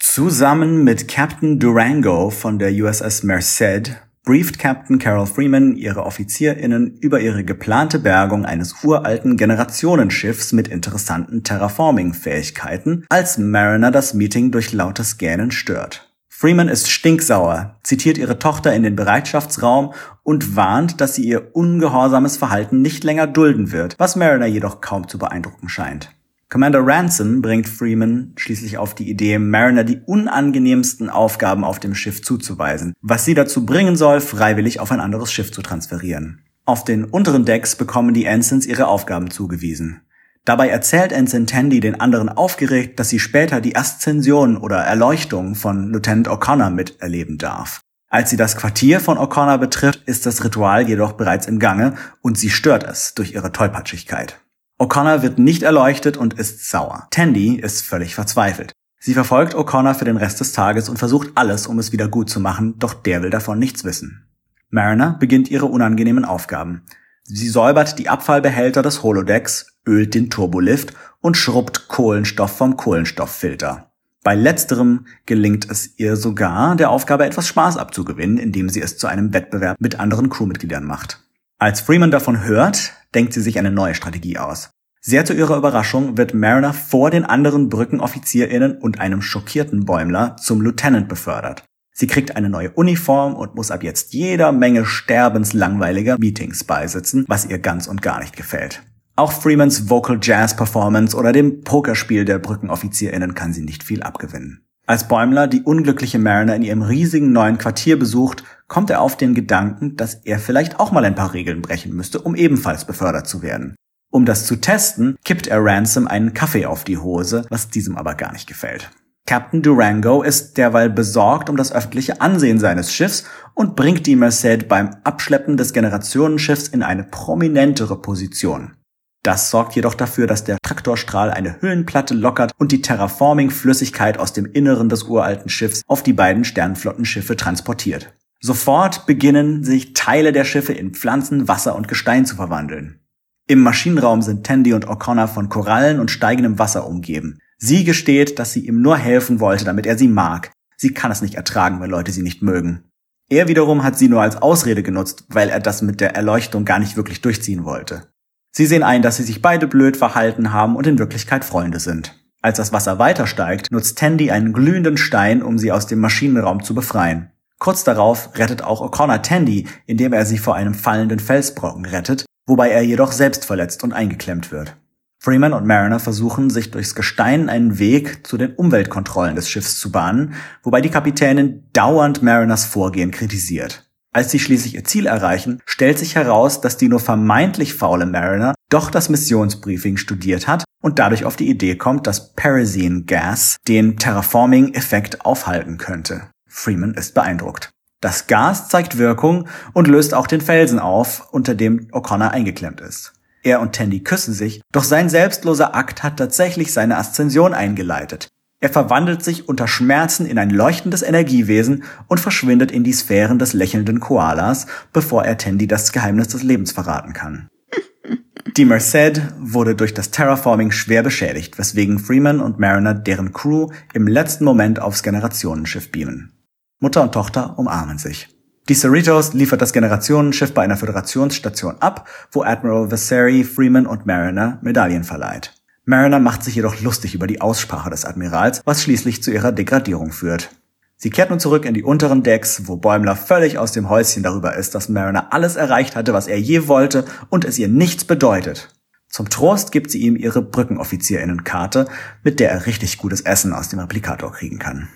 Zusammen 0.00 0.82
mit 0.82 1.06
Captain 1.06 1.60
Durango 1.60 2.30
von 2.30 2.58
der 2.58 2.72
USS 2.72 3.22
Merced 3.22 3.96
brieft 4.24 4.58
Captain 4.58 4.98
Carol 4.98 5.26
Freeman 5.26 5.76
ihre 5.76 6.04
OffizierInnen 6.04 6.98
über 7.00 7.20
ihre 7.20 7.44
geplante 7.44 8.00
Bergung 8.00 8.44
eines 8.44 8.82
uralten 8.82 9.36
Generationenschiffs 9.36 10.52
mit 10.52 10.66
interessanten 10.66 11.44
Terraforming-Fähigkeiten, 11.44 13.06
als 13.08 13.38
Mariner 13.38 13.92
das 13.92 14.12
Meeting 14.12 14.50
durch 14.50 14.72
lautes 14.72 15.18
Gähnen 15.18 15.52
stört. 15.52 16.11
Freeman 16.42 16.68
ist 16.68 16.90
stinksauer, 16.90 17.76
zitiert 17.84 18.18
ihre 18.18 18.36
Tochter 18.36 18.74
in 18.74 18.82
den 18.82 18.96
Bereitschaftsraum 18.96 19.94
und 20.24 20.56
warnt, 20.56 21.00
dass 21.00 21.14
sie 21.14 21.22
ihr 21.22 21.54
ungehorsames 21.54 22.36
Verhalten 22.36 22.82
nicht 22.82 23.04
länger 23.04 23.28
dulden 23.28 23.70
wird, 23.70 23.94
was 23.98 24.16
Mariner 24.16 24.46
jedoch 24.46 24.80
kaum 24.80 25.06
zu 25.06 25.18
beeindrucken 25.18 25.68
scheint. 25.68 26.10
Commander 26.48 26.84
Ransom 26.84 27.42
bringt 27.42 27.68
Freeman 27.68 28.32
schließlich 28.34 28.76
auf 28.76 28.96
die 28.96 29.08
Idee, 29.08 29.38
Mariner 29.38 29.84
die 29.84 30.00
unangenehmsten 30.04 31.10
Aufgaben 31.10 31.62
auf 31.62 31.78
dem 31.78 31.94
Schiff 31.94 32.22
zuzuweisen, 32.22 32.94
was 33.00 33.24
sie 33.24 33.34
dazu 33.34 33.64
bringen 33.64 33.94
soll, 33.94 34.20
freiwillig 34.20 34.80
auf 34.80 34.90
ein 34.90 34.98
anderes 34.98 35.32
Schiff 35.32 35.52
zu 35.52 35.62
transferieren. 35.62 36.42
Auf 36.64 36.82
den 36.82 37.04
unteren 37.04 37.44
Decks 37.44 37.76
bekommen 37.76 38.14
die 38.14 38.24
Ensigns 38.24 38.66
ihre 38.66 38.88
Aufgaben 38.88 39.30
zugewiesen. 39.30 40.00
Dabei 40.44 40.68
erzählt 40.68 41.12
Ensign 41.12 41.46
Tandy 41.46 41.78
den 41.78 42.00
anderen 42.00 42.28
aufgeregt, 42.28 42.98
dass 42.98 43.08
sie 43.08 43.20
später 43.20 43.60
die 43.60 43.76
Aszension 43.76 44.56
oder 44.56 44.78
Erleuchtung 44.78 45.54
von 45.54 45.92
Lieutenant 45.92 46.28
O'Connor 46.28 46.70
miterleben 46.70 47.38
darf. 47.38 47.80
Als 48.08 48.30
sie 48.30 48.36
das 48.36 48.56
Quartier 48.56 49.00
von 49.00 49.18
O'Connor 49.18 49.58
betrifft, 49.58 50.02
ist 50.06 50.26
das 50.26 50.44
Ritual 50.44 50.88
jedoch 50.88 51.12
bereits 51.12 51.46
im 51.46 51.60
Gange 51.60 51.94
und 52.20 52.36
sie 52.36 52.50
stört 52.50 52.82
es 52.82 53.14
durch 53.14 53.34
ihre 53.34 53.52
Tollpatschigkeit. 53.52 54.40
O'Connor 54.80 55.22
wird 55.22 55.38
nicht 55.38 55.62
erleuchtet 55.62 56.16
und 56.16 56.34
ist 56.34 56.68
sauer. 56.68 57.06
Tandy 57.10 57.54
ist 57.54 57.82
völlig 57.82 58.16
verzweifelt. 58.16 58.72
Sie 58.98 59.14
verfolgt 59.14 59.54
O'Connor 59.54 59.94
für 59.94 60.04
den 60.04 60.16
Rest 60.16 60.40
des 60.40 60.52
Tages 60.52 60.88
und 60.88 60.98
versucht 60.98 61.30
alles, 61.36 61.68
um 61.68 61.78
es 61.78 61.92
wieder 61.92 62.08
gut 62.08 62.28
zu 62.28 62.40
machen, 62.40 62.78
doch 62.78 62.94
der 62.94 63.22
will 63.22 63.30
davon 63.30 63.60
nichts 63.60 63.84
wissen. 63.84 64.26
Mariner 64.70 65.16
beginnt 65.20 65.50
ihre 65.50 65.66
unangenehmen 65.66 66.24
Aufgaben. 66.24 66.82
Sie 67.24 67.48
säubert 67.48 67.98
die 67.98 68.08
Abfallbehälter 68.08 68.82
des 68.82 69.02
Holodecks, 69.02 69.66
ölt 69.86 70.14
den 70.14 70.30
Turbolift 70.30 70.94
und 71.20 71.36
schrubbt 71.36 71.88
Kohlenstoff 71.88 72.56
vom 72.56 72.76
Kohlenstofffilter. 72.76 73.92
Bei 74.24 74.34
letzterem 74.34 75.06
gelingt 75.26 75.68
es 75.70 75.98
ihr 75.98 76.16
sogar, 76.16 76.76
der 76.76 76.90
Aufgabe 76.90 77.24
etwas 77.24 77.48
Spaß 77.48 77.76
abzugewinnen, 77.76 78.38
indem 78.38 78.68
sie 78.68 78.80
es 78.80 78.96
zu 78.98 79.06
einem 79.06 79.32
Wettbewerb 79.34 79.76
mit 79.80 79.98
anderen 79.98 80.30
Crewmitgliedern 80.30 80.84
macht. 80.84 81.20
Als 81.58 81.80
Freeman 81.80 82.10
davon 82.10 82.44
hört, 82.44 82.92
denkt 83.14 83.32
sie 83.32 83.40
sich 83.40 83.58
eine 83.58 83.70
neue 83.70 83.94
Strategie 83.94 84.38
aus. 84.38 84.70
Sehr 85.00 85.24
zu 85.24 85.32
ihrer 85.32 85.56
Überraschung 85.56 86.16
wird 86.16 86.34
Mariner 86.34 86.72
vor 86.72 87.10
den 87.10 87.24
anderen 87.24 87.68
BrückenoffizierInnen 87.68 88.78
und 88.78 89.00
einem 89.00 89.22
schockierten 89.22 89.84
Bäumler 89.84 90.36
zum 90.36 90.60
Lieutenant 90.60 91.08
befördert. 91.08 91.64
Sie 91.92 92.06
kriegt 92.06 92.36
eine 92.36 92.48
neue 92.48 92.70
Uniform 92.70 93.34
und 93.34 93.54
muss 93.54 93.70
ab 93.70 93.82
jetzt 93.82 94.14
jeder 94.14 94.50
Menge 94.52 94.84
sterbenslangweiliger 94.84 96.16
Meetings 96.18 96.64
beisitzen, 96.64 97.24
was 97.28 97.44
ihr 97.44 97.58
ganz 97.58 97.86
und 97.86 98.02
gar 98.02 98.20
nicht 98.20 98.36
gefällt. 98.36 98.82
Auch 99.14 99.32
Freemans 99.32 99.90
Vocal 99.90 100.18
Jazz 100.22 100.56
Performance 100.56 101.14
oder 101.16 101.32
dem 101.32 101.62
Pokerspiel 101.62 102.24
der 102.24 102.38
BrückenoffizierInnen 102.38 103.34
kann 103.34 103.52
sie 103.52 103.62
nicht 103.62 103.82
viel 103.82 104.02
abgewinnen. 104.02 104.64
Als 104.86 105.06
Bäumler 105.06 105.46
die 105.46 105.62
unglückliche 105.62 106.18
Mariner 106.18 106.56
in 106.56 106.62
ihrem 106.62 106.82
riesigen 106.82 107.30
neuen 107.30 107.58
Quartier 107.58 107.98
besucht, 107.98 108.42
kommt 108.68 108.90
er 108.90 109.00
auf 109.00 109.16
den 109.16 109.34
Gedanken, 109.34 109.96
dass 109.96 110.14
er 110.14 110.38
vielleicht 110.38 110.80
auch 110.80 110.92
mal 110.92 111.04
ein 111.04 111.14
paar 111.14 111.34
Regeln 111.34 111.62
brechen 111.62 111.94
müsste, 111.94 112.20
um 112.20 112.34
ebenfalls 112.34 112.86
befördert 112.86 113.28
zu 113.28 113.42
werden. 113.42 113.76
Um 114.10 114.24
das 114.24 114.46
zu 114.46 114.56
testen, 114.56 115.16
kippt 115.24 115.46
er 115.46 115.64
Ransom 115.64 116.06
einen 116.06 116.34
Kaffee 116.34 116.66
auf 116.66 116.84
die 116.84 116.98
Hose, 116.98 117.46
was 117.48 117.68
diesem 117.68 117.96
aber 117.96 118.14
gar 118.14 118.32
nicht 118.32 118.46
gefällt. 118.46 118.90
Captain 119.26 119.62
Durango 119.62 120.22
ist 120.22 120.58
derweil 120.58 120.90
besorgt 120.90 121.48
um 121.48 121.56
das 121.56 121.72
öffentliche 121.72 122.20
Ansehen 122.20 122.58
seines 122.58 122.92
Schiffs 122.92 123.24
und 123.54 123.76
bringt 123.76 124.06
die 124.06 124.16
Merced 124.16 124.68
beim 124.68 124.90
Abschleppen 125.04 125.56
des 125.56 125.72
Generationenschiffs 125.72 126.68
in 126.68 126.82
eine 126.82 127.04
prominentere 127.04 128.00
Position. 128.00 128.74
Das 129.22 129.50
sorgt 129.50 129.76
jedoch 129.76 129.94
dafür, 129.94 130.26
dass 130.26 130.42
der 130.42 130.58
Traktorstrahl 130.60 131.30
eine 131.30 131.60
Höhenplatte 131.60 132.14
lockert 132.14 132.52
und 132.58 132.72
die 132.72 132.82
Terraforming-Flüssigkeit 132.82 134.18
aus 134.18 134.32
dem 134.32 134.46
Inneren 134.46 134.88
des 134.88 135.04
uralten 135.04 135.48
Schiffs 135.48 135.82
auf 135.86 136.02
die 136.02 136.12
beiden 136.12 136.44
Sternflottenschiffe 136.44 137.36
transportiert. 137.36 138.12
Sofort 138.40 139.06
beginnen 139.06 139.62
sich 139.62 139.94
Teile 139.94 140.32
der 140.32 140.44
Schiffe 140.44 140.72
in 140.72 140.94
Pflanzen, 140.94 141.46
Wasser 141.46 141.76
und 141.76 141.86
Gestein 141.86 142.26
zu 142.26 142.34
verwandeln. 142.34 142.98
Im 143.46 143.60
Maschinenraum 143.60 144.22
sind 144.22 144.44
Tandy 144.44 144.72
und 144.72 144.88
O'Connor 144.88 145.28
von 145.28 145.48
Korallen 145.48 146.00
und 146.00 146.10
steigendem 146.10 146.58
Wasser 146.58 146.86
umgeben. 146.86 147.38
Sie 147.64 147.84
gesteht, 147.84 148.40
dass 148.40 148.52
sie 148.52 148.66
ihm 148.66 148.82
nur 148.82 148.96
helfen 148.96 149.38
wollte, 149.38 149.64
damit 149.64 149.86
er 149.86 149.96
sie 149.96 150.08
mag. 150.08 150.50
Sie 150.76 150.92
kann 150.92 151.12
es 151.12 151.22
nicht 151.22 151.36
ertragen, 151.36 151.80
wenn 151.80 151.90
Leute 151.90 152.10
sie 152.10 152.24
nicht 152.24 152.42
mögen. 152.42 152.90
Er 153.30 153.46
wiederum 153.46 153.84
hat 153.84 153.96
sie 153.96 154.08
nur 154.08 154.20
als 154.20 154.34
Ausrede 154.34 154.82
genutzt, 154.82 155.26
weil 155.28 155.48
er 155.48 155.60
das 155.60 155.80
mit 155.80 156.00
der 156.00 156.16
Erleuchtung 156.16 156.64
gar 156.64 156.80
nicht 156.80 156.96
wirklich 156.96 157.20
durchziehen 157.20 157.64
wollte. 157.64 158.08
Sie 158.50 158.66
sehen 158.66 158.82
ein, 158.82 159.00
dass 159.00 159.18
sie 159.18 159.22
sich 159.22 159.42
beide 159.42 159.68
blöd 159.68 159.96
verhalten 159.96 160.52
haben 160.52 160.74
und 160.74 160.88
in 160.88 160.98
Wirklichkeit 160.98 161.44
Freunde 161.44 161.78
sind. 161.78 162.20
Als 162.42 162.56
das 162.56 162.72
Wasser 162.72 162.98
weiter 162.98 163.28
steigt, 163.28 163.70
nutzt 163.70 163.96
Tandy 163.96 164.32
einen 164.32 164.52
glühenden 164.52 164.96
Stein, 164.96 165.40
um 165.40 165.56
sie 165.56 165.70
aus 165.70 165.86
dem 165.86 166.00
Maschinenraum 166.00 166.64
zu 166.64 166.74
befreien. 166.74 167.30
Kurz 167.60 167.84
darauf 167.84 168.36
rettet 168.36 168.64
auch 168.64 168.82
O'Connor 168.82 169.22
Tandy, 169.22 169.68
indem 169.86 170.12
er 170.12 170.26
sie 170.26 170.38
vor 170.38 170.56
einem 170.56 170.74
fallenden 170.74 171.20
Felsbrocken 171.20 171.86
rettet, 171.86 172.24
wobei 172.44 172.70
er 172.70 172.82
jedoch 172.82 173.12
selbst 173.12 173.44
verletzt 173.44 173.84
und 173.84 173.92
eingeklemmt 173.92 174.50
wird. 174.50 174.76
Freeman 175.24 175.52
und 175.52 175.64
Mariner 175.64 176.00
versuchen, 176.00 176.50
sich 176.50 176.72
durchs 176.72 176.96
Gestein 176.96 177.48
einen 177.48 177.78
Weg 177.78 178.26
zu 178.26 178.36
den 178.36 178.56
Umweltkontrollen 178.56 179.36
des 179.36 179.48
Schiffs 179.48 179.78
zu 179.78 179.92
bahnen, 179.92 180.34
wobei 180.64 180.80
die 180.80 180.90
Kapitänin 180.90 181.62
dauernd 181.72 182.24
Mariners 182.24 182.64
Vorgehen 182.64 183.12
kritisiert. 183.12 183.88
Als 184.12 184.32
sie 184.32 184.40
schließlich 184.40 184.74
ihr 184.74 184.82
Ziel 184.82 185.06
erreichen, 185.06 185.60
stellt 185.64 186.00
sich 186.00 186.16
heraus, 186.16 186.60
dass 186.60 186.76
die 186.76 186.88
nur 186.88 186.98
vermeintlich 186.98 187.74
faule 187.74 188.04
Mariner 188.04 188.56
doch 188.68 188.90
das 188.90 189.10
Missionsbriefing 189.10 189.96
studiert 189.96 190.48
hat 190.48 190.64
und 190.82 190.98
dadurch 190.98 191.24
auf 191.24 191.36
die 191.36 191.48
Idee 191.48 191.76
kommt, 191.76 192.08
dass 192.08 192.34
Perazine 192.34 193.04
Gas 193.04 193.58
den 193.68 193.98
Terraforming-Effekt 193.98 195.24
aufhalten 195.24 195.78
könnte. 195.78 196.30
Freeman 196.48 196.94
ist 196.94 197.14
beeindruckt. 197.14 197.70
Das 198.00 198.26
Gas 198.26 198.68
zeigt 198.68 198.98
Wirkung 198.98 199.46
und 199.72 199.86
löst 199.86 200.14
auch 200.14 200.26
den 200.26 200.40
Felsen 200.40 200.80
auf, 200.80 201.28
unter 201.30 201.54
dem 201.54 201.86
O'Connor 201.92 202.30
eingeklemmt 202.30 202.80
ist. 202.80 203.12
Er 203.42 203.60
und 203.60 203.74
Tandy 203.74 204.00
küssen 204.00 204.34
sich, 204.34 204.62
doch 204.72 204.84
sein 204.84 205.08
selbstloser 205.08 205.74
Akt 205.74 206.02
hat 206.02 206.16
tatsächlich 206.16 206.72
seine 206.72 206.96
Aszension 206.96 207.54
eingeleitet. 207.54 208.28
Er 208.60 208.68
verwandelt 208.68 209.24
sich 209.24 209.48
unter 209.48 209.66
Schmerzen 209.66 210.24
in 210.24 210.38
ein 210.38 210.50
leuchtendes 210.50 211.02
Energiewesen 211.02 211.82
und 212.06 212.20
verschwindet 212.20 212.70
in 212.70 212.84
die 212.84 212.92
Sphären 212.92 213.40
des 213.40 213.54
lächelnden 213.54 213.98
Koalas, 213.98 214.68
bevor 214.92 215.24
er 215.24 215.36
Tandy 215.36 215.66
das 215.66 215.90
Geheimnis 215.90 216.28
des 216.28 216.44
Lebens 216.44 216.70
verraten 216.70 217.12
kann. 217.12 217.48
Die 218.56 218.64
Merced 218.64 219.20
wurde 219.40 219.74
durch 219.74 219.94
das 219.94 220.12
Terraforming 220.12 220.70
schwer 220.70 221.02
beschädigt, 221.02 221.58
weswegen 221.58 221.98
Freeman 221.98 222.40
und 222.40 222.60
Mariner 222.60 222.94
deren 222.94 223.32
Crew 223.32 223.70
im 223.94 224.06
letzten 224.06 224.44
Moment 224.44 224.80
aufs 224.80 225.02
Generationenschiff 225.02 225.90
beamen. 225.90 226.32
Mutter 226.78 227.02
und 227.02 227.12
Tochter 227.12 227.58
umarmen 227.58 227.98
sich. 227.98 228.28
Die 228.68 228.74
Cerritos 228.74 229.32
liefert 229.32 229.60
das 229.60 229.72
Generationenschiff 229.72 230.54
bei 230.54 230.62
einer 230.62 230.76
Föderationsstation 230.76 231.78
ab, 231.80 232.08
wo 232.30 232.42
Admiral 232.42 232.92
Vasari 232.92 233.42
Freeman 233.42 233.86
und 233.86 234.06
Mariner 234.06 234.58
Medaillen 234.62 235.02
verleiht. 235.02 235.52
Mariner 235.84 236.20
macht 236.20 236.44
sich 236.44 236.54
jedoch 236.54 236.80
lustig 236.80 237.16
über 237.16 237.26
die 237.26 237.40
Aussprache 237.40 237.90
des 237.90 238.04
Admirals, 238.04 238.62
was 238.64 238.82
schließlich 238.82 239.20
zu 239.20 239.32
ihrer 239.32 239.50
Degradierung 239.50 240.12
führt. 240.12 240.50
Sie 240.96 241.10
kehrt 241.10 241.30
nun 241.30 241.40
zurück 241.40 241.64
in 241.64 241.74
die 241.74 241.82
unteren 241.82 242.22
Decks, 242.22 242.68
wo 242.68 242.76
Bäumler 242.76 243.16
völlig 243.16 243.58
aus 243.58 243.72
dem 243.72 243.90
Häuschen 243.90 244.22
darüber 244.22 244.54
ist, 244.54 244.76
dass 244.76 244.88
Mariner 244.88 245.32
alles 245.32 245.56
erreicht 245.56 245.96
hatte, 245.96 246.12
was 246.12 246.28
er 246.28 246.38
je 246.38 246.68
wollte 246.68 247.04
und 247.30 247.44
es 247.44 247.58
ihr 247.58 247.66
nichts 247.66 248.04
bedeutet. 248.04 248.68
Zum 249.08 249.28
Trost 249.28 249.72
gibt 249.72 249.90
sie 249.90 249.98
ihm 249.98 250.14
ihre 250.14 250.40
Brückenoffizierinnenkarte, 250.40 251.88
mit 252.22 252.38
der 252.38 252.52
er 252.52 252.66
richtig 252.66 252.98
gutes 252.98 253.22
Essen 253.22 253.52
aus 253.52 253.68
dem 253.68 253.80
Replikator 253.80 254.30
kriegen 254.30 254.60
kann. 254.60 254.88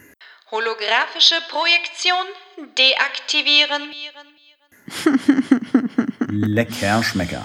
Holographische 0.53 1.35
Projektion 1.51 2.25
deaktivieren. 2.79 3.83
Lecker 6.29 7.03
Schmecker. 7.03 7.43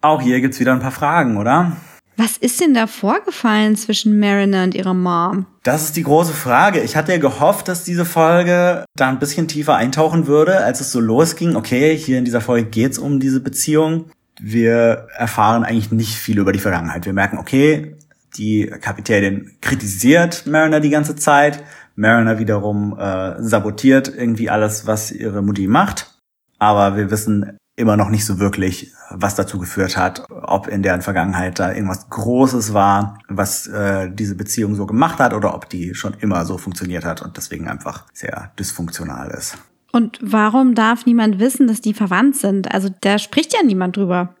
Auch 0.00 0.22
hier 0.22 0.40
gibt's 0.40 0.60
wieder 0.60 0.72
ein 0.72 0.80
paar 0.80 0.92
Fragen, 0.92 1.36
oder? 1.36 1.76
Was 2.18 2.38
ist 2.38 2.60
denn 2.60 2.72
da 2.72 2.86
vorgefallen 2.86 3.76
zwischen 3.76 4.18
Mariner 4.18 4.64
und 4.64 4.74
ihrer 4.74 4.94
Mom? 4.94 5.44
Das 5.64 5.82
ist 5.82 5.96
die 5.96 6.02
große 6.02 6.32
Frage. 6.32 6.80
Ich 6.80 6.96
hatte 6.96 7.12
ja 7.12 7.18
gehofft, 7.18 7.68
dass 7.68 7.84
diese 7.84 8.06
Folge 8.06 8.86
da 8.94 9.08
ein 9.08 9.18
bisschen 9.18 9.48
tiefer 9.48 9.74
eintauchen 9.74 10.26
würde, 10.26 10.64
als 10.64 10.80
es 10.80 10.92
so 10.92 11.00
losging. 11.00 11.56
Okay, 11.56 11.96
hier 11.96 12.18
in 12.18 12.24
dieser 12.24 12.40
Folge 12.40 12.70
geht's 12.70 12.98
um 12.98 13.20
diese 13.20 13.40
Beziehung. 13.40 14.10
Wir 14.40 15.08
erfahren 15.16 15.62
eigentlich 15.62 15.90
nicht 15.92 16.14
viel 16.14 16.38
über 16.38 16.52
die 16.52 16.58
Vergangenheit. 16.58 17.04
Wir 17.04 17.12
merken, 17.12 17.36
okay, 17.36 17.96
die 18.38 18.66
Kapitänin 18.66 19.56
kritisiert 19.60 20.46
Mariner 20.46 20.80
die 20.80 20.90
ganze 20.90 21.16
Zeit. 21.16 21.64
Mariner 21.96 22.38
wiederum 22.38 22.96
äh, 22.98 23.42
sabotiert 23.42 24.12
irgendwie 24.14 24.50
alles, 24.50 24.86
was 24.86 25.10
ihre 25.10 25.42
Mutti 25.42 25.66
macht. 25.66 26.12
Aber 26.58 26.96
wir 26.96 27.10
wissen 27.10 27.58
immer 27.76 27.96
noch 27.96 28.08
nicht 28.08 28.24
so 28.24 28.38
wirklich, 28.38 28.92
was 29.10 29.34
dazu 29.34 29.58
geführt 29.58 29.96
hat, 29.96 30.24
ob 30.30 30.66
in 30.66 30.82
deren 30.82 31.02
Vergangenheit 31.02 31.58
da 31.58 31.72
irgendwas 31.72 32.08
Großes 32.08 32.72
war, 32.72 33.18
was 33.28 33.66
äh, 33.66 34.10
diese 34.10 34.34
Beziehung 34.34 34.74
so 34.74 34.86
gemacht 34.86 35.18
hat 35.18 35.34
oder 35.34 35.54
ob 35.54 35.68
die 35.68 35.94
schon 35.94 36.14
immer 36.14 36.46
so 36.46 36.56
funktioniert 36.56 37.04
hat 37.04 37.20
und 37.20 37.36
deswegen 37.36 37.68
einfach 37.68 38.06
sehr 38.14 38.52
dysfunktional 38.58 39.30
ist. 39.30 39.58
Und 39.92 40.18
warum 40.22 40.74
darf 40.74 41.06
niemand 41.06 41.38
wissen, 41.38 41.66
dass 41.66 41.80
die 41.80 41.94
verwandt 41.94 42.36
sind? 42.36 42.72
Also 42.72 42.88
da 43.00 43.18
spricht 43.18 43.54
ja 43.54 43.62
niemand 43.62 43.96
drüber. 43.96 44.34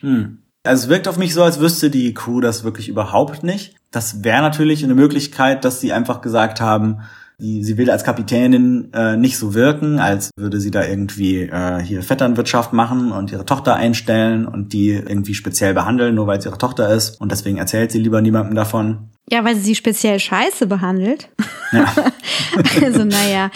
Hm. 0.00 0.41
Also 0.64 0.84
es 0.84 0.88
wirkt 0.88 1.08
auf 1.08 1.18
mich 1.18 1.34
so, 1.34 1.42
als 1.42 1.58
wüsste 1.58 1.90
die 1.90 2.14
Crew 2.14 2.40
das 2.40 2.62
wirklich 2.62 2.88
überhaupt 2.88 3.42
nicht. 3.42 3.74
Das 3.90 4.22
wäre 4.22 4.42
natürlich 4.42 4.84
eine 4.84 4.94
Möglichkeit, 4.94 5.64
dass 5.64 5.80
sie 5.80 5.92
einfach 5.92 6.20
gesagt 6.20 6.60
haben, 6.60 7.02
die, 7.38 7.64
sie 7.64 7.76
will 7.76 7.90
als 7.90 8.04
Kapitänin 8.04 8.92
äh, 8.92 9.16
nicht 9.16 9.36
so 9.36 9.54
wirken, 9.54 9.98
als 9.98 10.30
würde 10.36 10.60
sie 10.60 10.70
da 10.70 10.84
irgendwie 10.84 11.42
äh, 11.42 11.80
hier 11.80 12.02
Vetternwirtschaft 12.02 12.72
machen 12.72 13.10
und 13.10 13.32
ihre 13.32 13.44
Tochter 13.44 13.74
einstellen 13.74 14.46
und 14.46 14.72
die 14.72 14.90
irgendwie 14.90 15.34
speziell 15.34 15.74
behandeln, 15.74 16.14
nur 16.14 16.28
weil 16.28 16.38
es 16.38 16.46
ihre 16.46 16.58
Tochter 16.58 16.94
ist. 16.94 17.20
Und 17.20 17.32
deswegen 17.32 17.58
erzählt 17.58 17.90
sie 17.90 17.98
lieber 17.98 18.20
niemandem 18.20 18.54
davon. 18.54 19.08
Ja, 19.28 19.44
weil 19.44 19.56
sie 19.56 19.62
sie 19.62 19.74
speziell 19.74 20.20
scheiße 20.20 20.68
behandelt. 20.68 21.30
Ja. 21.72 21.92
also 22.84 23.04
naja, 23.04 23.50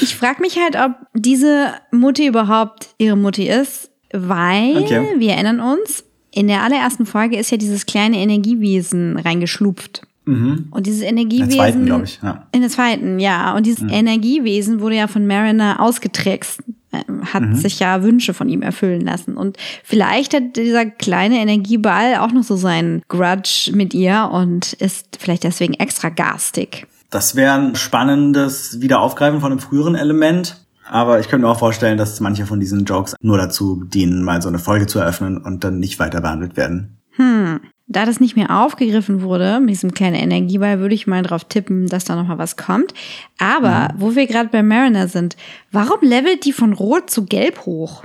ich 0.00 0.16
frage 0.16 0.40
mich 0.40 0.58
halt, 0.58 0.76
ob 0.76 0.92
diese 1.12 1.74
Mutti 1.90 2.26
überhaupt 2.26 2.94
ihre 2.96 3.16
Mutti 3.16 3.46
ist, 3.46 3.90
weil 4.12 4.78
okay. 4.78 5.06
wir 5.18 5.32
erinnern 5.32 5.60
uns, 5.60 6.04
in 6.30 6.46
der 6.48 6.62
allerersten 6.62 7.06
Folge 7.06 7.36
ist 7.36 7.50
ja 7.50 7.56
dieses 7.56 7.86
kleine 7.86 8.18
Energiewesen 8.18 9.18
reingeschlupft. 9.18 10.02
Mhm. 10.28 10.66
Und 10.70 10.86
dieses 10.86 11.00
Energiewesen. 11.00 11.50
In 11.52 11.56
der 11.56 11.58
zweiten, 11.58 11.86
glaube 11.86 12.04
ich. 12.04 12.20
Ja. 12.22 12.46
In 12.52 12.60
der 12.60 12.70
zweiten, 12.70 13.18
ja. 13.18 13.56
Und 13.56 13.64
dieses 13.64 13.80
mhm. 13.80 13.88
Energiewesen 13.88 14.80
wurde 14.80 14.96
ja 14.96 15.06
von 15.06 15.26
Mariner 15.26 15.80
ausgetrickst, 15.80 16.62
äh, 16.92 17.02
hat 17.32 17.42
mhm. 17.42 17.54
sich 17.54 17.78
ja 17.80 18.02
Wünsche 18.02 18.34
von 18.34 18.50
ihm 18.50 18.60
erfüllen 18.60 19.00
lassen. 19.00 19.38
Und 19.38 19.56
vielleicht 19.82 20.34
hat 20.34 20.56
dieser 20.56 20.84
kleine 20.84 21.38
Energieball 21.38 22.16
auch 22.16 22.32
noch 22.32 22.42
so 22.42 22.56
seinen 22.56 23.02
Grudge 23.08 23.70
mit 23.72 23.94
ihr 23.94 24.28
und 24.30 24.74
ist 24.74 25.16
vielleicht 25.18 25.44
deswegen 25.44 25.74
extra 25.74 26.10
garstig. 26.10 26.86
Das 27.08 27.34
wäre 27.34 27.54
ein 27.54 27.74
spannendes 27.74 28.82
Wiederaufgreifen 28.82 29.40
von 29.40 29.52
einem 29.52 29.60
früheren 29.60 29.94
Element. 29.94 30.60
Aber 30.90 31.20
ich 31.20 31.28
könnte 31.28 31.46
mir 31.46 31.52
auch 31.52 31.58
vorstellen, 31.58 31.98
dass 31.98 32.20
manche 32.20 32.46
von 32.46 32.60
diesen 32.60 32.84
Jokes 32.84 33.14
nur 33.20 33.38
dazu 33.38 33.84
dienen, 33.84 34.22
mal 34.22 34.42
so 34.42 34.48
eine 34.48 34.58
Folge 34.58 34.86
zu 34.86 34.98
eröffnen 34.98 35.38
und 35.38 35.64
dann 35.64 35.78
nicht 35.78 35.98
weiter 35.98 36.20
behandelt 36.20 36.56
werden. 36.56 36.98
Hm. 37.12 37.60
Da 37.90 38.04
das 38.04 38.20
nicht 38.20 38.36
mehr 38.36 38.62
aufgegriffen 38.62 39.22
wurde, 39.22 39.60
mit 39.60 39.70
diesem 39.70 39.94
kleinen 39.94 40.16
Energieball, 40.16 40.78
würde 40.78 40.94
ich 40.94 41.06
mal 41.06 41.22
drauf 41.22 41.44
tippen, 41.44 41.86
dass 41.86 42.04
da 42.04 42.16
nochmal 42.16 42.36
was 42.36 42.58
kommt. 42.58 42.92
Aber 43.38 43.94
mhm. 43.94 44.00
wo 44.00 44.14
wir 44.14 44.26
gerade 44.26 44.50
bei 44.50 44.62
Mariner 44.62 45.08
sind, 45.08 45.38
warum 45.72 45.98
levelt 46.02 46.44
die 46.44 46.52
von 46.52 46.74
Rot 46.74 47.08
zu 47.08 47.24
Gelb 47.24 47.64
hoch? 47.64 48.04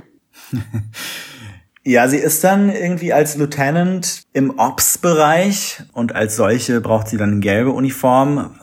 Ja, 1.86 2.08
sie 2.08 2.16
ist 2.16 2.42
dann 2.42 2.70
irgendwie 2.70 3.12
als 3.12 3.36
Lieutenant 3.36 4.22
im 4.32 4.58
Ops-Bereich 4.58 5.82
und 5.92 6.14
als 6.14 6.34
solche 6.34 6.80
braucht 6.80 7.08
sie 7.08 7.18
dann 7.18 7.32
eine 7.32 7.40
gelbe 7.40 7.72
Uniform. 7.72 8.58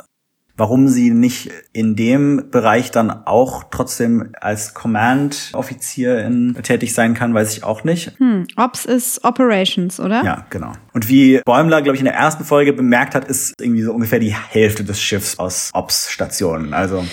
Warum 0.57 0.87
sie 0.87 1.11
nicht 1.11 1.49
in 1.73 1.95
dem 1.95 2.49
Bereich 2.51 2.91
dann 2.91 3.09
auch 3.09 3.63
trotzdem 3.71 4.33
als 4.39 4.73
Command-Offizierin 4.73 6.57
tätig 6.63 6.93
sein 6.93 7.13
kann, 7.13 7.33
weiß 7.33 7.55
ich 7.55 7.63
auch 7.63 7.83
nicht. 7.83 8.13
Hm, 8.19 8.47
Ops 8.57 8.85
ist 8.85 9.23
Operations, 9.23 9.99
oder? 9.99 10.23
Ja, 10.23 10.45
genau. 10.49 10.73
Und 10.93 11.09
wie 11.09 11.41
Bäumler, 11.45 11.81
glaube 11.81 11.95
ich, 11.95 12.01
in 12.01 12.05
der 12.05 12.15
ersten 12.15 12.43
Folge 12.43 12.73
bemerkt 12.73 13.15
hat, 13.15 13.25
ist 13.25 13.53
irgendwie 13.59 13.81
so 13.81 13.93
ungefähr 13.93 14.19
die 14.19 14.35
Hälfte 14.35 14.83
des 14.83 15.01
Schiffs 15.01 15.39
aus 15.39 15.71
Ops-Stationen. 15.73 16.73
Also 16.73 17.03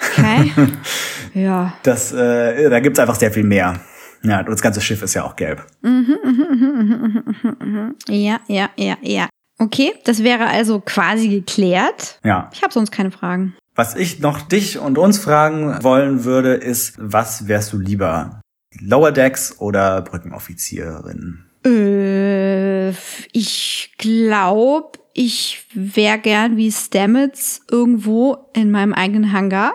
Okay. 0.00 0.52
ja. 1.34 1.74
Das, 1.82 2.12
äh, 2.12 2.70
da 2.70 2.80
gibt's 2.80 2.98
einfach 2.98 3.16
sehr 3.16 3.30
viel 3.30 3.44
mehr. 3.44 3.80
Ja, 4.22 4.40
und 4.40 4.50
das 4.50 4.60
ganze 4.60 4.80
Schiff 4.80 5.02
ist 5.02 5.14
ja 5.14 5.24
auch 5.24 5.36
gelb. 5.36 5.64
Mhm, 5.82 6.18
mhm, 6.22 7.24
mhm, 7.58 7.94
ja, 8.08 8.40
ja, 8.48 8.70
ja, 8.76 8.96
ja. 9.00 9.28
Okay, 9.60 9.92
das 10.04 10.24
wäre 10.24 10.46
also 10.46 10.80
quasi 10.80 11.28
geklärt. 11.28 12.18
Ja. 12.24 12.50
Ich 12.52 12.62
habe 12.62 12.72
sonst 12.72 12.90
keine 12.90 13.10
Fragen. 13.10 13.54
Was 13.74 13.94
ich 13.94 14.18
noch 14.20 14.40
dich 14.40 14.78
und 14.78 14.96
uns 14.96 15.18
fragen 15.18 15.82
wollen 15.82 16.24
würde, 16.24 16.54
ist, 16.54 16.94
was 16.98 17.46
wärst 17.46 17.74
du 17.74 17.78
lieber? 17.78 18.40
Lower 18.80 19.12
Decks 19.12 19.60
oder 19.60 20.00
Brückenoffizierin? 20.00 21.44
Äh, 21.66 22.90
ich 23.32 23.92
glaube, 23.98 24.98
ich 25.12 25.66
wäre 25.74 26.18
gern 26.18 26.56
wie 26.56 26.72
Stamets 26.72 27.60
irgendwo 27.70 28.38
in 28.54 28.70
meinem 28.70 28.94
eigenen 28.94 29.32
Hangar, 29.32 29.74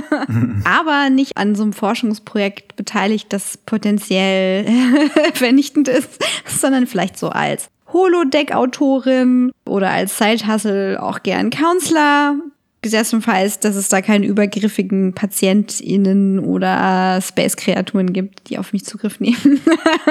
aber 0.64 1.10
nicht 1.10 1.36
an 1.36 1.54
so 1.54 1.64
einem 1.64 1.74
Forschungsprojekt 1.74 2.76
beteiligt, 2.76 3.32
das 3.32 3.58
potenziell 3.58 4.64
vernichtend 5.34 5.88
ist, 5.88 6.24
sondern 6.46 6.86
vielleicht 6.86 7.18
so 7.18 7.28
als 7.28 7.68
Holodeck-Autorin 7.92 9.52
oder 9.64 9.90
als 9.90 10.18
Side-Hustle 10.18 11.02
auch 11.02 11.22
gern 11.22 11.50
Counselor. 11.50 12.36
Gesetztenfalls, 12.82 13.60
dass 13.60 13.76
es 13.76 13.90
da 13.90 14.00
keine 14.00 14.24
übergriffigen 14.24 15.12
PatientInnen 15.12 16.38
oder 16.38 17.20
Space-Kreaturen 17.20 18.14
gibt, 18.14 18.48
die 18.48 18.58
auf 18.58 18.72
mich 18.72 18.86
Zugriff 18.86 19.20
nehmen. 19.20 19.60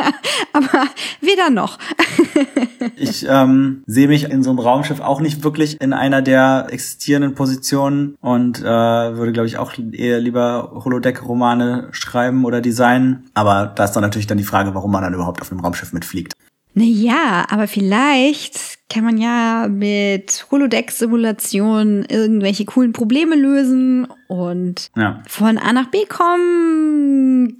Aber 0.53 0.85
weder 1.19 1.49
noch. 1.49 1.79
ich 2.95 3.25
ähm, 3.27 3.83
sehe 3.87 4.07
mich 4.07 4.29
in 4.29 4.43
so 4.43 4.51
einem 4.51 4.59
Raumschiff 4.59 4.99
auch 4.99 5.19
nicht 5.19 5.43
wirklich 5.43 5.81
in 5.81 5.93
einer 5.93 6.21
der 6.21 6.67
existierenden 6.69 7.33
Positionen 7.33 8.15
und 8.21 8.59
äh, 8.59 8.63
würde, 8.63 9.31
glaube 9.31 9.47
ich, 9.47 9.57
auch 9.57 9.73
eher 9.91 10.19
lieber 10.19 10.83
Holodeck-Romane 10.85 11.87
schreiben 11.91 12.45
oder 12.45 12.61
designen. 12.61 13.31
Aber 13.33 13.65
da 13.65 13.85
ist 13.85 13.93
dann 13.93 14.03
natürlich 14.03 14.27
dann 14.27 14.37
die 14.37 14.43
Frage, 14.43 14.75
warum 14.75 14.91
man 14.91 15.01
dann 15.01 15.15
überhaupt 15.15 15.41
auf 15.41 15.51
einem 15.51 15.61
Raumschiff 15.61 15.91
mitfliegt. 15.91 16.33
Naja, 16.73 17.45
aber 17.49 17.67
vielleicht 17.67 18.79
kann 18.89 19.03
man 19.03 19.17
ja 19.17 19.67
mit 19.67 20.45
Holodeck-Simulationen 20.51 22.05
irgendwelche 22.05 22.65
coolen 22.65 22.93
Probleme 22.93 23.35
lösen 23.35 24.07
und 24.27 24.91
ja. 24.95 25.21
von 25.27 25.57
A 25.57 25.73
nach 25.73 25.87
B 25.87 26.05
kommen. 26.05 27.57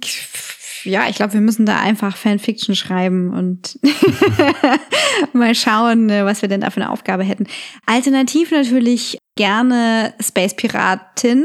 Ja, 0.84 1.08
ich 1.08 1.16
glaube, 1.16 1.34
wir 1.34 1.40
müssen 1.40 1.66
da 1.66 1.78
einfach 1.78 2.16
Fanfiction 2.16 2.74
schreiben 2.74 3.32
und 3.34 3.78
mal 5.32 5.54
schauen, 5.54 6.08
äh, 6.08 6.24
was 6.24 6.42
wir 6.42 6.48
denn 6.48 6.62
da 6.62 6.70
für 6.70 6.80
eine 6.80 6.90
Aufgabe 6.90 7.24
hätten. 7.24 7.46
Alternativ 7.86 8.50
natürlich 8.50 9.18
gerne 9.36 10.14
Space 10.20 10.54
Piratin 10.54 11.44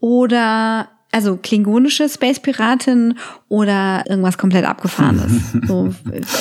oder 0.00 0.88
also 1.12 1.36
klingonische 1.36 2.08
Space 2.08 2.40
Piratin 2.40 3.14
oder 3.48 4.04
irgendwas 4.08 4.38
komplett 4.38 4.64
abgefahrenes. 4.64 5.32
so 5.66 5.94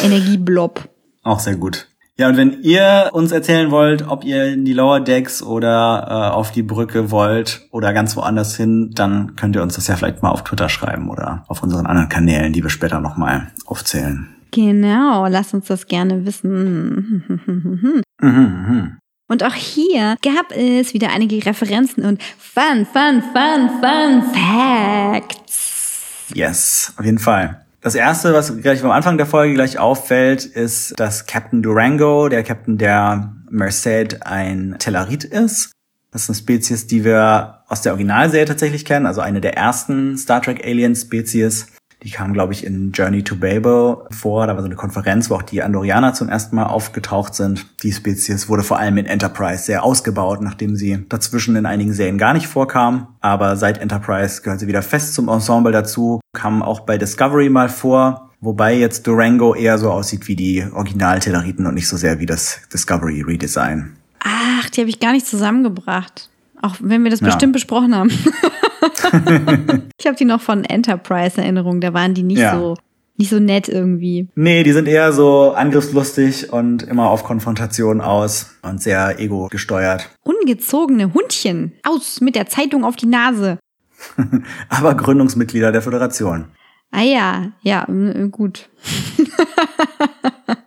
Energieblob. 0.04 0.90
Auch 1.24 1.40
sehr 1.40 1.56
gut. 1.56 1.88
Ja, 2.18 2.30
und 2.30 2.38
wenn 2.38 2.62
ihr 2.62 3.10
uns 3.14 3.32
erzählen 3.32 3.72
wollt, 3.72 4.08
ob 4.08 4.24
ihr 4.24 4.46
in 4.46 4.66
die 4.66 4.74
Lower 4.74 5.00
Decks 5.00 5.42
oder 5.42 6.08
äh, 6.08 6.36
auf 6.36 6.52
die 6.52 6.62
Brücke 6.62 7.10
wollt 7.10 7.68
oder 7.72 7.94
ganz 7.94 8.16
woanders 8.16 8.56
hin, 8.56 8.92
dann 8.94 9.36
könnt 9.36 9.56
ihr 9.56 9.64
uns 9.64 9.76
das 9.76 9.88
ja 9.88 9.96
vielleicht 9.96 10.22
mal 10.22 10.30
auf 10.30 10.44
Twitter 10.44 10.70
schreiben 10.70 11.10
oder 11.10 11.46
auf 11.48 11.64
unseren 11.64 11.86
anderen 11.86 12.10
Kanälen, 12.10 12.54
die 12.54 12.62
wir 12.62 12.70
später 12.70 13.00
nochmal 13.00 13.48
aufzählen. 13.66 14.28
Genau, 14.52 15.26
lasst 15.28 15.54
uns 15.54 15.68
das 15.68 15.88
gerne 15.88 16.26
wissen. 16.26 18.04
Und 19.32 19.44
auch 19.46 19.54
hier 19.54 20.18
gab 20.22 20.52
es 20.52 20.94
wieder 20.94 21.14
einige 21.14 21.46
Referenzen 21.46 22.04
und 22.04 22.22
Fun, 22.38 22.86
Fun, 22.86 23.24
Fun, 23.32 23.70
Fun 23.80 24.24
Facts. 24.34 26.26
Yes, 26.34 26.92
auf 26.98 27.06
jeden 27.06 27.18
Fall. 27.18 27.66
Das 27.80 27.96
erste, 27.96 28.34
was 28.34 28.58
gleich 28.58 28.84
am 28.84 28.92
Anfang 28.92 29.16
der 29.16 29.26
Folge 29.26 29.54
gleich 29.54 29.80
auffällt, 29.80 30.44
ist, 30.44 31.00
dass 31.00 31.28
Captain 31.28 31.62
Durango, 31.62 32.28
der 32.28 32.44
Captain 32.44 32.78
der 32.78 33.34
Merced, 33.50 34.22
ein 34.26 34.76
Tellerit 34.80 35.24
ist. 35.24 35.72
Das 36.12 36.24
ist 36.24 36.30
eine 36.30 36.36
Spezies, 36.36 36.88
die 36.88 37.06
wir 37.06 37.64
aus 37.70 37.82
der 37.84 37.94
Originalserie 37.94 38.44
tatsächlich 38.44 38.84
kennen, 38.84 39.06
also 39.06 39.22
eine 39.22 39.40
der 39.40 39.56
ersten 39.56 40.18
Star 40.18 40.42
Trek 40.42 40.62
Alien 40.66 40.94
Spezies. 40.94 41.68
Die 42.04 42.10
kam, 42.10 42.34
glaube 42.34 42.54
ich, 42.54 42.66
in 42.66 42.92
Journey 42.94 43.24
to 43.24 43.36
Babel 43.36 43.98
vor. 44.10 44.48
Da 44.48 44.56
war 44.56 44.62
so 44.62 44.66
eine 44.66 44.76
Konferenz, 44.76 45.30
wo 45.30 45.36
auch 45.36 45.44
die 45.44 45.62
Andorianer 45.62 46.14
zum 46.14 46.30
ersten 46.30 46.56
Mal 46.56 46.66
aufgetaucht 46.66 47.36
sind. 47.36 47.68
Die 47.84 47.92
Spezies 47.92 48.50
wurde 48.50 48.64
vor 48.64 48.80
allem 48.80 48.98
in 48.98 49.06
Enterprise 49.06 49.64
sehr 49.64 49.84
ausgebaut, 49.84 50.42
nachdem 50.42 50.76
sie 50.76 51.06
dazwischen 51.10 51.56
in 51.56 51.68
einigen 51.68 51.94
Serien 51.94 52.18
gar 52.18 52.34
nicht 52.34 52.48
vorkam. 52.48 53.08
Aber 53.22 53.56
seit 53.56 53.78
Enterprise 53.78 54.42
gehört 54.42 54.60
sie 54.60 54.68
wieder 54.68 54.82
fest 54.82 55.14
zum 55.14 55.30
Ensemble 55.30 55.72
dazu. 55.72 56.22
Kam 56.34 56.64
auch 56.64 56.82
bei 56.82 56.98
Discovery 56.98 57.50
mal 57.50 57.70
vor. 57.70 58.32
Wobei 58.40 58.76
jetzt 58.76 59.06
Durango 59.06 59.54
eher 59.54 59.78
so 59.78 59.92
aussieht 59.92 60.28
wie 60.28 60.36
die 60.36 60.66
Original-Telleriten 60.74 61.68
und 61.68 61.76
nicht 61.76 61.88
so 61.88 61.98
sehr 61.98 62.20
wie 62.20 62.26
das 62.26 62.62
Discovery 62.74 63.22
Redesign. 63.22 63.96
Ach, 64.24 64.68
die 64.72 64.82
habe 64.82 64.90
ich 64.90 65.00
gar 65.00 65.12
nicht 65.12 65.28
zusammengebracht. 65.28 66.30
Auch 66.64 66.76
wenn 66.80 67.04
wir 67.04 67.12
das 67.12 67.20
ja. 67.20 67.28
bestimmt 67.28 67.54
besprochen 67.54 67.96
haben. 67.96 68.10
ich 69.98 70.08
habe 70.08 70.16
die 70.18 70.26
noch 70.26 70.42
von 70.42 70.64
Enterprise 70.64 71.40
Erinnerung, 71.40 71.82
da 71.82 71.94
waren 71.94 72.14
die 72.14 72.24
nicht 72.24 72.40
ja. 72.40 72.58
so 72.58 72.76
nicht 73.18 73.30
so 73.30 73.40
nett 73.40 73.70
irgendwie. 73.70 74.30
Nee, 74.36 74.64
die 74.64 74.72
sind 74.72 74.88
eher 74.88 75.14
so 75.14 75.52
angriffslustig 75.52 76.52
und 76.52 76.82
immer 76.84 77.10
auf 77.10 77.24
Konfrontation 77.24 78.02
aus 78.02 78.56
und 78.64 78.82
sehr 78.82 79.20
ego 79.20 79.48
gesteuert. 79.52 80.10
Ungezogene 80.24 81.14
Hundchen. 81.14 81.74
Aus 81.84 82.20
mit 82.20 82.36
der 82.36 82.48
Zeitung 82.48 82.84
auf 82.84 82.96
die 82.96 83.06
Nase. 83.06 83.60
Aber 84.70 84.96
Gründungsmitglieder 84.96 85.72
der 85.72 85.84
Föderation. 85.84 86.46
Ah 86.90 87.04
ja, 87.04 87.52
ja, 87.62 87.86
gut. 88.32 88.70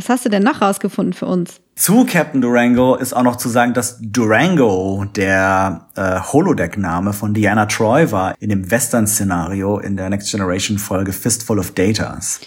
Was 0.00 0.08
hast 0.08 0.24
du 0.24 0.30
denn 0.30 0.42
noch 0.42 0.62
rausgefunden 0.62 1.12
für 1.12 1.26
uns? 1.26 1.60
Zu 1.74 2.06
Captain 2.06 2.40
Durango 2.40 2.94
ist 2.94 3.12
auch 3.12 3.22
noch 3.22 3.36
zu 3.36 3.50
sagen, 3.50 3.74
dass 3.74 3.98
Durango 4.00 5.04
der 5.14 5.88
äh, 5.94 6.20
Holodeck-Name 6.20 7.12
von 7.12 7.34
Diana 7.34 7.66
Troy 7.66 8.10
war 8.10 8.34
in 8.40 8.48
dem 8.48 8.70
Western-Szenario 8.70 9.78
in 9.78 9.98
der 9.98 10.08
Next 10.08 10.30
Generation-Folge 10.30 11.12
Fistful 11.12 11.58
of 11.58 11.72
Datas. 11.72 12.40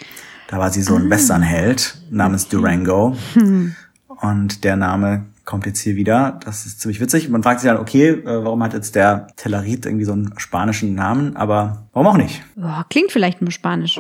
Da 0.48 0.58
war 0.58 0.72
sie 0.72 0.82
so 0.82 0.96
ein 0.96 1.06
ah. 1.06 1.10
Western-Held 1.12 2.02
namens 2.10 2.48
Durango. 2.48 3.16
Hm. 3.36 3.76
Und 4.08 4.64
der 4.64 4.76
Name 4.76 5.26
kommt 5.46 5.68
jetzt 5.68 5.82
hier 5.82 5.96
wieder. 5.96 6.40
Das 6.44 6.66
ist 6.66 6.82
ziemlich 6.82 7.00
witzig. 7.00 7.30
Man 7.30 7.44
fragt 7.44 7.60
sich 7.60 7.70
dann, 7.70 7.78
okay, 7.78 8.10
äh, 8.10 8.26
warum 8.26 8.64
hat 8.64 8.74
jetzt 8.74 8.96
der 8.96 9.28
Tellerit 9.36 9.86
irgendwie 9.86 10.06
so 10.06 10.14
einen 10.14 10.34
spanischen 10.38 10.96
Namen? 10.96 11.36
Aber 11.36 11.86
warum 11.94 12.08
auch 12.08 12.18
nicht? 12.18 12.42
Oh, 12.58 12.82
klingt 12.90 13.12
vielleicht 13.12 13.44
nur 13.44 13.52
spanisch. 13.52 14.00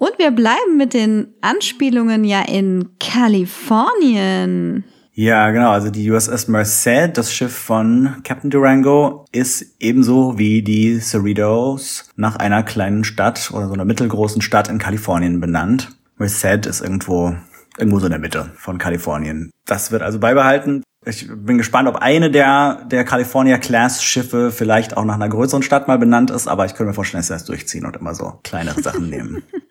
Und 0.00 0.18
wir 0.18 0.30
bleiben 0.30 0.78
mit 0.78 0.94
den 0.94 1.34
Anspielungen 1.42 2.24
ja 2.24 2.40
in 2.40 2.88
Kalifornien. 2.98 4.82
Ja, 5.12 5.50
genau. 5.50 5.72
Also 5.72 5.90
die 5.90 6.10
USS 6.10 6.48
Merced, 6.48 7.18
das 7.18 7.34
Schiff 7.34 7.54
von 7.54 8.14
Captain 8.24 8.48
Durango, 8.48 9.26
ist 9.30 9.76
ebenso 9.78 10.38
wie 10.38 10.62
die 10.62 10.98
Cerritos 11.00 12.08
nach 12.16 12.36
einer 12.36 12.62
kleinen 12.62 13.04
Stadt 13.04 13.50
oder 13.52 13.66
so 13.66 13.74
einer 13.74 13.84
mittelgroßen 13.84 14.40
Stadt 14.40 14.70
in 14.70 14.78
Kalifornien 14.78 15.38
benannt. 15.38 15.90
Merced 16.16 16.64
ist 16.64 16.80
irgendwo, 16.80 17.36
irgendwo 17.76 17.98
so 17.98 18.06
in 18.06 18.12
der 18.12 18.20
Mitte 18.20 18.52
von 18.56 18.78
Kalifornien. 18.78 19.50
Das 19.66 19.92
wird 19.92 20.00
also 20.00 20.18
beibehalten. 20.18 20.82
Ich 21.04 21.28
bin 21.28 21.58
gespannt, 21.58 21.88
ob 21.88 21.96
eine 21.96 22.30
der, 22.30 22.86
der 22.90 23.04
California-Class-Schiffe 23.04 24.50
vielleicht 24.50 24.96
auch 24.96 25.04
nach 25.04 25.16
einer 25.16 25.28
größeren 25.28 25.62
Stadt 25.62 25.88
mal 25.88 25.98
benannt 25.98 26.30
ist, 26.30 26.48
aber 26.48 26.64
ich 26.64 26.72
könnte 26.72 26.88
mir 26.88 26.94
vorstellen, 26.94 27.20
dass 27.20 27.26
sie 27.26 27.34
das 27.34 27.44
durchziehen 27.44 27.84
und 27.84 27.96
immer 27.96 28.14
so 28.14 28.38
kleinere 28.42 28.80
Sachen 28.80 29.10
nehmen. 29.10 29.42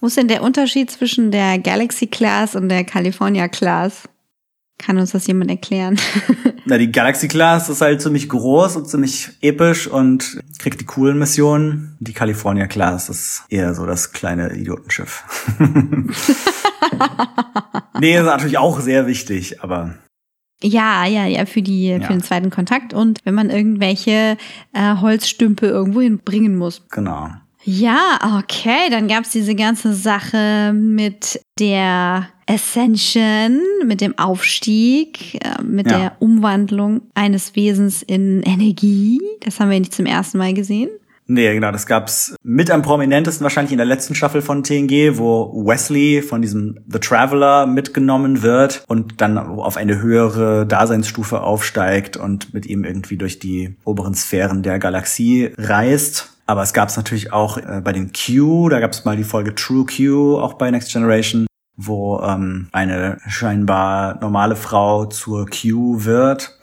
Wo 0.00 0.06
ist 0.06 0.16
denn 0.16 0.28
der 0.28 0.42
Unterschied 0.42 0.90
zwischen 0.90 1.30
der 1.30 1.58
Galaxy 1.58 2.06
Class 2.06 2.56
und 2.56 2.68
der 2.68 2.84
California 2.84 3.48
Class? 3.48 4.08
Kann 4.78 4.96
uns 4.96 5.10
das 5.10 5.26
jemand 5.26 5.50
erklären? 5.50 6.00
Na, 6.64 6.78
die 6.78 6.90
Galaxy 6.90 7.28
Class 7.28 7.68
ist 7.68 7.82
halt 7.82 8.00
ziemlich 8.00 8.30
groß 8.30 8.76
und 8.76 8.88
ziemlich 8.88 9.28
episch 9.42 9.86
und 9.86 10.40
kriegt 10.58 10.80
die 10.80 10.86
coolen 10.86 11.18
Missionen. 11.18 11.96
Die 12.00 12.14
California 12.14 12.66
Class 12.66 13.10
ist 13.10 13.44
eher 13.50 13.74
so 13.74 13.84
das 13.84 14.12
kleine 14.12 14.56
Idiotenschiff. 14.56 15.24
nee, 18.00 18.16
ist 18.16 18.24
natürlich 18.24 18.56
auch 18.56 18.80
sehr 18.80 19.06
wichtig, 19.06 19.62
aber 19.62 19.96
ja, 20.62 21.06
ja, 21.06 21.26
ja, 21.26 21.44
für 21.46 21.62
die, 21.62 21.88
ja. 21.88 22.00
für 22.00 22.12
den 22.12 22.22
zweiten 22.22 22.50
Kontakt 22.50 22.94
und 22.94 23.20
wenn 23.24 23.34
man 23.34 23.50
irgendwelche 23.50 24.36
äh, 24.72 24.96
Holzstümpe 24.96 25.66
irgendwo 25.66 26.00
hinbringen 26.00 26.56
muss. 26.56 26.86
Genau. 26.90 27.30
Ja, 27.72 28.18
okay, 28.36 28.90
dann 28.90 29.06
gab's 29.06 29.30
diese 29.30 29.54
ganze 29.54 29.94
Sache 29.94 30.72
mit 30.74 31.40
der 31.60 32.26
Ascension, 32.48 33.60
mit 33.86 34.00
dem 34.00 34.18
Aufstieg, 34.18 35.36
äh, 35.36 35.62
mit 35.62 35.88
ja. 35.88 35.98
der 35.98 36.12
Umwandlung 36.18 37.02
eines 37.14 37.54
Wesens 37.54 38.02
in 38.02 38.42
Energie. 38.42 39.20
Das 39.44 39.60
haben 39.60 39.70
wir 39.70 39.78
nicht 39.78 39.94
zum 39.94 40.06
ersten 40.06 40.38
Mal 40.38 40.52
gesehen. 40.52 40.90
Nee, 41.28 41.54
genau, 41.54 41.70
das 41.70 41.86
gab's 41.86 42.34
mit 42.42 42.72
am 42.72 42.82
prominentesten 42.82 43.44
wahrscheinlich 43.44 43.70
in 43.70 43.78
der 43.78 43.86
letzten 43.86 44.16
Staffel 44.16 44.42
von 44.42 44.64
TNG, 44.64 45.16
wo 45.16 45.64
Wesley 45.64 46.22
von 46.22 46.42
diesem 46.42 46.80
The 46.88 46.98
Traveler 46.98 47.66
mitgenommen 47.66 48.42
wird 48.42 48.82
und 48.88 49.20
dann 49.20 49.38
auf 49.38 49.76
eine 49.76 50.02
höhere 50.02 50.66
Daseinsstufe 50.66 51.40
aufsteigt 51.40 52.16
und 52.16 52.52
mit 52.52 52.66
ihm 52.66 52.82
irgendwie 52.82 53.16
durch 53.16 53.38
die 53.38 53.76
oberen 53.84 54.14
Sphären 54.14 54.64
der 54.64 54.80
Galaxie 54.80 55.52
reist. 55.56 56.30
Aber 56.50 56.64
es 56.64 56.72
gab 56.72 56.88
es 56.88 56.96
natürlich 56.96 57.32
auch 57.32 57.58
äh, 57.58 57.80
bei 57.80 57.92
den 57.92 58.10
Q, 58.12 58.70
da 58.70 58.80
gab 58.80 58.90
es 58.90 59.04
mal 59.04 59.16
die 59.16 59.22
Folge 59.22 59.54
True 59.54 59.86
Q, 59.86 60.36
auch 60.36 60.54
bei 60.54 60.68
Next 60.72 60.92
Generation, 60.92 61.46
wo 61.76 62.18
ähm, 62.22 62.68
eine 62.72 63.18
scheinbar 63.28 64.18
normale 64.20 64.56
Frau 64.56 65.06
zur 65.06 65.46
Q 65.46 66.04
wird. 66.04 66.58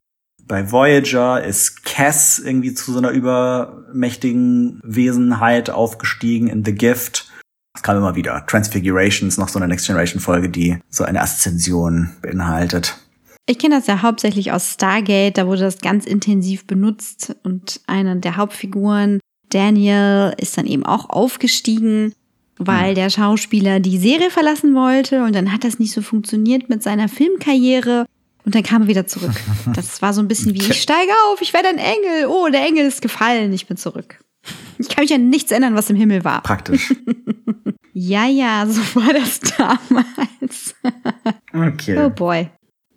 Bei 0.46 0.74
Voyager 0.74 1.42
ist 1.42 1.86
Cass 1.86 2.38
irgendwie 2.38 2.74
zu 2.74 2.92
so 2.92 2.98
einer 2.98 3.12
übermächtigen 3.12 4.82
Wesenheit 4.84 5.70
aufgestiegen 5.70 6.50
in 6.50 6.66
The 6.66 6.76
Gift. 6.76 7.32
Das 7.74 7.82
kam 7.82 7.96
immer 7.96 8.16
wieder. 8.16 8.46
Transfigurations, 8.46 9.38
noch 9.38 9.48
so 9.48 9.58
eine 9.58 9.70
Next 9.70 9.88
Generation 9.88 10.20
Folge, 10.20 10.50
die 10.50 10.80
so 10.90 11.06
eine 11.06 11.22
Aszension 11.22 12.10
beinhaltet. 12.22 12.98
Ich 13.46 13.58
kenne 13.58 13.78
das 13.78 13.88
ja 13.88 14.02
hauptsächlich 14.02 14.52
aus 14.52 14.74
Stargate, 14.74 15.38
da 15.38 15.48
wurde 15.48 15.62
das 15.62 15.80
ganz 15.80 16.06
intensiv 16.06 16.68
benutzt 16.68 17.38
und 17.44 17.80
eine 17.88 18.18
der 18.18 18.36
Hauptfiguren 18.36 19.22
Daniel 19.50 20.34
ist 20.38 20.58
dann 20.58 20.66
eben 20.66 20.86
auch 20.86 21.10
aufgestiegen, 21.10 22.14
weil 22.58 22.90
hm. 22.90 22.96
der 22.96 23.10
Schauspieler 23.10 23.80
die 23.80 23.98
Serie 23.98 24.30
verlassen 24.30 24.76
wollte 24.76 25.24
und 25.24 25.34
dann 25.36 25.52
hat 25.52 25.64
das 25.64 25.80
nicht 25.80 25.94
so 25.94 26.02
funktioniert 26.02 26.70
mit 26.70 26.84
seiner 26.84 27.08
Filmkarriere. 27.08 28.06
Und 28.46 28.56
dann 28.56 28.64
kam 28.64 28.84
er 28.84 28.88
wieder 28.88 29.08
zurück. 29.08 29.34
Das 29.74 30.02
war 30.02 30.14
so 30.14 30.22
ein 30.22 30.28
bisschen 30.28 30.54
wie, 30.54 30.60
ich 30.60 30.82
steige 30.82 31.12
auf, 31.26 31.42
ich 31.42 31.54
werde 31.54 31.68
ein 31.68 31.78
Engel. 31.78 32.28
Oh, 32.28 32.48
der 32.48 32.66
Engel 32.66 32.86
ist 32.86 33.02
gefallen, 33.02 33.52
ich 33.54 33.68
bin 33.68 33.78
zurück. 33.78 34.20
Ich 34.80 34.88
kann 34.90 35.04
mich 35.04 35.14
an 35.14 35.30
nichts 35.30 35.52
erinnern, 35.52 35.76
was 35.76 35.90
im 35.90 35.98
Himmel 35.98 36.24
war. 36.24 36.42
Praktisch. 36.42 36.94
ja, 37.94 38.28
ja, 38.28 38.66
so 38.66 38.82
war 38.96 39.14
das 39.14 39.40
damals. 39.58 40.76
Okay. 41.54 41.98
Oh 41.98 42.10
boy. 42.10 42.50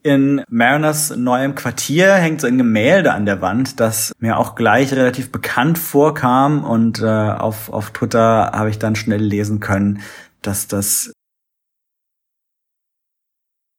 In 0.03 0.43
Mariners 0.49 1.15
neuem 1.15 1.55
Quartier 1.55 2.15
hängt 2.15 2.41
so 2.41 2.47
ein 2.47 2.57
Gemälde 2.57 3.13
an 3.13 3.27
der 3.27 3.43
Wand, 3.43 3.81
das 3.81 4.13
mir 4.19 4.39
auch 4.39 4.55
gleich 4.55 4.93
relativ 4.93 5.31
bekannt 5.31 5.79
vorkam 5.79 6.65
und 6.65 7.03
äh, 7.03 7.05
auf, 7.05 7.71
auf 7.71 7.91
Twitter 7.91 8.53
habe 8.55 8.71
ich 8.71 8.79
dann 8.79 8.97
schnell 8.97 9.21
lesen 9.21 9.61
können, 9.61 10.01
dass 10.41 10.69
das 10.69 11.13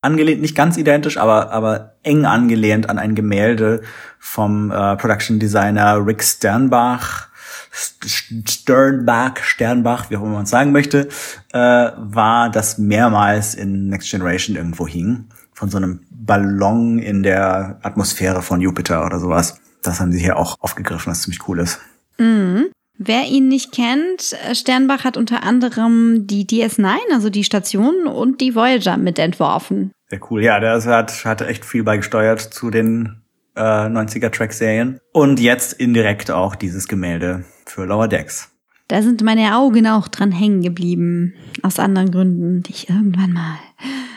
angelehnt, 0.02 0.42
nicht 0.42 0.56
ganz 0.56 0.78
identisch, 0.78 1.18
aber, 1.18 1.52
aber 1.52 1.96
eng 2.04 2.26
angelehnt 2.26 2.88
an 2.88 3.00
ein 3.00 3.16
Gemälde 3.16 3.82
vom 4.20 4.70
äh, 4.70 4.96
Production 4.98 5.40
Designer 5.40 6.06
Rick 6.06 6.24
Sternbach, 6.24 7.30
Sternbach, 7.72 9.38
Sternbach, 9.38 10.12
wie 10.12 10.18
auch 10.18 10.22
immer 10.22 10.34
man 10.34 10.44
es 10.44 10.52
sagen 10.52 10.72
möchte, 10.72 11.08
äh, 11.52 11.58
war, 11.58 12.52
das 12.52 12.78
mehrmals 12.78 13.56
in 13.56 13.88
Next 13.88 14.12
Generation 14.12 14.56
irgendwo 14.56 14.88
hing 14.88 15.26
von 15.62 15.70
so 15.70 15.78
einem 15.78 16.00
Ballon 16.10 16.98
in 16.98 17.22
der 17.22 17.78
Atmosphäre 17.84 18.42
von 18.42 18.62
Jupiter 18.62 19.06
oder 19.06 19.20
sowas. 19.20 19.62
Das 19.84 20.00
haben 20.00 20.12
sie 20.12 20.18
hier 20.18 20.38
auch 20.38 20.56
aufgegriffen, 20.60 21.12
was 21.12 21.22
ziemlich 21.22 21.48
cool 21.48 21.60
ist. 21.60 21.80
Mhm. 22.18 22.70
Wer 22.98 23.26
ihn 23.26 23.48
nicht 23.48 23.72
kennt, 23.72 24.36
Sternbach 24.54 25.04
hat 25.04 25.18
unter 25.18 25.44
anderem 25.44 26.26
die 26.26 26.48
DS9, 26.48 26.96
also 27.14 27.30
die 27.30 27.44
Station 27.44 28.08
und 28.08 28.42
die 28.42 28.56
Voyager 28.56 28.98
mitentworfen. 28.98 29.92
Sehr 30.10 30.20
cool. 30.32 30.44
Ja, 30.44 30.60
der 30.60 30.84
hat, 30.84 31.26
hat 31.26 31.42
echt 31.44 31.64
viel 31.64 31.84
beigesteuert 31.84 32.42
zu 32.42 32.72
den 32.72 33.22
äh, 33.56 33.62
90er-Track-Serien. 33.62 35.00
Und 35.14 35.40
jetzt 35.40 35.74
indirekt 35.74 36.32
auch 36.32 36.56
dieses 36.56 36.88
Gemälde 36.88 37.46
für 37.68 37.86
Lower 37.86 38.08
Decks. 38.08 38.50
Da 38.88 39.04
sind 39.04 39.22
meine 39.22 39.56
Augen 39.56 39.86
auch 39.86 40.08
dran 40.08 40.32
hängen 40.32 40.64
geblieben. 40.64 41.36
Aus 41.62 41.78
anderen 41.78 42.10
Gründen, 42.10 42.64
die 42.64 42.72
ich 42.72 42.90
irgendwann 42.90 43.32
mal 43.34 43.60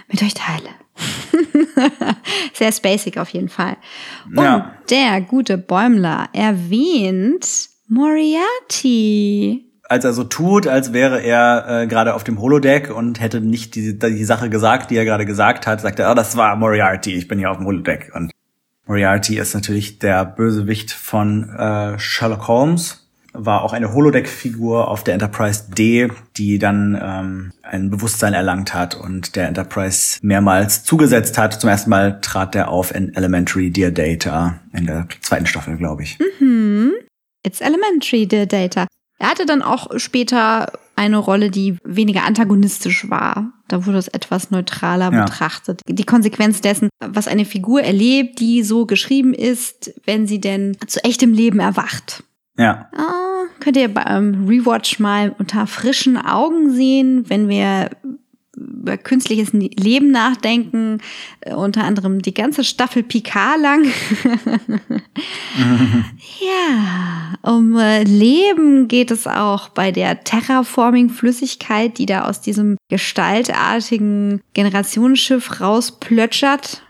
mit 0.08 0.22
euch 0.22 0.32
teile. 0.32 0.70
Sehr 2.52 2.72
spacig 2.72 3.18
auf 3.18 3.28
jeden 3.30 3.48
Fall. 3.48 3.76
Und 4.26 4.44
ja. 4.44 4.74
der 4.90 5.20
gute 5.20 5.58
Bäumler 5.58 6.28
erwähnt 6.32 7.68
Moriarty. 7.88 9.70
Als 9.86 10.04
er 10.04 10.12
so 10.12 10.24
tut, 10.24 10.66
als 10.66 10.92
wäre 10.92 11.20
er 11.22 11.82
äh, 11.82 11.86
gerade 11.86 12.14
auf 12.14 12.24
dem 12.24 12.40
Holodeck 12.40 12.90
und 12.94 13.20
hätte 13.20 13.40
nicht 13.40 13.74
die, 13.74 13.98
die 13.98 14.24
Sache 14.24 14.48
gesagt, 14.48 14.90
die 14.90 14.96
er 14.96 15.04
gerade 15.04 15.26
gesagt 15.26 15.66
hat, 15.66 15.80
sagt 15.80 15.98
er, 15.98 16.10
oh, 16.10 16.14
das 16.14 16.36
war 16.36 16.56
Moriarty, 16.56 17.14
ich 17.14 17.28
bin 17.28 17.38
hier 17.38 17.50
auf 17.50 17.58
dem 17.58 17.66
Holodeck. 17.66 18.10
Und 18.14 18.30
Moriarty 18.86 19.38
ist 19.38 19.54
natürlich 19.54 19.98
der 19.98 20.24
Bösewicht 20.24 20.92
von 20.92 21.50
äh, 21.50 21.98
Sherlock 21.98 22.48
Holmes 22.48 23.03
war 23.34 23.62
auch 23.62 23.72
eine 23.72 23.92
Holodeck-Figur 23.92 24.88
auf 24.88 25.04
der 25.04 25.14
Enterprise 25.14 25.64
D, 25.70 26.08
die 26.36 26.58
dann 26.58 26.98
ähm, 27.00 27.52
ein 27.62 27.90
Bewusstsein 27.90 28.32
erlangt 28.32 28.72
hat 28.72 28.94
und 28.94 29.36
der 29.36 29.48
Enterprise 29.48 30.18
mehrmals 30.22 30.84
zugesetzt 30.84 31.36
hat. 31.36 31.60
Zum 31.60 31.68
ersten 31.68 31.90
Mal 31.90 32.20
trat 32.20 32.54
er 32.54 32.68
auf 32.68 32.94
in 32.94 33.14
Elementary 33.14 33.70
Dear 33.70 33.90
Data 33.90 34.60
in 34.72 34.86
der 34.86 35.08
zweiten 35.20 35.46
Staffel, 35.46 35.76
glaube 35.76 36.04
ich. 36.04 36.18
Mhm. 36.40 36.92
It's 37.44 37.60
Elementary 37.60 38.26
Dear 38.26 38.46
Data. 38.46 38.86
Er 39.18 39.30
hatte 39.30 39.46
dann 39.46 39.62
auch 39.62 39.98
später 39.98 40.72
eine 40.96 41.18
Rolle, 41.18 41.50
die 41.50 41.76
weniger 41.84 42.24
antagonistisch 42.24 43.10
war. 43.10 43.52
Da 43.68 43.86
wurde 43.86 43.98
es 43.98 44.08
etwas 44.08 44.50
neutraler 44.50 45.12
ja. 45.12 45.24
betrachtet. 45.24 45.80
Die 45.88 46.04
Konsequenz 46.04 46.60
dessen, 46.60 46.88
was 47.00 47.26
eine 47.26 47.44
Figur 47.44 47.82
erlebt, 47.82 48.38
die 48.40 48.62
so 48.62 48.86
geschrieben 48.86 49.34
ist, 49.34 49.92
wenn 50.04 50.26
sie 50.26 50.40
denn 50.40 50.76
zu 50.86 51.02
echtem 51.02 51.32
Leben 51.32 51.60
erwacht. 51.60 52.22
Ja. 52.56 52.88
Oh, 52.96 53.48
könnt 53.60 53.76
ihr 53.76 53.92
beim 53.92 54.46
Rewatch 54.46 54.98
mal 54.98 55.34
unter 55.38 55.66
frischen 55.66 56.16
Augen 56.16 56.70
sehen, 56.70 57.28
wenn 57.28 57.48
wir 57.48 57.90
über 58.56 58.96
künstliches 58.96 59.52
Leben 59.52 60.10
nachdenken, 60.10 61.00
äh, 61.40 61.54
unter 61.54 61.84
anderem 61.84 62.22
die 62.22 62.34
ganze 62.34 62.64
Staffel 62.64 63.02
Picard 63.02 63.60
lang. 63.60 63.84
ja, 66.40 67.34
um 67.42 67.76
äh, 67.76 68.04
Leben 68.04 68.88
geht 68.88 69.10
es 69.10 69.26
auch 69.26 69.70
bei 69.70 69.90
der 69.90 70.22
Terraforming-Flüssigkeit, 70.22 71.98
die 71.98 72.06
da 72.06 72.26
aus 72.26 72.40
diesem 72.40 72.76
gestaltartigen 72.88 74.40
Generationsschiff 74.54 75.60
rausplötschert. 75.60 76.82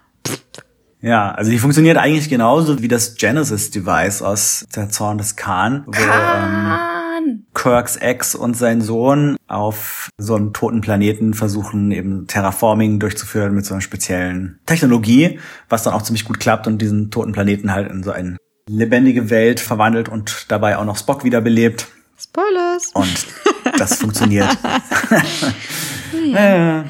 Ja, 1.04 1.32
also 1.32 1.50
die 1.50 1.58
funktioniert 1.58 1.98
eigentlich 1.98 2.30
genauso 2.30 2.80
wie 2.80 2.88
das 2.88 3.16
Genesis-Device 3.16 4.22
aus 4.22 4.64
der 4.74 4.88
Zorn 4.88 5.18
des 5.18 5.36
Khan, 5.36 5.84
wo 5.86 5.92
ähm, 5.92 7.44
Kirks 7.52 7.96
Ex 7.96 8.34
und 8.34 8.56
sein 8.56 8.80
Sohn 8.80 9.36
auf 9.46 10.08
so 10.16 10.34
einem 10.34 10.54
toten 10.54 10.80
Planeten 10.80 11.34
versuchen, 11.34 11.90
eben 11.90 12.26
Terraforming 12.26 13.00
durchzuführen 13.00 13.54
mit 13.54 13.66
so 13.66 13.74
einer 13.74 13.82
speziellen 13.82 14.60
Technologie, 14.64 15.38
was 15.68 15.82
dann 15.82 15.92
auch 15.92 16.00
ziemlich 16.00 16.24
gut 16.24 16.40
klappt 16.40 16.66
und 16.66 16.78
diesen 16.78 17.10
toten 17.10 17.32
Planeten 17.32 17.72
halt 17.72 17.90
in 17.90 18.02
so 18.02 18.10
eine 18.10 18.38
lebendige 18.66 19.28
Welt 19.28 19.60
verwandelt 19.60 20.08
und 20.08 20.46
dabei 20.48 20.78
auch 20.78 20.86
noch 20.86 20.96
Spock 20.96 21.22
wiederbelebt. 21.22 21.86
Spoilers! 22.18 22.92
Und 22.94 23.26
das 23.78 23.96
funktioniert. 23.96 24.48
ja. 26.32 26.86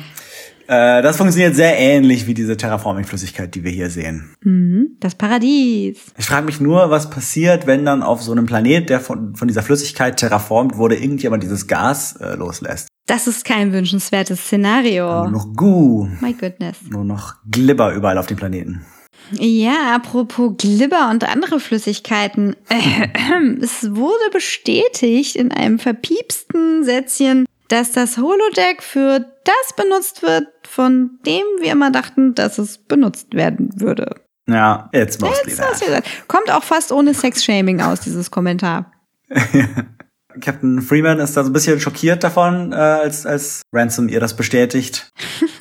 Äh, 0.67 1.03
das 1.03 1.17
funktioniert 1.17 1.55
sehr 1.55 1.79
ähnlich 1.79 2.27
wie 2.27 2.35
diese 2.35 2.57
Terraforming-Flüssigkeit, 2.57 3.55
die 3.55 3.65
wir 3.65 3.71
hier 3.71 3.91
sehen. 3.91 4.35
Mhm, 4.43 4.97
das 5.01 5.15
Paradies. 5.15 5.99
Ich 6.17 6.27
frage 6.27 6.47
mich 6.47 6.61
nur, 6.61 6.91
was 6.91 7.11
passiert, 7.11 7.67
wenn 7.67 7.85
dann 7.85 8.03
auf 8.03 8.23
so 8.23 8.33
einem 8.33 8.47
Planet, 8.47 8.89
der 8.89 9.01
von, 9.01 9.35
von 9.37 9.49
dieser 9.49 9.63
Flüssigkeit 9.63 10.17
terraformt 10.19 10.77
wurde, 10.77 10.97
irgendjemand 10.97 11.43
dieses 11.43 11.67
Gas 11.67 12.17
äh, 12.17 12.35
loslässt. 12.35 12.89
Das 13.07 13.27
ist 13.27 13.45
kein 13.45 13.73
wünschenswertes 13.73 14.41
Szenario. 14.41 15.25
Nur 15.25 15.31
noch 15.31 15.55
Gu. 15.55 16.09
My 16.21 16.33
goodness. 16.33 16.79
Nur 16.89 17.05
noch 17.05 17.35
Glibber 17.51 17.93
überall 17.93 18.17
auf 18.17 18.27
dem 18.27 18.39
Planeten. 18.39 18.87
Ja, 19.33 19.95
apropos 19.95 20.55
Glibber 20.59 21.11
und 21.11 21.25
andere 21.25 21.61
Flüssigkeiten. 21.61 22.57
Es 23.61 23.95
wurde 23.95 24.31
bestätigt 24.33 25.37
in 25.37 25.53
einem 25.53 25.79
verpiepsten 25.79 26.85
Sätzchen, 26.85 27.47
dass 27.69 27.93
das 27.93 28.19
Holodeck 28.19 28.83
für 28.83 29.21
das 29.45 29.77
benutzt 29.77 30.23
wird, 30.23 30.49
von 30.75 31.21
dem 31.25 31.45
wir 31.61 31.71
immer 31.71 31.93
dachten, 31.93 32.35
dass 32.35 32.59
es 32.59 32.79
benutzt 32.79 33.33
werden 33.35 33.71
würde. 33.77 34.17
Ja, 34.49 34.91
jetzt 34.93 35.21
mostly 35.21 35.53
jetzt 35.53 35.87
that. 35.87 36.05
Kommt 36.27 36.51
auch 36.51 36.65
fast 36.65 36.91
ohne 36.91 37.15
Sexshaming 37.15 37.81
aus, 37.81 38.01
dieses 38.01 38.33
Kommentar. 38.33 38.93
Captain 40.41 40.83
Freeman 40.83 41.21
ist 41.21 41.37
da 41.37 41.45
so 41.45 41.51
ein 41.51 41.53
bisschen 41.53 41.79
schockiert 41.79 42.25
davon, 42.25 42.73
äh, 42.73 42.75
als, 42.75 43.25
als 43.25 43.63
Ransom 43.73 44.09
ihr 44.09 44.19
das 44.19 44.35
bestätigt. 44.35 45.13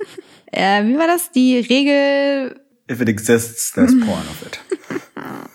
äh, 0.51 0.83
wie 0.83 0.97
war 0.97 1.05
das? 1.05 1.29
Die 1.31 1.59
Regel. 1.59 2.59
If 2.89 2.99
it 2.99 3.07
exists, 3.07 3.71
there's 3.71 3.93
porn 3.99 4.25
of 4.27 4.43
it. 4.45 4.59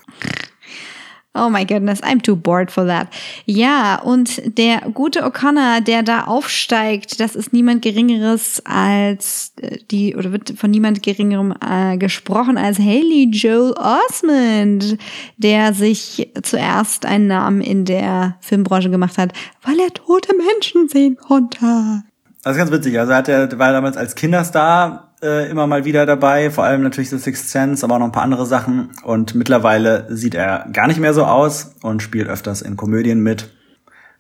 Oh 1.35 1.51
my 1.51 1.65
goodness, 1.65 2.03
I'm 2.03 2.21
too 2.21 2.35
bored 2.35 2.71
for 2.71 2.87
that. 2.87 3.09
Ja, 3.45 4.01
und 4.01 4.59
der 4.59 4.81
gute 4.93 5.25
O'Connor, 5.25 5.83
der 5.83 6.03
da 6.03 6.25
aufsteigt, 6.25 7.21
das 7.21 7.37
ist 7.37 7.53
niemand 7.53 7.83
Geringeres 7.83 8.63
als 8.65 9.53
äh, 9.61 9.79
die, 9.91 10.17
oder 10.17 10.33
wird 10.33 10.55
von 10.57 10.71
niemand 10.71 11.03
Geringerem 11.03 11.55
äh, 11.61 11.97
gesprochen 11.99 12.57
als 12.57 12.79
Haley 12.79 13.29
Joel 13.31 13.75
Osmond, 13.77 14.99
der 15.37 15.75
sich 15.75 16.33
zuerst 16.43 17.05
einen 17.05 17.29
Namen 17.29 17.61
in 17.61 17.85
der 17.85 18.37
Filmbranche 18.41 18.91
gemacht 18.91 19.19
hat, 19.19 19.33
weil 19.63 19.79
er 19.79 19.93
tote 19.93 20.35
Menschen 20.35 20.89
sehen 20.89 21.17
konnte. 21.17 22.05
Das 22.43 22.53
ist 22.53 22.59
ganz 22.59 22.71
witzig. 22.71 22.99
Also 22.99 23.13
er 23.13 23.19
hat 23.19 23.59
war 23.59 23.73
damals 23.73 23.97
als 23.97 24.15
Kinderstar 24.15 25.08
äh, 25.23 25.51
immer 25.51 25.67
mal 25.67 25.85
wieder 25.85 26.07
dabei, 26.07 26.51
vor 26.51 26.65
allem 26.65 26.83
natürlich 26.83 27.11
The 27.11 27.19
Sixth 27.19 27.51
Sense, 27.51 27.85
aber 27.85 27.95
auch 27.95 27.99
noch 27.99 28.07
ein 28.07 28.13
paar 28.13 28.23
andere 28.23 28.47
Sachen. 28.47 28.91
Und 29.03 29.35
mittlerweile 29.35 30.07
sieht 30.15 30.35
er 30.35 30.67
gar 30.73 30.87
nicht 30.87 31.01
mehr 31.01 31.15
so 31.15 31.25
aus 31.25 31.75
und 31.83 32.03
spielt 32.03 32.29
öfters 32.29 32.63
in 32.63 32.77
Komödien 32.77 33.21
mit. 33.21 33.51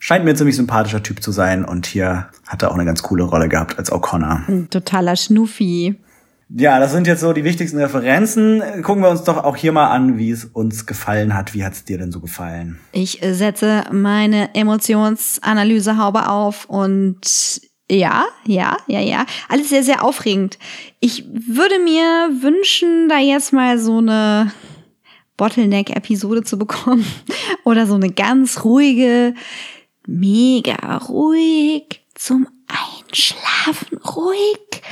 Scheint 0.00 0.24
mir 0.24 0.30
ein 0.30 0.36
ziemlich 0.36 0.56
sympathischer 0.56 1.02
Typ 1.02 1.22
zu 1.22 1.32
sein 1.32 1.64
und 1.64 1.86
hier 1.86 2.28
hat 2.46 2.62
er 2.62 2.70
auch 2.70 2.74
eine 2.74 2.84
ganz 2.84 3.02
coole 3.02 3.24
Rolle 3.24 3.48
gehabt 3.48 3.78
als 3.78 3.90
O'Connor. 3.90 4.48
Ein 4.48 4.70
totaler 4.70 5.16
Schnuffi. 5.16 5.96
Ja, 6.50 6.80
das 6.80 6.92
sind 6.92 7.06
jetzt 7.06 7.20
so 7.20 7.34
die 7.34 7.44
wichtigsten 7.44 7.78
Referenzen. 7.78 8.62
Gucken 8.82 9.02
wir 9.02 9.10
uns 9.10 9.22
doch 9.24 9.44
auch 9.44 9.56
hier 9.56 9.72
mal 9.72 9.88
an, 9.88 10.16
wie 10.16 10.30
es 10.30 10.46
uns 10.46 10.86
gefallen 10.86 11.34
hat. 11.34 11.52
Wie 11.52 11.62
hat 11.62 11.74
es 11.74 11.84
dir 11.84 11.98
denn 11.98 12.10
so 12.10 12.20
gefallen? 12.20 12.78
Ich 12.92 13.20
setze 13.22 13.84
meine 13.92 14.54
Emotionsanalysehaube 14.54 16.28
auf 16.28 16.64
und 16.64 17.20
ja, 17.90 18.26
ja, 18.46 18.76
ja, 18.86 19.00
ja. 19.00 19.26
Alles 19.48 19.70
sehr, 19.70 19.82
sehr 19.82 20.04
aufregend. 20.04 20.58
Ich 21.00 21.24
würde 21.28 21.78
mir 21.78 22.30
wünschen, 22.42 23.08
da 23.08 23.18
jetzt 23.18 23.52
mal 23.52 23.78
so 23.78 23.98
eine 23.98 24.52
Bottleneck-Episode 25.36 26.44
zu 26.44 26.58
bekommen. 26.58 27.06
Oder 27.64 27.86
so 27.86 27.94
eine 27.94 28.10
ganz 28.10 28.64
ruhige, 28.64 29.34
mega 30.06 30.98
ruhig 30.98 32.02
zum 32.14 32.46
Einschlafen, 33.08 33.98
ruhig. 33.98 34.82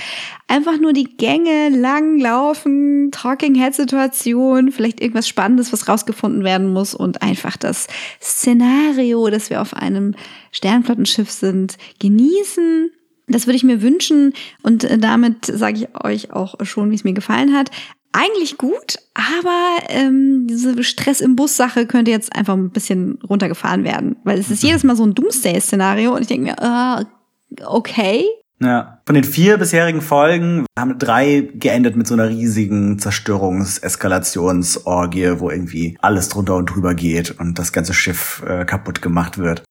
Einfach 0.49 0.79
nur 0.79 0.93
die 0.93 1.17
Gänge 1.17 1.71
lang 1.71 2.19
laufen, 2.19 3.11
Talking 3.11 3.55
Head 3.55 3.75
Situation, 3.75 4.71
vielleicht 4.71 5.01
irgendwas 5.01 5.29
Spannendes, 5.29 5.73
was 5.73 5.89
rausgefunden 5.89 6.45
werden 6.45 6.73
muss 6.73 6.95
und 6.95 7.23
einfach 7.23 7.57
das 7.57 7.89
Szenario, 8.23 9.29
dass 9.29 9.51
wir 9.51 9.61
auf 9.61 9.75
einem 9.75 10.15
Sternflottenschiff 10.53 11.31
sind, 11.31 11.77
genießen. 11.99 12.91
Das 13.27 13.47
würde 13.47 13.57
ich 13.57 13.65
mir 13.65 13.83
wünschen 13.83 14.35
und 14.63 14.85
äh, 14.85 14.99
damit 14.99 15.47
sage 15.47 15.79
ich 15.79 16.05
euch 16.05 16.31
auch 16.31 16.55
schon, 16.65 16.93
wie 16.93 16.95
es 16.95 17.03
mir 17.03 17.13
gefallen 17.13 17.53
hat. 17.57 17.71
Eigentlich 18.13 18.57
gut, 18.57 18.99
aber 19.15 19.89
ähm, 19.89 20.47
diese 20.47 20.83
Stress 20.85 21.21
im 21.21 21.35
Bus-Sache 21.37 21.87
könnte 21.87 22.13
jetzt 22.13 22.35
einfach 22.35 22.55
ein 22.55 22.71
bisschen 22.71 23.19
runtergefahren 23.29 23.85
werden, 23.85 24.17
weil 24.23 24.39
es 24.39 24.51
ist 24.51 24.63
jedes 24.63 24.85
Mal 24.85 24.97
so 24.97 25.05
ein 25.05 25.15
Doomsday-Szenario 25.15 26.15
und 26.15 26.23
ich 26.23 26.29
denke 26.29 26.53
mir, 26.53 26.57
uh, 26.63 27.05
okay, 27.65 28.27
ja, 28.59 29.03
von 29.05 29.15
den 29.15 29.25
vier 29.25 29.59
bisherigen 29.59 30.01
Folgen 30.01 30.65
haben 30.79 30.99
drei 30.99 31.51
geendet 31.55 31.95
mit 31.95 32.07
so 32.07 32.15
einer 32.15 32.31
riesigen 32.31 32.99
Zerstörungs-Eskalationsorgie, 32.99 35.41
wo 35.41 35.51
irgendwie 35.51 35.99
alles 36.01 36.31
drunter 36.31 36.57
und 36.57 36.65
drüber 36.67 36.95
geht 36.95 37.39
und 37.39 37.59
das 37.59 37.75
ganze 37.75 37.93
Schiff 37.93 38.43
äh, 38.47 38.65
kaputt 38.65 39.03
gemacht 39.03 39.37
wird. 39.37 39.63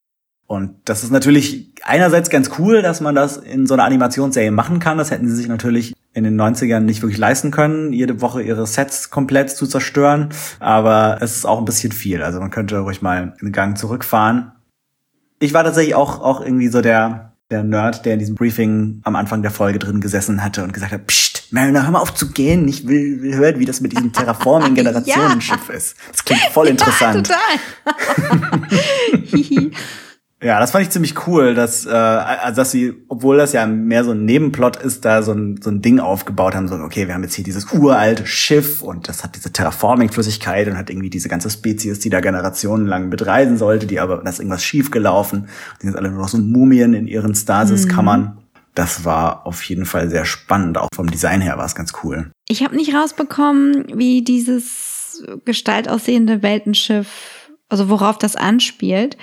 Und 0.48 0.76
das 0.86 1.04
ist 1.04 1.12
natürlich 1.12 1.74
einerseits 1.84 2.30
ganz 2.30 2.52
cool, 2.60 2.84
dass 2.84 3.02
man 3.02 3.16
das 3.16 3.38
in 3.38 3.66
so 3.66 3.74
einer 3.74 3.86
Animationsserie 3.86 4.52
machen 4.52 4.78
kann. 4.78 5.00
Das 5.00 5.10
hätten 5.10 5.28
sie 5.28 5.36
sich 5.36 5.48
natürlich 5.48 5.96
in 6.14 6.24
den 6.24 6.40
90ern 6.40 6.82
nicht 6.82 7.02
wirklich 7.02 7.18
leisten 7.18 7.50
können, 7.50 7.92
jede 7.92 8.22
Woche 8.22 8.44
ihre 8.44 8.68
Sets 8.68 9.10
komplett 9.10 9.50
zu 9.50 9.66
zerstören. 9.66 10.30
Aber 10.60 11.18
es 11.22 11.38
ist 11.38 11.46
auch 11.46 11.58
ein 11.58 11.66
bisschen 11.66 11.92
viel. 11.92 12.22
Also 12.22 12.40
man 12.40 12.52
könnte 12.52 12.78
ruhig 12.78 13.02
mal 13.02 13.34
einen 13.42 13.52
Gang 13.52 13.76
zurückfahren. 13.76 14.52
Ich 15.40 15.56
war 15.56 15.64
tatsächlich 15.64 15.96
auch, 15.96 16.22
auch 16.22 16.42
irgendwie 16.42 16.68
so 16.68 16.82
der, 16.82 17.35
der 17.52 17.64
Nerd, 17.64 18.06
der 18.06 18.14
in 18.14 18.20
diesem 18.20 18.36
Briefing 18.36 19.02
am 19.04 19.16
Anfang 19.16 19.43
der 19.43 19.52
Folge 19.52 19.78
drin 19.78 20.02
gesessen 20.02 20.43
hatte 20.43 20.64
und 20.64 20.74
gesagt 20.74 20.91
hat, 20.91 21.06
Psst, 21.06 21.54
Mariner, 21.54 21.84
hör 21.84 21.91
mal 21.91 22.00
auf 22.00 22.14
zu 22.16 22.32
gehen. 22.32 22.68
Ich 22.68 22.88
will, 22.88 23.22
will 23.22 23.36
hören, 23.36 23.60
wie 23.60 23.66
das 23.66 23.82
mit 23.82 23.91
diesem 23.91 24.12
Terraforming-Generationenschiff 24.12 25.60
ja. 25.70 25.76
ist. 25.76 25.96
Das 26.12 26.26
klingt 26.26 26.41
voll 26.52 26.68
interessant. 26.68 27.30
Ja, 27.30 27.36
total. 28.26 28.62
Ja, 30.46 30.60
das 30.60 30.70
fand 30.70 30.84
ich 30.84 30.91
ziemlich 30.91 31.26
cool, 31.26 31.56
dass, 31.56 31.88
äh, 31.88 31.89
also 31.89 32.58
dass 32.58 32.70
sie, 32.70 32.93
obwohl 33.08 33.38
das 33.38 33.52
ja 33.54 33.66
mehr 33.66 34.04
so 34.04 34.12
ein 34.12 34.26
Nebenplot 34.26 34.76
ist, 34.76 35.04
da 35.04 35.24
so 35.24 35.32
ein, 35.32 35.60
so 35.60 35.72
ein 35.72 35.82
Ding 35.82 36.00
aufgebaut 36.00 36.54
haben, 36.54 36.68
so, 36.68 36.76
okay, 36.76 37.08
wir 37.08 37.16
haben 37.16 37.24
jetzt 37.24 37.34
hier 37.34 37.43
dieses 37.43 37.74
uralte 37.74 38.28
Schiff 38.28 38.84
und 38.84 39.10
das 39.10 39.24
hat 39.24 39.36
diese 39.36 39.52
Terraforming-Flüssigkeit 39.52 40.68
und 40.68 40.78
hat 40.78 40.91
irgendwie 40.91 41.10
diese 41.10 41.30
ganze 41.30 41.50
Spezies, 41.50 41.98
die 41.98 42.12
da 42.12 42.20
generationenlang 42.20 43.10
betreisen 43.10 43.58
sollte, 43.58 43.88
die 43.88 44.00
aber, 44.00 44.18
da 44.18 44.30
ist 44.30 44.38
irgendwas 44.38 44.64
schiefgelaufen. 44.64 45.50
Die 45.82 45.88
sind 45.88 45.96
alle 45.96 46.12
nur 46.12 46.22
noch 46.22 46.30
so 46.30 46.38
Mumien 46.38 46.93
in 46.93 47.08
ihren 47.08 47.34
Stasis-Kammern. 47.34 48.22
Mhm. 48.22 48.38
Das 48.76 49.04
war 49.04 49.48
auf 49.48 49.64
jeden 49.64 49.88
Fall 49.88 50.12
sehr 50.12 50.26
spannend, 50.26 50.78
auch 50.78 50.89
vom 50.93 51.10
Design 51.10 51.41
her 51.41 51.58
war 51.58 51.66
es 51.66 51.74
ganz 51.74 51.93
cool. 52.04 52.30
Ich 52.48 52.64
habe 52.64 52.76
nicht 52.76 52.93
rausbekommen, 52.93 53.98
wie 53.98 54.24
dieses 54.24 55.24
Gestalt 55.43 55.89
aussehende 55.89 56.43
Weltenschiff, 56.43 57.50
also 57.68 57.89
worauf 57.89 58.20
das 58.20 58.36
anspielt. 58.36 59.18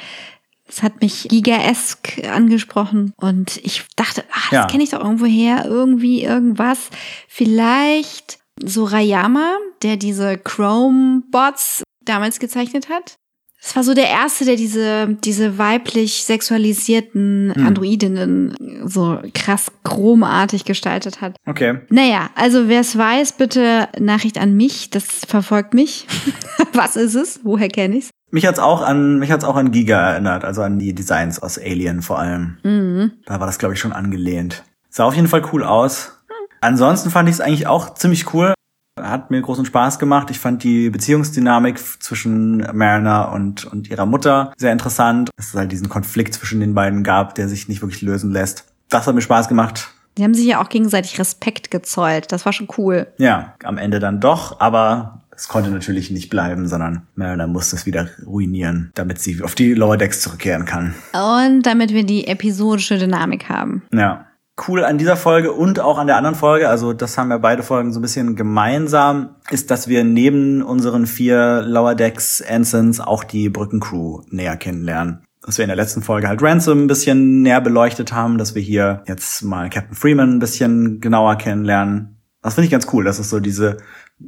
Es 0.73 0.83
hat 0.83 1.03
mich 1.03 1.29
gigaesk 1.29 2.25
angesprochen 2.25 3.13
und 3.21 3.59
ich 3.59 3.85
dachte, 3.95 4.25
ach, 4.33 4.51
das 4.51 4.59
ja. 4.59 4.67
kenne 4.67 4.85
ich 4.85 4.91
doch 4.91 5.01
irgendwo 5.01 5.27
her, 5.27 5.67
irgendwie 5.67 6.25
irgendwas. 6.25 6.89
Vielleicht 7.29 8.39
Sorayama, 8.65 9.59
der 9.83 9.99
diese 9.99 10.39
Chrome-Bots 10.39 11.83
damals 12.05 12.39
gezeichnet 12.41 12.89
hat. 12.89 13.17
Das 13.63 13.77
war 13.77 13.85
so 13.85 13.93
der 13.95 14.09
erste, 14.09 14.45
der 14.45 14.57
diese, 14.57 15.17
diese 15.23 15.57
weiblich 15.57 16.25
sexualisierten 16.25 17.53
hm. 17.55 17.67
Androidinnen 17.67 18.57
so 18.85 19.21
krass 19.35 19.71
chromartig 19.85 20.65
gestaltet 20.65 21.21
hat. 21.21 21.37
Okay. 21.47 21.81
Naja, 21.91 22.31
also 22.35 22.69
wer 22.69 22.81
es 22.81 22.97
weiß, 22.97 23.35
bitte 23.35 23.89
Nachricht 24.01 24.39
an 24.39 24.57
mich. 24.57 24.91
Das 24.91 25.05
verfolgt 25.29 25.75
mich. 25.75 26.07
Was 26.73 26.97
ist 26.97 27.15
es? 27.15 27.41
Woher 27.45 27.69
kenne 27.69 27.99
ich's? 27.99 28.11
Mich 28.35 28.47
hat's 28.47 28.59
auch 28.59 28.81
an 28.81 29.19
mich 29.19 29.31
hat's 29.31 29.45
auch 29.45 29.57
an 29.57 29.73
Giga 29.73 30.01
erinnert, 30.01 30.45
also 30.45 30.63
an 30.63 30.79
die 30.79 30.95
Designs 30.95 31.41
aus 31.43 31.59
Alien 31.59 32.01
vor 32.01 32.19
allem. 32.19 32.57
Mhm. 32.63 33.13
Da 33.27 33.39
war 33.39 33.47
das 33.47 33.59
glaube 33.59 33.75
ich 33.75 33.81
schon 33.81 33.93
angelehnt. 33.93 34.65
Sah 34.89 35.05
auf 35.05 35.15
jeden 35.15 35.29
Fall 35.29 35.43
cool 35.53 35.63
aus. 35.63 36.19
Ansonsten 36.63 37.11
fand 37.11 37.29
ich 37.29 37.35
es 37.35 37.41
eigentlich 37.43 37.67
auch 37.67 37.93
ziemlich 37.95 38.33
cool. 38.33 38.55
Hat 38.99 39.31
mir 39.31 39.43
großen 39.43 39.67
Spaß 39.67 39.99
gemacht. 39.99 40.31
Ich 40.31 40.39
fand 40.39 40.63
die 40.63 40.89
Beziehungsdynamik 40.89 41.79
zwischen 42.03 42.59
Mariner 42.73 43.33
und, 43.33 43.65
und 43.67 43.91
ihrer 43.91 44.07
Mutter 44.07 44.53
sehr 44.57 44.73
interessant. 44.73 45.31
Dass 45.37 45.49
es 45.49 45.55
halt 45.55 45.73
diesen 45.73 45.89
Konflikt 45.89 46.35
zwischen 46.35 46.61
den 46.61 46.75
beiden 46.75 47.03
gab, 47.03 47.35
der 47.35 47.49
sich 47.49 47.69
nicht 47.69 47.83
wirklich 47.83 48.01
lösen 48.01 48.31
lässt. 48.31 48.65
Das 48.89 49.07
hat 49.07 49.15
mir 49.15 49.23
Spaß 49.23 49.49
gemacht. 49.49 49.91
Die 50.19 50.25
haben 50.25 50.35
sich 50.35 50.47
ja 50.47 50.63
auch 50.63 50.69
gegenseitig 50.69 51.19
Respekt 51.19 51.71
gezollt. 51.71 52.33
Das 52.33 52.45
war 52.45 52.53
schon 52.53 52.69
cool. 52.77 53.09
Ja, 53.17 53.55
am 53.65 53.79
Ende 53.79 53.99
dann 53.99 54.21
doch, 54.21 54.61
aber 54.61 55.22
es 55.43 55.49
konnte 55.49 55.71
natürlich 55.71 56.13
nicht 56.13 56.31
bleiben, 56.31 56.69
sondern 56.69 57.09
Mariner 57.17 57.49
musste 57.49 57.75
es 57.75 57.85
wieder 57.85 58.09
ruinieren, 58.25 58.93
damit 58.95 59.19
sie 59.19 59.43
auf 59.43 59.57
die 59.57 59.75
Lower 59.75 59.97
Decks 59.97 60.21
zurückkehren 60.21 60.67
kann. 60.67 60.95
Und 61.15 61.63
damit 61.67 61.93
wir 61.93 62.07
die 62.07 62.29
episodische 62.29 62.97
Dynamik 62.97 63.49
haben. 63.49 63.83
Ja 63.93 64.27
cool 64.69 64.85
an 64.85 64.99
dieser 64.99 65.17
Folge 65.17 65.51
und 65.51 65.81
auch 65.81 65.99
an 65.99 66.07
der 66.07 66.17
anderen 66.17 66.37
Folge, 66.37 66.69
also 66.69 66.93
das 66.93 67.19
haben 67.19 67.31
ja 67.31 67.39
beide 67.39 67.65
Folgen 67.65 67.93
so 67.93 67.99
ein 67.99 68.03
bisschen 68.03 68.37
gemeinsam, 68.37 69.31
ist, 69.51 69.73
dass 69.73 69.89
wir 69.89 70.05
neben 70.05 70.63
unseren 70.63 71.07
vier 71.07 71.63
Lower 71.63 71.97
Decks 71.97 72.41
Ensigns 72.41 73.01
auch 73.01 73.25
die 73.25 73.49
Brückencrew 73.49 74.21
näher 74.29 74.57
kennenlernen. 74.57 75.25
Dass 75.45 75.59
wir 75.59 75.65
in 75.65 75.71
der 75.71 75.77
letzten 75.77 76.03
Folge 76.03 76.29
halt 76.29 76.41
Ransom 76.41 76.85
ein 76.85 76.87
bisschen 76.87 77.43
näher 77.43 77.61
beleuchtet 77.61 78.13
haben, 78.13 78.39
dass 78.39 78.55
wir 78.55 78.63
hier 78.63 79.03
jetzt 79.09 79.43
mal 79.43 79.71
Captain 79.71 79.97
Freeman 79.97 80.37
ein 80.37 80.39
bisschen 80.39 81.01
genauer 81.01 81.37
kennenlernen. 81.37 82.19
Das 82.43 82.55
finde 82.55 82.67
ich 82.67 82.73
ganz 82.73 82.89
cool, 82.93 83.05
dass 83.05 83.21
es 83.21 83.31
so 83.31 83.39
diese 83.39 83.79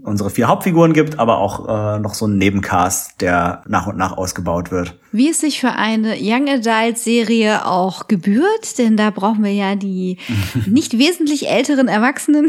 unsere 0.03 0.31
vier 0.31 0.49
Hauptfiguren 0.49 0.93
gibt, 0.93 1.19
aber 1.19 1.39
auch 1.39 1.69
äh, 1.69 1.99
noch 1.99 2.15
so 2.15 2.27
ein 2.27 2.39
Nebencast, 2.39 3.21
der 3.21 3.63
nach 3.67 3.87
und 3.87 3.97
nach 3.97 4.17
ausgebaut 4.17 4.71
wird. 4.71 4.99
Wie 5.13 5.31
es 5.31 5.41
sich 5.41 5.61
für 5.61 5.73
eine 5.73 6.17
Young 6.21 6.49
Adult 6.49 6.99
Serie 6.99 7.67
auch 7.67 8.09
gebührt, 8.09 8.79
denn 8.79 8.97
da 8.97 9.11
brauchen 9.11 9.45
wir 9.45 9.53
ja 9.53 9.77
die 9.77 10.19
nicht 10.67 10.99
wesentlich 10.99 11.49
älteren 11.49 11.89
Erwachsenen 11.89 12.49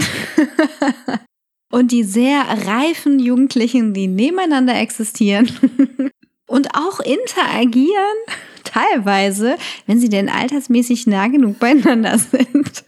und 1.72 1.92
die 1.92 2.04
sehr 2.04 2.42
reifen 2.66 3.20
Jugendlichen, 3.20 3.94
die 3.94 4.08
nebeneinander 4.08 4.76
existieren 4.76 5.50
und 6.48 6.76
auch 6.76 7.00
interagieren, 7.00 8.18
teilweise, 8.64 9.56
wenn 9.86 10.00
sie 10.00 10.10
denn 10.10 10.30
altersmäßig 10.30 11.08
nah 11.08 11.28
genug 11.28 11.60
beieinander 11.60 12.18
sind. 12.18 12.84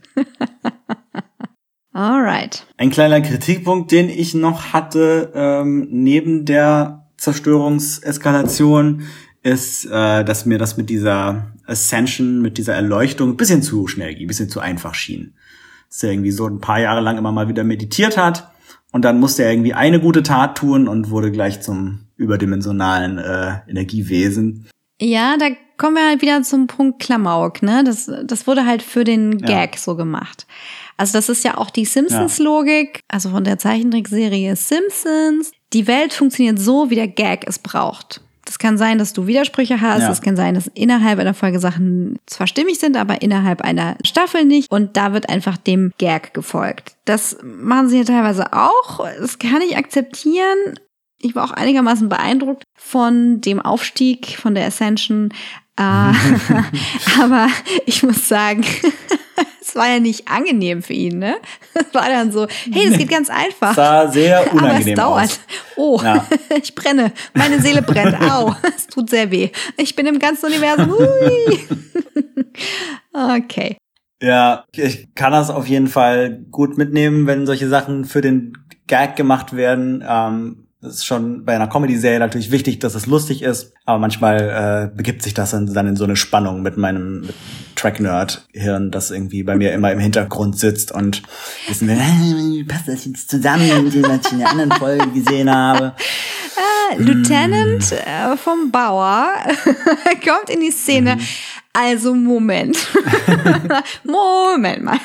Alright. 1.98 2.68
Ein 2.78 2.92
kleiner 2.92 3.22
Kritikpunkt, 3.22 3.92
den 3.92 4.08
ich 4.08 4.36
noch 4.36 4.72
hatte, 4.72 5.32
ähm, 5.34 5.88
neben 5.90 6.46
der 6.46 7.08
Zerstörungseskalation, 7.18 9.02
ist, 9.42 9.86
äh, 9.86 10.24
dass 10.24 10.46
mir 10.46 10.60
das 10.60 10.78
mit 10.78 10.92
dieser 10.92 11.48
Ascension, 11.66 12.40
mit 12.44 12.60
dieser 12.60 12.76
Erleuchtung 12.76 13.32
ein 13.32 13.38
bisschen 13.38 13.64
zu 13.64 13.88
schnell 13.88 14.14
ging, 14.14 14.26
ein 14.26 14.28
bisschen 14.28 14.48
zu 14.48 14.60
einfach 14.60 14.94
schien. 14.94 15.34
Dass 15.90 16.04
er 16.04 16.12
irgendwie 16.12 16.30
so 16.30 16.46
ein 16.46 16.62
paar 16.62 16.80
Jahre 16.80 17.02
lang 17.02 17.18
immer 17.18 17.32
mal 17.32 17.48
wieder 17.48 17.64
meditiert 17.64 18.16
hat 18.16 18.52
und 18.92 19.04
dann 19.04 19.20
musste 19.20 19.44
er 19.44 19.52
irgendwie 19.52 19.74
eine 19.74 20.00
gute 20.00 20.22
Tat 20.22 20.56
tun 20.56 20.88
und 20.88 21.10
wurde 21.10 21.32
gleich 21.32 21.62
zum 21.62 22.02
überdimensionalen 22.16 23.18
äh, 23.18 23.56
Energiewesen. 23.68 24.68
Ja, 25.02 25.36
da 25.40 25.48
kommen 25.78 25.96
wir 25.96 26.08
halt 26.08 26.22
wieder 26.22 26.44
zum 26.44 26.68
Punkt 26.68 27.00
Klamauk, 27.00 27.64
ne? 27.64 27.84
Das, 27.84 28.12
das 28.26 28.46
wurde 28.46 28.68
halt 28.68 28.84
für 28.84 29.04
den 29.04 29.40
Gag 29.40 29.76
ja. 29.76 29.82
so 29.82 29.96
gemacht. 29.96 30.46
Also 30.98 31.14
das 31.14 31.30
ist 31.30 31.44
ja 31.44 31.58
auch 31.58 31.70
die 31.70 31.86
Simpsons-Logik, 31.86 33.02
also 33.08 33.30
von 33.30 33.44
der 33.44 33.60
Zeichentrickserie 33.60 34.56
Simpsons. 34.56 35.52
Die 35.74 35.88
Welt 35.88 36.12
funktioniert 36.12 36.60
so, 36.60 36.90
wie 36.90 36.96
der 36.96 37.08
Gag 37.08 37.46
es 37.48 37.60
braucht. 37.60 38.22
Das 38.48 38.60
kann 38.60 38.78
sein, 38.78 38.98
dass 38.98 39.12
du 39.12 39.28
Widersprüche 39.28 39.82
hast. 39.82 40.04
Es 40.04 40.20
ja. 40.20 40.24
kann 40.24 40.38
sein, 40.38 40.56
dass 40.56 40.68
innerhalb 40.74 41.20
einer 41.20 41.34
Folge 41.34 41.60
Sachen 41.60 42.18
zwar 42.26 42.48
stimmig 42.48 42.80
sind, 42.80 42.96
aber 42.96 43.22
innerhalb 43.22 43.62
einer 43.62 43.98
Staffel 44.06 44.46
nicht. 44.46 44.72
Und 44.72 44.96
da 44.96 45.12
wird 45.12 45.30
einfach 45.30 45.58
dem 45.58 45.92
Gag 45.98 46.34
gefolgt. 46.34 46.96
Das 47.04 47.38
machen 47.44 47.90
sie 47.90 47.98
ja 47.98 48.04
teilweise 48.06 48.54
auch. 48.54 49.06
Das 49.20 49.38
kann 49.38 49.62
ich 49.62 49.76
akzeptieren. 49.76 50.80
Ich 51.20 51.36
war 51.36 51.44
auch 51.44 51.52
einigermaßen 51.52 52.08
beeindruckt 52.08 52.64
von 52.78 53.42
dem 53.42 53.60
Aufstieg 53.60 54.38
von 54.40 54.56
der 54.56 54.68
Ascension. 54.68 55.34
Äh, 55.78 55.82
aber 57.22 57.50
ich 57.86 58.02
muss 58.02 58.30
sagen, 58.30 58.64
es 59.62 59.76
war 59.76 59.88
ja 59.88 60.00
nicht 60.00 60.28
angenehm 60.28 60.82
für 60.82 60.94
ihn, 60.94 61.20
ne? 61.20 61.36
Es 61.74 61.86
war 61.94 62.08
dann 62.10 62.32
so, 62.32 62.48
hey, 62.72 62.90
das 62.90 62.98
geht 62.98 63.10
ganz 63.10 63.30
einfach. 63.30 63.72
Es 63.72 63.78
war 63.78 64.12
sehr 64.12 64.54
unangenehm 64.54 65.00
Aber 65.00 65.22
es 65.22 65.30
dauert. 65.30 65.32
Aus. 65.32 65.40
Oh, 65.76 66.02
ja. 66.04 66.26
ich 66.62 66.76
brenne. 66.76 67.12
Meine 67.34 67.62
Seele 67.62 67.82
brennt. 67.82 68.20
Au, 68.22 68.56
es 68.76 68.88
tut 68.88 69.10
sehr 69.10 69.32
weh. 69.32 69.50
Ich 69.78 69.96
bin 69.96 70.06
im 70.06 70.20
ganzen 70.20 70.48
Universum. 70.48 70.92
Hui. 70.92 71.60
Okay. 73.14 73.78
Ja, 74.22 74.66
ich 74.76 75.14
kann 75.14 75.32
das 75.32 75.50
auf 75.50 75.68
jeden 75.68 75.88
Fall 75.88 76.44
gut 76.50 76.78
mitnehmen, 76.78 77.28
wenn 77.28 77.46
solche 77.46 77.68
Sachen 77.68 78.06
für 78.06 78.22
den 78.22 78.54
Gag 78.88 79.16
gemacht 79.16 79.56
werden. 79.56 80.04
Ähm, 80.08 80.67
das 80.82 80.96
ist 80.96 81.06
schon 81.06 81.44
bei 81.44 81.56
einer 81.56 81.68
Comedy-Serie 81.68 82.20
natürlich 82.20 82.52
wichtig, 82.52 82.80
dass 82.80 82.94
es 82.94 83.08
lustig 83.08 83.42
ist, 83.42 83.74
aber 83.86 83.98
manchmal 83.98 84.92
äh, 84.92 84.96
begibt 84.96 85.24
sich 85.24 85.34
das 85.34 85.52
dann, 85.52 85.74
dann 85.74 85.88
in 85.88 85.96
so 85.96 86.04
eine 86.04 86.16
Spannung 86.16 86.62
mit 86.62 86.78
meinem 86.78 87.30
Track-Nerd-Hirn, 87.76 88.92
das 88.92 89.10
irgendwie 89.10 89.42
bei 89.42 89.56
mir 89.56 89.74
immer 89.74 89.92
im 89.92 90.00
Hintergrund 90.00 90.58
sitzt 90.60 90.92
und 90.92 91.24
wissen 91.68 91.88
will, 91.88 91.98
wie 91.98 92.64
passt 92.64 92.88
das 92.88 93.06
jetzt 93.06 93.30
zusammen 93.30 93.86
mit 93.86 93.96
dem, 93.96 94.04
was 94.04 94.28
ich 94.28 94.34
in 94.34 94.40
der 94.40 94.52
anderen 94.52 94.72
Folge 94.72 95.08
gesehen 95.12 95.54
habe. 95.54 95.94
Ah, 96.60 96.96
Lieutenant 96.98 97.92
äh, 97.92 98.36
vom 98.36 98.72
Bauer 98.72 99.28
kommt 100.26 100.50
in 100.50 100.60
die 100.60 100.72
Szene. 100.72 101.18
Mhm. 101.18 101.22
Also 101.72 102.16
Moment. 102.16 102.88
Moment 104.04 104.84
mal. 104.84 105.00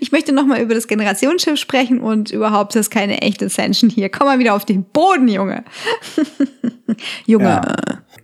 Ich 0.00 0.12
möchte 0.12 0.32
noch 0.32 0.46
mal 0.46 0.60
über 0.60 0.74
das 0.74 0.88
Generationsschiff 0.88 1.58
sprechen 1.58 2.00
und 2.00 2.30
überhaupt 2.30 2.74
ist 2.76 2.90
keine 2.90 3.22
echte 3.22 3.46
Ascension 3.46 3.90
hier. 3.90 4.08
Komm 4.08 4.26
mal 4.26 4.38
wieder 4.38 4.54
auf 4.54 4.64
den 4.64 4.84
Boden, 4.84 5.28
Junge. 5.28 5.64
Junge. 7.26 7.44
Ja. 7.44 7.76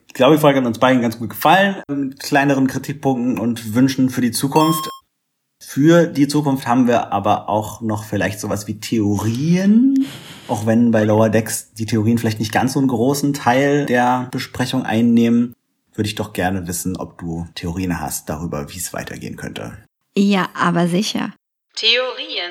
Ich 0.07 0.15
glaube, 0.15 0.37
die 0.37 0.41
Folge 0.41 0.59
hat 0.59 0.67
uns 0.67 0.79
beiden 0.79 1.01
ganz 1.01 1.19
gut 1.19 1.31
gefallen, 1.31 1.83
mit 1.89 2.21
kleineren 2.21 2.67
Kritikpunkten 2.67 3.39
und 3.39 3.75
Wünschen 3.75 4.11
für 4.11 4.21
die 4.21 4.33
Zukunft. 4.33 4.89
Für 5.61 6.07
die 6.07 6.29
Zukunft 6.29 6.67
haben 6.67 6.87
wir 6.87 7.13
aber 7.13 7.49
auch 7.49 7.81
noch 7.81 8.05
vielleicht 8.05 8.41
sowas 8.41 8.67
wie 8.67 8.81
Theorien, 8.81 10.07
auch 10.47 10.67
wenn 10.67 10.91
bei 10.91 11.05
Lower 11.05 11.31
Decks 11.31 11.73
die 11.73 11.87
Theorien 11.87 12.19
vielleicht 12.19 12.39
nicht 12.39 12.53
ganz 12.53 12.73
so 12.73 12.79
einen 12.79 12.89
großen 12.89 13.35
Teil 13.35 13.87
der 13.87 14.29
Besprechung 14.31 14.85
einnehmen, 14.85 15.55
würde 15.95 16.09
ich 16.09 16.15
doch 16.15 16.33
gerne 16.33 16.69
wissen, 16.69 16.97
ob 16.97 17.19
du 17.19 17.47
Theorien 17.55 18.01
hast 18.01 18.29
darüber, 18.29 18.73
wie 18.73 18.79
es 18.79 18.93
weitergehen 18.93 19.37
könnte. 19.37 19.79
Ja, 20.19 20.49
aber 20.55 20.89
sicher. 20.89 21.33
Theorien. 21.77 22.51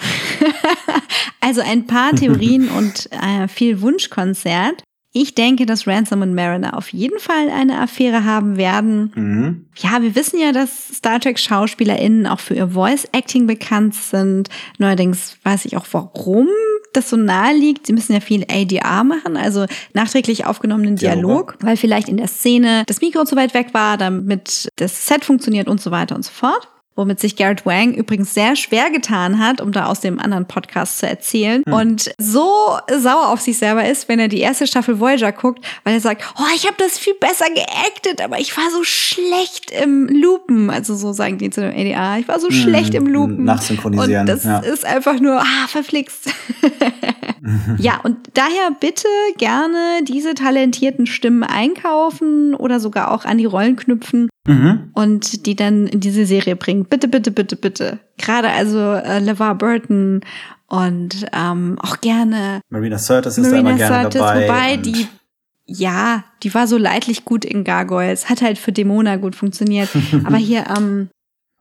also 1.40 1.60
ein 1.60 1.86
paar 1.86 2.12
Theorien 2.12 2.68
und 2.76 3.08
äh, 3.12 3.46
viel 3.46 3.80
Wunschkonzert. 3.80 4.82
Ich 5.12 5.36
denke, 5.36 5.64
dass 5.64 5.86
Ransom 5.86 6.22
und 6.22 6.34
Mariner 6.34 6.76
auf 6.76 6.92
jeden 6.92 7.20
Fall 7.20 7.48
eine 7.48 7.80
Affäre 7.80 8.24
haben 8.24 8.56
werden. 8.56 9.12
Mhm. 9.14 9.66
Ja, 9.76 10.02
wir 10.02 10.16
wissen 10.16 10.40
ja, 10.40 10.50
dass 10.50 10.88
Star 10.88 11.20
Trek 11.20 11.38
SchauspielerInnen 11.38 12.26
auch 12.26 12.40
für 12.40 12.54
ihr 12.54 12.70
Voice 12.70 13.06
Acting 13.12 13.46
bekannt 13.46 13.94
sind. 13.94 14.48
Neuerdings 14.78 15.36
weiß 15.44 15.66
ich 15.66 15.76
auch 15.76 15.86
warum 15.92 16.48
das 16.92 17.10
so 17.10 17.16
nahe 17.16 17.54
liegt. 17.54 17.86
Sie 17.86 17.92
müssen 17.92 18.12
ja 18.12 18.20
viel 18.20 18.44
ADR 18.50 19.04
machen, 19.04 19.36
also 19.36 19.66
nachträglich 19.92 20.46
aufgenommenen 20.46 20.96
Dialog, 20.96 21.22
Dialog, 21.22 21.56
weil 21.60 21.76
vielleicht 21.76 22.08
in 22.08 22.16
der 22.16 22.28
Szene 22.28 22.82
das 22.86 23.00
Mikro 23.00 23.24
zu 23.24 23.36
weit 23.36 23.54
weg 23.54 23.68
war, 23.72 23.96
damit 23.96 24.68
das 24.76 25.06
Set 25.06 25.24
funktioniert 25.24 25.68
und 25.68 25.80
so 25.80 25.92
weiter 25.92 26.16
und 26.16 26.24
so 26.24 26.32
fort 26.32 26.68
womit 26.96 27.20
sich 27.20 27.36
Garrett 27.36 27.66
Wang 27.66 27.94
übrigens 27.94 28.34
sehr 28.34 28.56
schwer 28.56 28.90
getan 28.90 29.38
hat, 29.38 29.60
um 29.60 29.72
da 29.72 29.86
aus 29.86 30.00
dem 30.00 30.18
anderen 30.18 30.46
Podcast 30.46 30.98
zu 30.98 31.08
erzählen. 31.08 31.62
Hm. 31.66 31.72
Und 31.72 32.14
so 32.18 32.78
sauer 32.88 33.28
auf 33.28 33.40
sich 33.40 33.58
selber 33.58 33.88
ist, 33.88 34.08
wenn 34.08 34.18
er 34.18 34.28
die 34.28 34.40
erste 34.40 34.66
Staffel 34.66 35.00
Voyager 35.00 35.32
guckt, 35.32 35.64
weil 35.82 35.94
er 35.94 36.00
sagt, 36.00 36.22
oh, 36.38 36.54
ich 36.54 36.66
habe 36.66 36.76
das 36.78 36.98
viel 36.98 37.14
besser 37.14 37.46
geactet, 37.54 38.22
aber 38.22 38.38
ich 38.38 38.56
war 38.56 38.70
so 38.70 38.84
schlecht 38.84 39.70
im 39.70 40.08
Loopen. 40.08 40.70
Also 40.70 40.94
so 40.94 41.12
sagen 41.12 41.38
die 41.38 41.50
zu 41.50 41.60
dem 41.60 41.70
ADA, 41.70 42.18
ich 42.18 42.28
war 42.28 42.38
so 42.38 42.48
hm. 42.48 42.54
schlecht 42.54 42.94
im 42.94 43.06
Loopen. 43.06 43.44
Nachsynchronisieren. 43.44 44.20
Und 44.20 44.28
das 44.28 44.44
ja. 44.44 44.58
ist 44.58 44.84
einfach 44.84 45.18
nur, 45.20 45.40
ah, 45.40 45.66
verflixt. 45.68 46.30
ja, 47.78 48.00
und 48.04 48.16
daher 48.34 48.70
bitte 48.78 49.08
gerne 49.38 50.02
diese 50.06 50.34
talentierten 50.34 51.06
Stimmen 51.06 51.42
einkaufen 51.42 52.54
oder 52.54 52.80
sogar 52.80 53.10
auch 53.10 53.24
an 53.24 53.38
die 53.38 53.44
Rollen 53.44 53.76
knüpfen 53.76 54.28
mhm. 54.46 54.90
und 54.94 55.46
die 55.46 55.56
dann 55.56 55.86
in 55.86 56.00
diese 56.00 56.26
Serie 56.26 56.56
bringen. 56.56 56.84
Bitte, 56.84 57.08
bitte, 57.08 57.30
bitte, 57.30 57.56
bitte. 57.56 57.98
Gerade 58.18 58.50
also 58.50 58.78
äh, 58.78 59.18
LeVar 59.18 59.56
Burton 59.56 60.20
und 60.68 61.26
ähm, 61.32 61.78
auch 61.80 62.00
gerne 62.00 62.60
Marina 62.70 62.98
Sirtis 62.98 63.38
ist 63.38 63.50
Marina 63.50 63.62
da 63.62 63.68
immer 63.68 63.78
gerne 63.78 64.02
Sirtis, 64.02 64.20
dabei. 64.20 64.48
Wobei 64.48 64.76
die 64.78 65.06
ja, 65.66 66.24
die 66.42 66.52
war 66.52 66.66
so 66.66 66.76
leidlich 66.76 67.24
gut 67.24 67.44
in 67.44 67.64
Gargoyles, 67.64 68.28
hat 68.28 68.42
halt 68.42 68.58
für 68.58 68.72
Demona 68.72 69.16
gut 69.16 69.34
funktioniert. 69.34 69.88
Aber 70.24 70.36
hier 70.36 70.64
ähm, 70.76 71.08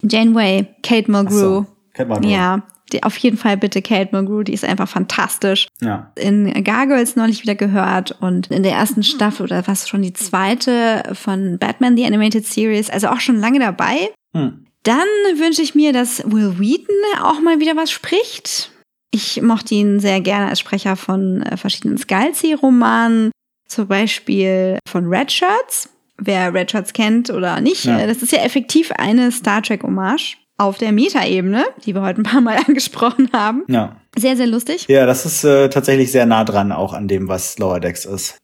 Janeway, 0.01 0.67
Kate 0.83 1.09
Mulgrew, 1.09 1.39
so, 1.39 1.65
Kate 1.93 2.09
Mulgrew. 2.09 2.29
ja, 2.29 2.63
die, 2.91 3.03
auf 3.03 3.17
jeden 3.17 3.37
Fall 3.37 3.57
bitte 3.57 3.81
Kate 3.81 4.09
Mulgrew, 4.11 4.43
die 4.43 4.53
ist 4.53 4.65
einfach 4.65 4.87
fantastisch. 4.87 5.67
Ja. 5.81 6.11
In 6.15 6.63
Gargoyles 6.63 7.15
neulich 7.15 7.41
wieder 7.41 7.55
gehört 7.55 8.15
und 8.19 8.47
in 8.47 8.63
der 8.63 8.73
ersten 8.73 9.03
Staffel 9.03 9.43
oder 9.43 9.65
was 9.67 9.87
schon 9.87 10.01
die 10.01 10.13
zweite 10.13 11.03
von 11.13 11.57
Batman 11.57 11.97
The 11.97 12.05
Animated 12.05 12.45
Series, 12.45 12.89
also 12.89 13.07
auch 13.07 13.19
schon 13.19 13.39
lange 13.39 13.59
dabei. 13.59 14.09
Hm. 14.35 14.65
Dann 14.83 15.07
wünsche 15.35 15.61
ich 15.61 15.75
mir, 15.75 15.93
dass 15.93 16.23
Will 16.29 16.59
Wheaton 16.59 16.95
auch 17.21 17.39
mal 17.39 17.59
wieder 17.59 17.75
was 17.75 17.89
spricht. 17.89 18.71
Ich 19.11 19.41
mochte 19.41 19.75
ihn 19.75 19.99
sehr 19.99 20.19
gerne 20.21 20.49
als 20.49 20.59
Sprecher 20.59 20.95
von 20.95 21.41
äh, 21.43 21.55
verschiedenen 21.55 21.97
Scalzi-Romanen, 21.97 23.31
zum 23.67 23.87
Beispiel 23.87 24.77
von 24.87 25.07
Red 25.07 25.31
Shirts. 25.31 25.89
Wer 26.17 26.53
Red 26.53 26.71
Shirts 26.71 26.93
kennt 26.93 27.29
oder 27.29 27.61
nicht, 27.61 27.85
ja. 27.85 27.99
Äh, 27.99 28.07
das 28.07 28.21
ist 28.21 28.31
ja 28.31 28.39
effektiv 28.39 28.91
eine 28.97 29.31
Star 29.31 29.61
Trek-Hommage 29.61 30.37
auf 30.57 30.77
der 30.77 30.91
Meta-Ebene, 30.91 31.65
die 31.85 31.95
wir 31.95 32.01
heute 32.01 32.21
ein 32.21 32.23
paar 32.23 32.41
Mal 32.41 32.57
angesprochen 32.67 33.29
haben. 33.33 33.63
Ja. 33.67 33.97
Sehr, 34.15 34.37
sehr 34.37 34.47
lustig. 34.47 34.85
Ja, 34.87 35.05
das 35.05 35.25
ist 35.25 35.43
äh, 35.43 35.69
tatsächlich 35.69 36.11
sehr 36.11 36.25
nah 36.25 36.43
dran 36.43 36.71
auch 36.71 36.93
an 36.93 37.07
dem, 37.07 37.27
was 37.27 37.57
Lower 37.57 37.79
Decks 37.79 38.05
ist. 38.05 38.37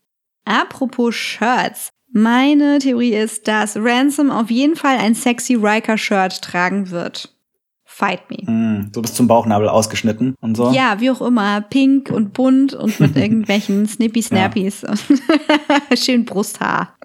Apropos 0.46 1.16
Shirts. 1.16 1.90
Meine 2.12 2.80
Theorie 2.80 3.14
ist, 3.14 3.48
dass 3.48 3.78
Ransom 3.78 4.32
auf 4.32 4.50
jeden 4.50 4.76
Fall 4.76 4.98
ein 4.98 5.14
sexy 5.14 5.54
Riker-Shirt 5.54 6.42
tragen 6.42 6.90
wird. 6.90 7.36
Fight 7.86 8.22
me. 8.32 8.52
Mm, 8.52 8.92
so 8.94 9.02
bis 9.02 9.14
zum 9.14 9.28
Bauchnabel 9.28 9.68
ausgeschnitten 9.68 10.34
und 10.42 10.56
so. 10.56 10.72
Ja, 10.72 11.00
wie 11.02 11.12
auch 11.12 11.22
immer. 11.22 11.62
Pink 11.62 12.10
und 12.10 12.34
bunt 12.34 12.74
und 12.74 13.00
mit 13.00 13.16
irgendwelchen 13.18 13.88
Snippy 13.88 14.22
Snappies. 14.22 14.82
Ja. 14.82 15.96
Schön 15.98 16.26
Brusthaar. 16.26 16.96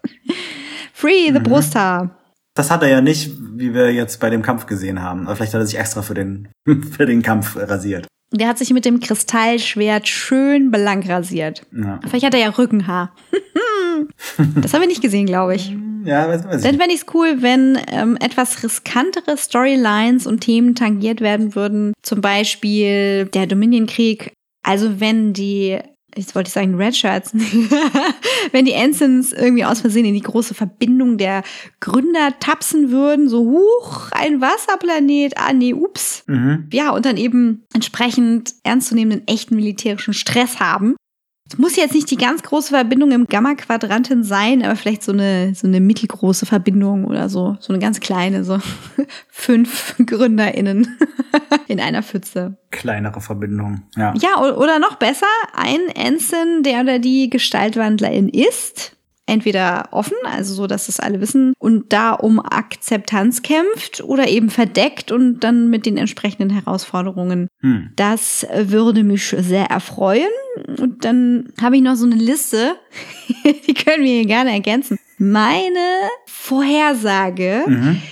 Free 0.92 1.32
the 1.32 1.40
mhm. 1.40 1.42
Brusthaar. 1.42 2.16
Das 2.54 2.70
hat 2.70 2.82
er 2.82 2.88
ja 2.88 3.00
nicht, 3.00 3.32
wie 3.56 3.74
wir 3.74 3.92
jetzt 3.92 4.20
bei 4.20 4.30
dem 4.30 4.42
Kampf 4.42 4.66
gesehen 4.66 5.02
haben. 5.02 5.26
Aber 5.26 5.36
vielleicht 5.36 5.54
hat 5.54 5.60
er 5.60 5.66
sich 5.66 5.78
extra 5.78 6.02
für 6.02 6.14
den, 6.14 6.48
für 6.96 7.06
den 7.06 7.22
Kampf 7.22 7.56
rasiert. 7.56 8.06
Der 8.32 8.48
hat 8.48 8.58
sich 8.58 8.72
mit 8.72 8.84
dem 8.84 9.00
Kristallschwert 9.00 10.08
schön 10.08 10.70
blank 10.70 11.08
rasiert. 11.08 11.66
Ja. 11.72 12.00
Vielleicht 12.06 12.24
hat 12.24 12.34
er 12.34 12.40
ja 12.40 12.48
Rückenhaar. 12.48 13.14
das 14.56 14.72
haben 14.72 14.80
wir 14.80 14.88
nicht 14.88 15.02
gesehen, 15.02 15.26
glaube 15.26 15.54
ich. 15.54 15.74
Ja, 16.04 16.28
weiß, 16.28 16.44
weiß. 16.44 16.62
Dann 16.62 16.76
fände 16.76 16.94
ich 16.94 17.02
es 17.02 17.14
cool, 17.14 17.36
wenn 17.40 17.78
ähm, 17.90 18.16
etwas 18.20 18.62
riskantere 18.62 19.36
Storylines 19.36 20.26
und 20.26 20.40
Themen 20.40 20.74
tangiert 20.74 21.20
werden 21.20 21.54
würden. 21.54 21.92
Zum 22.02 22.20
Beispiel 22.20 23.26
der 23.26 23.46
Dominion-Krieg. 23.46 24.32
Also 24.62 25.00
wenn 25.00 25.32
die 25.32 25.78
jetzt 26.16 26.34
wollte 26.34 26.48
ich 26.48 26.54
sagen 26.54 26.74
Red 26.76 26.96
Shirts, 26.96 27.32
wenn 28.52 28.64
die 28.64 28.72
Ensigns 28.72 29.32
irgendwie 29.32 29.64
aus 29.64 29.80
Versehen 29.80 30.04
in 30.04 30.14
die 30.14 30.20
große 30.20 30.54
Verbindung 30.54 31.18
der 31.18 31.42
Gründer 31.80 32.34
tapsen 32.40 32.90
würden, 32.90 33.28
so 33.28 33.44
huch, 33.44 34.10
ein 34.12 34.40
Wasserplanet, 34.40 35.36
ah 35.36 35.52
nee, 35.52 35.74
ups. 35.74 36.24
Mhm. 36.26 36.68
Ja, 36.72 36.90
und 36.90 37.06
dann 37.06 37.16
eben 37.16 37.64
entsprechend 37.72 38.54
ernstzunehmenden 38.62 39.26
echten 39.26 39.56
militärischen 39.56 40.14
Stress 40.14 40.60
haben. 40.60 40.96
Es 41.46 41.58
muss 41.58 41.76
jetzt 41.76 41.94
nicht 41.94 42.10
die 42.10 42.16
ganz 42.16 42.42
große 42.42 42.70
Verbindung 42.70 43.12
im 43.12 43.26
Gamma-Quadranten 43.26 44.24
sein, 44.24 44.64
aber 44.64 44.76
vielleicht 44.76 45.02
so 45.02 45.12
eine, 45.12 45.54
so 45.54 45.66
eine 45.66 45.78
mittelgroße 45.78 46.46
Verbindung 46.46 47.04
oder 47.04 47.28
so. 47.28 47.58
So 47.60 47.72
eine 47.72 47.80
ganz 47.80 48.00
kleine, 48.00 48.44
so 48.44 48.58
fünf 49.28 49.94
GründerInnen 49.98 50.96
in 51.68 51.80
einer 51.80 52.02
Pfütze. 52.02 52.56
Kleinere 52.70 53.20
Verbindung, 53.20 53.82
ja. 53.94 54.14
Ja, 54.16 54.40
oder 54.40 54.78
noch 54.78 54.96
besser, 54.96 55.26
ein 55.52 55.80
Ensign, 55.94 56.62
der 56.62 56.80
oder 56.80 56.98
die 56.98 57.28
Gestaltwandlerin 57.28 58.30
ist 58.30 58.96
entweder 59.26 59.88
offen, 59.90 60.16
also 60.24 60.54
so, 60.54 60.66
dass 60.66 60.88
es 60.88 61.00
alle 61.00 61.20
wissen 61.20 61.54
und 61.58 61.92
da 61.92 62.12
um 62.12 62.40
Akzeptanz 62.40 63.42
kämpft 63.42 64.02
oder 64.02 64.28
eben 64.28 64.50
verdeckt 64.50 65.12
und 65.12 65.40
dann 65.40 65.70
mit 65.70 65.86
den 65.86 65.96
entsprechenden 65.96 66.50
Herausforderungen. 66.50 67.48
Hm. 67.60 67.90
Das 67.96 68.46
würde 68.54 69.02
mich 69.02 69.34
sehr 69.38 69.66
erfreuen. 69.66 70.28
Und 70.78 71.04
dann 71.04 71.52
habe 71.60 71.76
ich 71.76 71.82
noch 71.82 71.96
so 71.96 72.06
eine 72.06 72.16
Liste, 72.16 72.76
die 73.66 73.74
können 73.74 74.04
wir 74.04 74.12
hier 74.12 74.26
gerne 74.26 74.52
ergänzen. 74.52 74.98
Meine 75.18 75.78
Vorhersage, 76.26 77.64
mhm. 77.66 78.02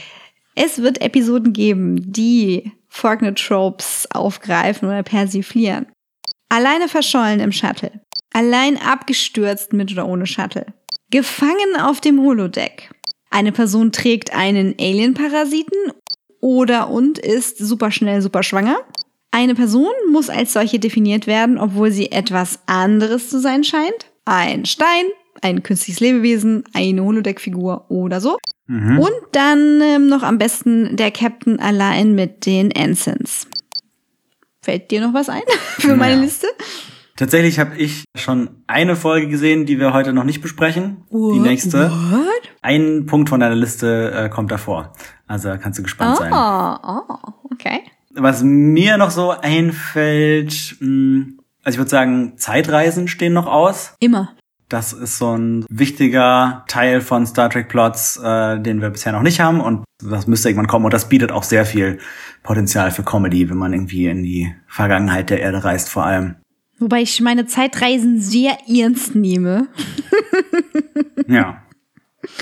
es 0.54 0.80
wird 0.80 1.02
Episoden 1.02 1.52
geben, 1.52 2.12
die 2.12 2.72
Faulkner 2.88 3.34
Tropes 3.34 4.08
aufgreifen 4.12 4.88
oder 4.88 5.02
persiflieren. 5.02 5.86
Alleine 6.48 6.88
verschollen 6.88 7.40
im 7.40 7.52
Shuttle. 7.52 8.00
Allein 8.32 8.76
abgestürzt 8.78 9.72
mit 9.72 9.92
oder 9.92 10.06
ohne 10.06 10.26
Shuttle. 10.26 10.66
Gefangen 11.12 11.76
auf 11.78 12.00
dem 12.00 12.22
Holodeck. 12.22 12.90
Eine 13.28 13.52
Person 13.52 13.92
trägt 13.92 14.34
einen 14.34 14.74
Alien-Parasiten 14.80 15.92
oder 16.40 16.88
und 16.88 17.18
ist 17.18 17.58
superschnell, 17.58 18.22
super 18.22 18.42
schwanger. 18.42 18.78
Eine 19.30 19.54
Person 19.54 19.92
muss 20.10 20.30
als 20.30 20.54
solche 20.54 20.78
definiert 20.78 21.26
werden, 21.26 21.58
obwohl 21.58 21.90
sie 21.90 22.10
etwas 22.10 22.60
anderes 22.64 23.28
zu 23.28 23.40
sein 23.40 23.62
scheint. 23.62 24.06
Ein 24.24 24.64
Stein, 24.64 25.04
ein 25.42 25.62
künstliches 25.62 26.00
Lebewesen, 26.00 26.64
eine 26.72 27.04
Holodeck-Figur 27.04 27.90
oder 27.90 28.22
so. 28.22 28.38
Mhm. 28.66 28.98
Und 28.98 29.12
dann 29.32 29.82
ähm, 29.82 30.06
noch 30.08 30.22
am 30.22 30.38
besten 30.38 30.96
der 30.96 31.10
Captain 31.10 31.60
allein 31.60 32.14
mit 32.14 32.46
den 32.46 32.70
Ensigns. 32.70 33.46
Fällt 34.62 34.90
dir 34.90 35.02
noch 35.02 35.12
was 35.12 35.28
ein 35.28 35.42
für 35.78 35.94
meine 35.94 36.14
ja. 36.14 36.20
Liste? 36.22 36.46
Tatsächlich 37.22 37.60
habe 37.60 37.76
ich 37.76 38.02
schon 38.16 38.50
eine 38.66 38.96
Folge 38.96 39.28
gesehen, 39.28 39.64
die 39.64 39.78
wir 39.78 39.92
heute 39.92 40.12
noch 40.12 40.24
nicht 40.24 40.42
besprechen. 40.42 41.04
What? 41.08 41.36
Die 41.36 41.38
nächste. 41.38 41.88
What? 41.88 42.50
Ein 42.62 43.06
Punkt 43.06 43.28
von 43.28 43.38
deiner 43.38 43.54
Liste 43.54 44.10
äh, 44.10 44.28
kommt 44.28 44.50
davor. 44.50 44.92
Also 45.28 45.54
kannst 45.62 45.78
du 45.78 45.84
gespannt 45.84 46.16
oh, 46.16 46.20
sein. 46.20 46.32
Oh, 46.32 47.14
okay. 47.52 47.82
Was 48.12 48.42
mir 48.42 48.96
noch 48.96 49.12
so 49.12 49.30
einfällt, 49.30 50.74
mh, 50.80 50.86
hm, 50.86 51.38
also 51.62 51.76
ich 51.76 51.78
würde 51.78 51.90
sagen, 51.90 52.32
Zeitreisen 52.38 53.06
stehen 53.06 53.34
noch 53.34 53.46
aus. 53.46 53.94
Immer. 54.00 54.32
Das 54.68 54.92
ist 54.92 55.18
so 55.18 55.36
ein 55.36 55.64
wichtiger 55.70 56.64
Teil 56.66 57.00
von 57.00 57.24
Star 57.24 57.50
Trek 57.50 57.68
Plots, 57.68 58.16
äh, 58.16 58.58
den 58.58 58.80
wir 58.80 58.90
bisher 58.90 59.12
noch 59.12 59.22
nicht 59.22 59.38
haben 59.38 59.60
und 59.60 59.84
das 60.02 60.26
müsste 60.26 60.48
irgendwann 60.48 60.66
kommen 60.66 60.86
und 60.86 60.92
das 60.92 61.08
bietet 61.08 61.30
auch 61.30 61.44
sehr 61.44 61.66
viel 61.66 62.00
Potenzial 62.42 62.90
für 62.90 63.04
Comedy, 63.04 63.48
wenn 63.48 63.58
man 63.58 63.72
irgendwie 63.72 64.08
in 64.08 64.24
die 64.24 64.52
Vergangenheit 64.66 65.30
der 65.30 65.40
Erde 65.40 65.62
reist 65.62 65.88
vor 65.88 66.04
allem. 66.04 66.34
Wobei 66.82 67.02
ich 67.02 67.20
meine 67.20 67.46
Zeitreisen 67.46 68.20
sehr 68.20 68.58
ernst 68.68 69.14
nehme. 69.14 69.68
ja. 71.28 71.62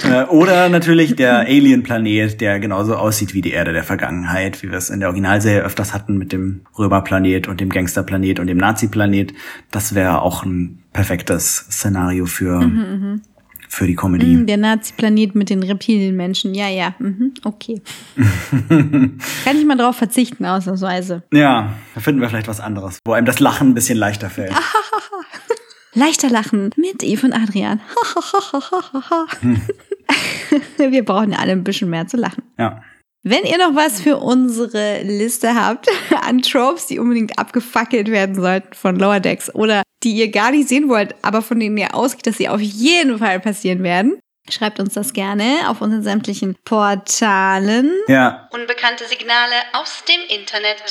Äh, 0.03 0.25
oder 0.25 0.71
natürlich 0.71 1.15
der 1.15 1.41
Alien-Planet, 1.41 2.41
der 2.41 2.59
genauso 2.59 2.97
aussieht 2.97 3.35
wie 3.35 3.43
die 3.43 3.51
Erde 3.51 3.75
der 3.75 3.85
Vergangenheit, 3.85 4.63
wie 4.63 4.71
wir 4.71 4.79
es 4.79 4.89
in 4.89 5.01
der 5.01 5.11
Originalserie 5.11 5.63
öfters 5.63 5.93
hatten 5.93 6.17
mit 6.17 6.33
dem 6.33 6.63
Römerplanet 6.79 7.49
und 7.49 7.61
dem 7.61 7.69
Gangsterplanet 7.69 8.41
und 8.41 8.47
dem 8.47 8.57
Nazi-Planet. 8.57 9.35
Das 9.71 9.95
wäre 9.95 10.23
auch 10.23 10.43
ein 10.43 10.85
perfektes 10.95 11.67
Szenario 11.71 12.25
für 12.25 12.61
mhm, 12.61 12.77
mhm 12.77 13.23
für 13.71 13.87
die 13.87 13.95
Comedy. 13.95 14.27
Mm, 14.27 14.47
der 14.47 14.57
Nazi-Planet 14.57 15.37
mit 15.37 15.49
den 15.49 15.63
Reptilienmenschen. 15.63 16.55
Ja, 16.55 16.69
ja. 16.69 16.95
Mhm. 16.99 17.33
Okay. 17.45 17.81
Kann 18.69 19.57
ich 19.57 19.65
mal 19.65 19.77
drauf 19.77 19.97
verzichten, 19.97 20.45
ausnahmsweise. 20.45 21.23
Ja, 21.33 21.75
da 21.95 22.01
finden 22.01 22.21
wir 22.21 22.29
vielleicht 22.29 22.49
was 22.49 22.61
anderes, 22.61 22.99
wo 23.05 23.13
einem 23.13 23.27
das 23.27 23.39
Lachen 23.39 23.71
ein 23.71 23.75
bisschen 23.75 23.97
leichter 23.97 24.29
fällt. 24.29 24.53
Leichter 25.95 26.31
lachen 26.31 26.71
mit 26.77 27.03
Eve 27.03 27.27
und 27.27 27.33
Adrian. 27.33 27.81
hm. 29.41 29.61
wir 30.79 31.05
brauchen 31.05 31.33
ja 31.33 31.39
alle 31.39 31.53
ein 31.53 31.65
bisschen 31.65 31.91
mehr 31.91 32.07
zu 32.07 32.17
lachen. 32.17 32.43
Ja. 32.59 32.83
Wenn 33.23 33.45
ihr 33.45 33.59
noch 33.59 33.77
was 33.77 34.01
für 34.01 34.17
unsere 34.17 35.03
Liste 35.03 35.55
habt 35.55 35.87
an 36.23 36.41
Tropes, 36.41 36.87
die 36.87 36.99
unbedingt 36.99 37.39
abgefackelt 37.39 38.09
werden 38.09 38.35
sollten 38.35 38.73
von 38.73 38.97
Lower 38.97 39.21
Decks 39.21 39.55
oder 39.55 39.83
die 40.03 40.13
ihr 40.13 40.31
gar 40.31 40.51
nicht 40.53 40.69
sehen 40.69 40.89
wollt, 40.89 41.15
aber 41.23 41.43
von 41.43 41.61
denen 41.61 41.77
ihr 41.77 41.95
ausgeht, 41.95 42.27
dass 42.27 42.39
sie 42.39 42.49
auf 42.49 42.61
jeden 42.61 43.19
Fall 43.19 43.39
passieren 43.41 43.83
werden, 43.83 44.19
schreibt 44.49 44.81
uns 44.81 44.95
das 44.95 45.13
gerne 45.13 45.69
auf 45.69 45.83
unseren 45.83 46.03
sämtlichen 46.03 46.57
Portalen. 46.65 47.93
Ja. 48.09 48.49
Unbekannte 48.53 49.05
Signale 49.07 49.55
aus 49.75 50.03
dem 50.09 50.39
Internet. 50.39 50.83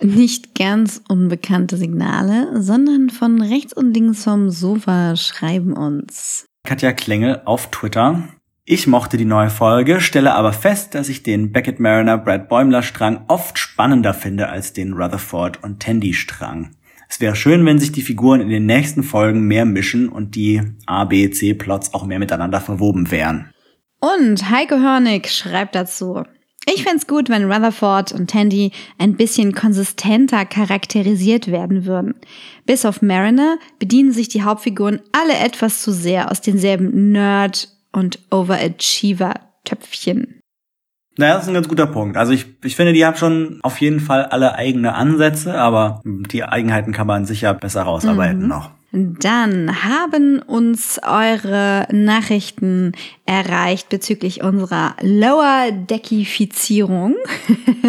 Nicht 0.00 0.54
ganz 0.54 1.02
unbekannte 1.08 1.76
Signale, 1.76 2.62
sondern 2.62 3.10
von 3.10 3.42
rechts 3.42 3.72
und 3.72 3.92
links 3.92 4.22
vom 4.22 4.50
Sofa 4.50 5.16
schreiben 5.16 5.72
uns. 5.72 6.46
Katja 6.64 6.92
Klengel 6.92 7.42
auf 7.44 7.70
Twitter 7.70 8.28
ich 8.68 8.88
mochte 8.88 9.16
die 9.16 9.24
neue 9.24 9.48
Folge, 9.48 10.00
stelle 10.00 10.34
aber 10.34 10.52
fest, 10.52 10.96
dass 10.96 11.08
ich 11.08 11.22
den 11.22 11.52
Beckett 11.52 11.78
Mariner 11.78 12.18
Brad 12.18 12.48
Bäumler 12.48 12.82
Strang 12.82 13.24
oft 13.28 13.58
spannender 13.58 14.12
finde 14.12 14.48
als 14.48 14.72
den 14.72 14.92
Rutherford 14.92 15.62
und 15.62 15.78
Tandy 15.78 16.12
Strang. 16.12 16.72
Es 17.08 17.20
wäre 17.20 17.36
schön, 17.36 17.64
wenn 17.64 17.78
sich 17.78 17.92
die 17.92 18.02
Figuren 18.02 18.40
in 18.40 18.48
den 18.48 18.66
nächsten 18.66 19.04
Folgen 19.04 19.42
mehr 19.42 19.64
mischen 19.64 20.08
und 20.08 20.34
die 20.34 20.62
A, 20.84 21.04
B, 21.04 21.30
C 21.30 21.54
Plots 21.54 21.94
auch 21.94 22.04
mehr 22.04 22.18
miteinander 22.18 22.60
verwoben 22.60 23.12
wären. 23.12 23.52
Und 24.00 24.50
Heike 24.50 24.80
Hörnig 24.80 25.30
schreibt 25.30 25.76
dazu. 25.76 26.24
Ich 26.68 26.82
fände 26.82 27.06
gut, 27.06 27.28
wenn 27.28 27.44
Rutherford 27.44 28.10
und 28.10 28.30
Tandy 28.30 28.72
ein 28.98 29.14
bisschen 29.14 29.54
konsistenter 29.54 30.44
charakterisiert 30.44 31.46
werden 31.46 31.86
würden. 31.86 32.14
Bis 32.64 32.84
auf 32.84 33.00
Mariner 33.00 33.58
bedienen 33.78 34.10
sich 34.10 34.26
die 34.26 34.42
Hauptfiguren 34.42 35.00
alle 35.12 35.34
etwas 35.38 35.82
zu 35.82 35.92
sehr 35.92 36.32
aus 36.32 36.40
denselben 36.40 37.12
Nerd- 37.12 37.75
und 37.96 38.20
Overachiever-Töpfchen. 38.30 40.40
Naja, 41.16 41.34
das 41.34 41.42
ist 41.44 41.48
ein 41.48 41.54
ganz 41.54 41.66
guter 41.66 41.86
Punkt. 41.86 42.18
Also 42.18 42.32
ich, 42.32 42.44
ich 42.62 42.76
finde, 42.76 42.92
die 42.92 43.06
haben 43.06 43.16
schon 43.16 43.58
auf 43.62 43.80
jeden 43.80 44.00
Fall 44.00 44.26
alle 44.26 44.54
eigene 44.54 44.94
Ansätze, 44.94 45.58
aber 45.58 46.02
die 46.04 46.44
Eigenheiten 46.44 46.92
kann 46.92 47.06
man 47.06 47.24
sicher 47.24 47.54
besser 47.54 47.84
rausarbeiten 47.84 48.42
mhm. 48.42 48.48
noch. 48.48 48.68
Dann 48.92 49.82
haben 49.82 50.40
uns 50.40 51.00
eure 51.02 51.88
Nachrichten 51.90 52.92
erreicht 53.24 53.88
bezüglich 53.88 54.42
unserer 54.42 54.94
Lower 55.00 55.72
Deckifizierung. 55.72 57.16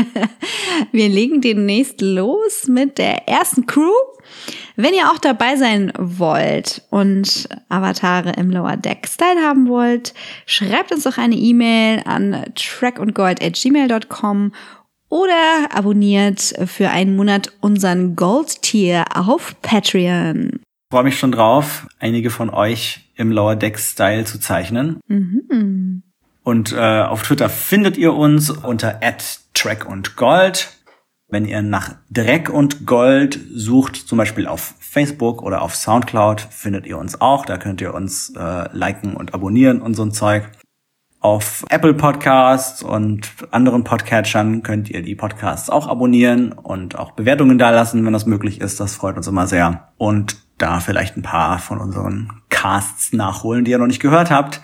Wir 0.91 1.09
legen 1.09 1.41
demnächst 1.41 1.99
los 2.01 2.67
mit 2.67 2.97
der 2.97 3.27
ersten 3.27 3.65
Crew. 3.65 3.91
Wenn 4.75 4.93
ihr 4.93 5.09
auch 5.11 5.17
dabei 5.17 5.55
sein 5.55 5.91
wollt 5.97 6.83
und 6.89 7.49
Avatare 7.69 8.33
im 8.33 8.51
Lower 8.51 8.77
Deck 8.77 9.07
Style 9.07 9.41
haben 9.41 9.67
wollt, 9.67 10.13
schreibt 10.45 10.91
uns 10.91 11.03
doch 11.03 11.17
eine 11.17 11.35
E-Mail 11.35 12.01
an 12.05 12.45
trackundgold@gmail.com 12.55 14.51
oder 15.09 15.69
abonniert 15.73 16.53
für 16.65 16.89
einen 16.89 17.15
Monat 17.15 17.53
unseren 17.61 18.15
Gold 18.15 18.61
Tier 18.61 19.05
auf 19.15 19.55
Patreon. 19.61 20.51
Ich 20.53 20.93
freue 20.93 21.03
mich 21.03 21.17
schon 21.17 21.31
drauf, 21.31 21.87
einige 21.99 22.29
von 22.29 22.49
euch 22.49 23.01
im 23.15 23.31
Lower 23.31 23.55
Deck 23.55 23.79
Style 23.79 24.25
zu 24.25 24.39
zeichnen. 24.39 24.99
Mhm. 25.07 26.03
Und 26.43 26.71
äh, 26.71 27.01
auf 27.01 27.23
Twitter 27.23 27.49
findet 27.49 27.97
ihr 27.97 28.13
uns 28.13 28.49
unter 28.49 29.01
@track 29.53 29.85
und 29.85 30.15
Gold. 30.15 30.76
Wenn 31.29 31.43
ihr 31.43 31.61
nach 31.61 31.95
Dreck 32.09 32.49
und 32.49 32.85
Gold 32.85 33.37
sucht, 33.53 33.97
zum 33.97 34.17
Beispiel 34.17 34.47
auf 34.47 34.75
Facebook 34.79 35.43
oder 35.43 35.61
auf 35.61 35.75
Soundcloud, 35.75 36.39
findet 36.39 36.85
ihr 36.85 36.97
uns 36.97 37.19
auch. 37.19 37.45
Da 37.45 37.57
könnt 37.57 37.81
ihr 37.81 37.93
uns 37.93 38.33
äh, 38.37 38.69
liken 38.71 39.13
und 39.13 39.33
abonnieren 39.33 39.81
und 39.81 39.93
so 39.93 40.03
ein 40.03 40.13
Zeug. 40.13 40.49
Auf 41.19 41.65
Apple 41.69 41.95
Podcasts 41.95 42.81
und 42.81 43.29
anderen 43.51 43.83
Podcatchern 43.83 44.63
könnt 44.63 44.89
ihr 44.89 45.01
die 45.01 45.15
Podcasts 45.15 45.69
auch 45.69 45.87
abonnieren 45.87 46.53
und 46.53 46.97
auch 46.97 47.11
Bewertungen 47.11 47.57
dalassen, 47.57 48.05
wenn 48.05 48.13
das 48.13 48.25
möglich 48.25 48.61
ist. 48.61 48.79
Das 48.79 48.95
freut 48.95 49.17
uns 49.17 49.27
immer 49.27 49.47
sehr. 49.47 49.89
Und 49.97 50.37
da 50.57 50.79
vielleicht 50.79 51.17
ein 51.17 51.23
paar 51.23 51.59
von 51.59 51.79
unseren 51.79 52.41
Casts 52.47 53.11
nachholen, 53.11 53.65
die 53.65 53.71
ihr 53.71 53.79
noch 53.79 53.87
nicht 53.87 54.01
gehört 54.01 54.31
habt. 54.31 54.61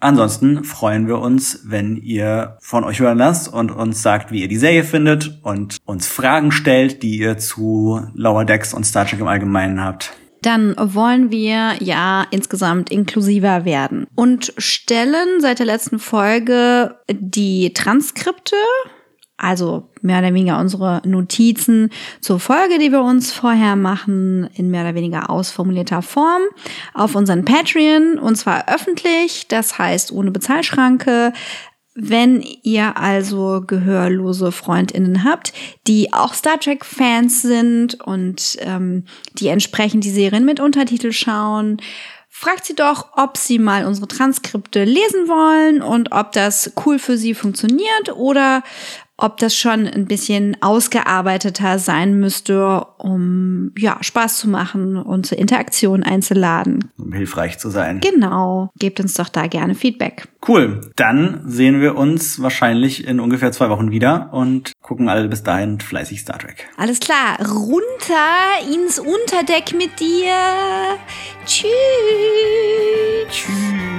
Ansonsten 0.00 0.62
freuen 0.62 1.08
wir 1.08 1.18
uns, 1.18 1.62
wenn 1.64 1.96
ihr 1.96 2.56
von 2.60 2.84
euch 2.84 3.00
hören 3.00 3.18
lasst 3.18 3.52
und 3.52 3.70
uns 3.70 4.02
sagt, 4.02 4.30
wie 4.30 4.42
ihr 4.42 4.48
die 4.48 4.56
Serie 4.56 4.84
findet 4.84 5.40
und 5.42 5.78
uns 5.84 6.06
Fragen 6.06 6.52
stellt, 6.52 7.02
die 7.02 7.18
ihr 7.18 7.36
zu 7.38 8.00
Lower 8.14 8.44
Decks 8.44 8.72
und 8.72 8.84
Star 8.84 9.06
Trek 9.06 9.20
im 9.20 9.26
Allgemeinen 9.26 9.82
habt. 9.82 10.12
Dann 10.42 10.76
wollen 10.78 11.32
wir 11.32 11.74
ja 11.80 12.24
insgesamt 12.30 12.90
inklusiver 12.90 13.64
werden 13.64 14.06
und 14.14 14.52
stellen 14.56 15.40
seit 15.40 15.58
der 15.58 15.66
letzten 15.66 15.98
Folge 15.98 16.96
die 17.10 17.74
Transkripte 17.74 18.54
also 19.38 19.88
mehr 20.02 20.18
oder 20.18 20.34
weniger 20.34 20.58
unsere 20.58 21.00
Notizen 21.06 21.90
zur 22.20 22.40
Folge, 22.40 22.78
die 22.78 22.90
wir 22.90 23.02
uns 23.02 23.32
vorher 23.32 23.76
machen, 23.76 24.50
in 24.54 24.70
mehr 24.70 24.82
oder 24.82 24.94
weniger 24.94 25.30
ausformulierter 25.30 26.02
Form 26.02 26.42
auf 26.92 27.14
unseren 27.14 27.44
Patreon 27.44 28.18
und 28.18 28.36
zwar 28.36 28.68
öffentlich, 28.68 29.46
das 29.48 29.78
heißt 29.78 30.12
ohne 30.12 30.32
Bezahlschranke. 30.32 31.32
Wenn 31.94 32.44
ihr 32.62 32.96
also 32.96 33.62
gehörlose 33.66 34.52
Freundinnen 34.52 35.24
habt, 35.24 35.52
die 35.86 36.12
auch 36.12 36.34
Star 36.34 36.60
Trek-Fans 36.60 37.42
sind 37.42 38.00
und 38.00 38.56
ähm, 38.60 39.04
die 39.34 39.48
entsprechend 39.48 40.04
die 40.04 40.10
Serien 40.10 40.44
mit 40.44 40.60
Untertitel 40.60 41.10
schauen, 41.10 41.78
fragt 42.28 42.66
sie 42.66 42.76
doch, 42.76 43.08
ob 43.16 43.36
sie 43.36 43.58
mal 43.58 43.84
unsere 43.84 44.06
Transkripte 44.06 44.84
lesen 44.84 45.26
wollen 45.26 45.82
und 45.82 46.12
ob 46.12 46.30
das 46.30 46.72
cool 46.86 47.00
für 47.00 47.18
sie 47.18 47.34
funktioniert 47.34 48.14
oder 48.14 48.62
ob 49.18 49.36
das 49.38 49.54
schon 49.56 49.86
ein 49.86 50.06
bisschen 50.06 50.56
ausgearbeiteter 50.60 51.78
sein 51.80 52.18
müsste, 52.18 52.86
um 52.98 53.72
ja 53.76 53.98
Spaß 54.00 54.38
zu 54.38 54.48
machen 54.48 54.96
und 54.96 55.26
zur 55.26 55.38
Interaktion 55.38 56.04
einzuladen. 56.04 56.90
Um 56.96 57.12
hilfreich 57.12 57.58
zu 57.58 57.68
sein. 57.68 58.00
Genau. 58.00 58.70
Gebt 58.78 59.00
uns 59.00 59.14
doch 59.14 59.28
da 59.28 59.48
gerne 59.48 59.74
Feedback. 59.74 60.28
Cool. 60.46 60.80
Dann 60.94 61.42
sehen 61.46 61.80
wir 61.80 61.96
uns 61.96 62.40
wahrscheinlich 62.40 63.06
in 63.06 63.18
ungefähr 63.18 63.50
zwei 63.50 63.68
Wochen 63.70 63.90
wieder 63.90 64.30
und 64.32 64.72
gucken 64.82 65.08
alle 65.08 65.28
bis 65.28 65.42
dahin 65.42 65.80
fleißig 65.80 66.20
Star 66.20 66.38
Trek. 66.38 66.68
Alles 66.76 67.00
klar. 67.00 67.38
Runter 67.40 68.72
ins 68.72 69.00
Unterdeck 69.00 69.74
mit 69.76 69.98
dir. 69.98 70.96
Tschüss. 71.44 71.66
Tschüss. 73.30 73.97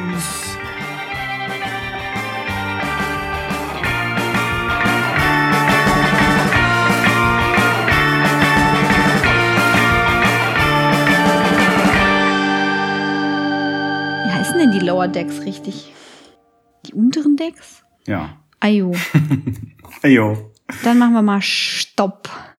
Denn 14.59 14.71
die 14.71 14.79
Lower 14.79 15.07
Decks 15.07 15.41
richtig? 15.45 15.93
Die 16.85 16.93
unteren 16.93 17.37
Decks? 17.37 17.83
Ja. 18.05 18.37
Ayo. 18.59 18.93
Ayo. 20.03 20.51
Dann 20.83 20.99
machen 20.99 21.13
wir 21.13 21.21
mal 21.21 21.41
Stopp. 21.41 22.29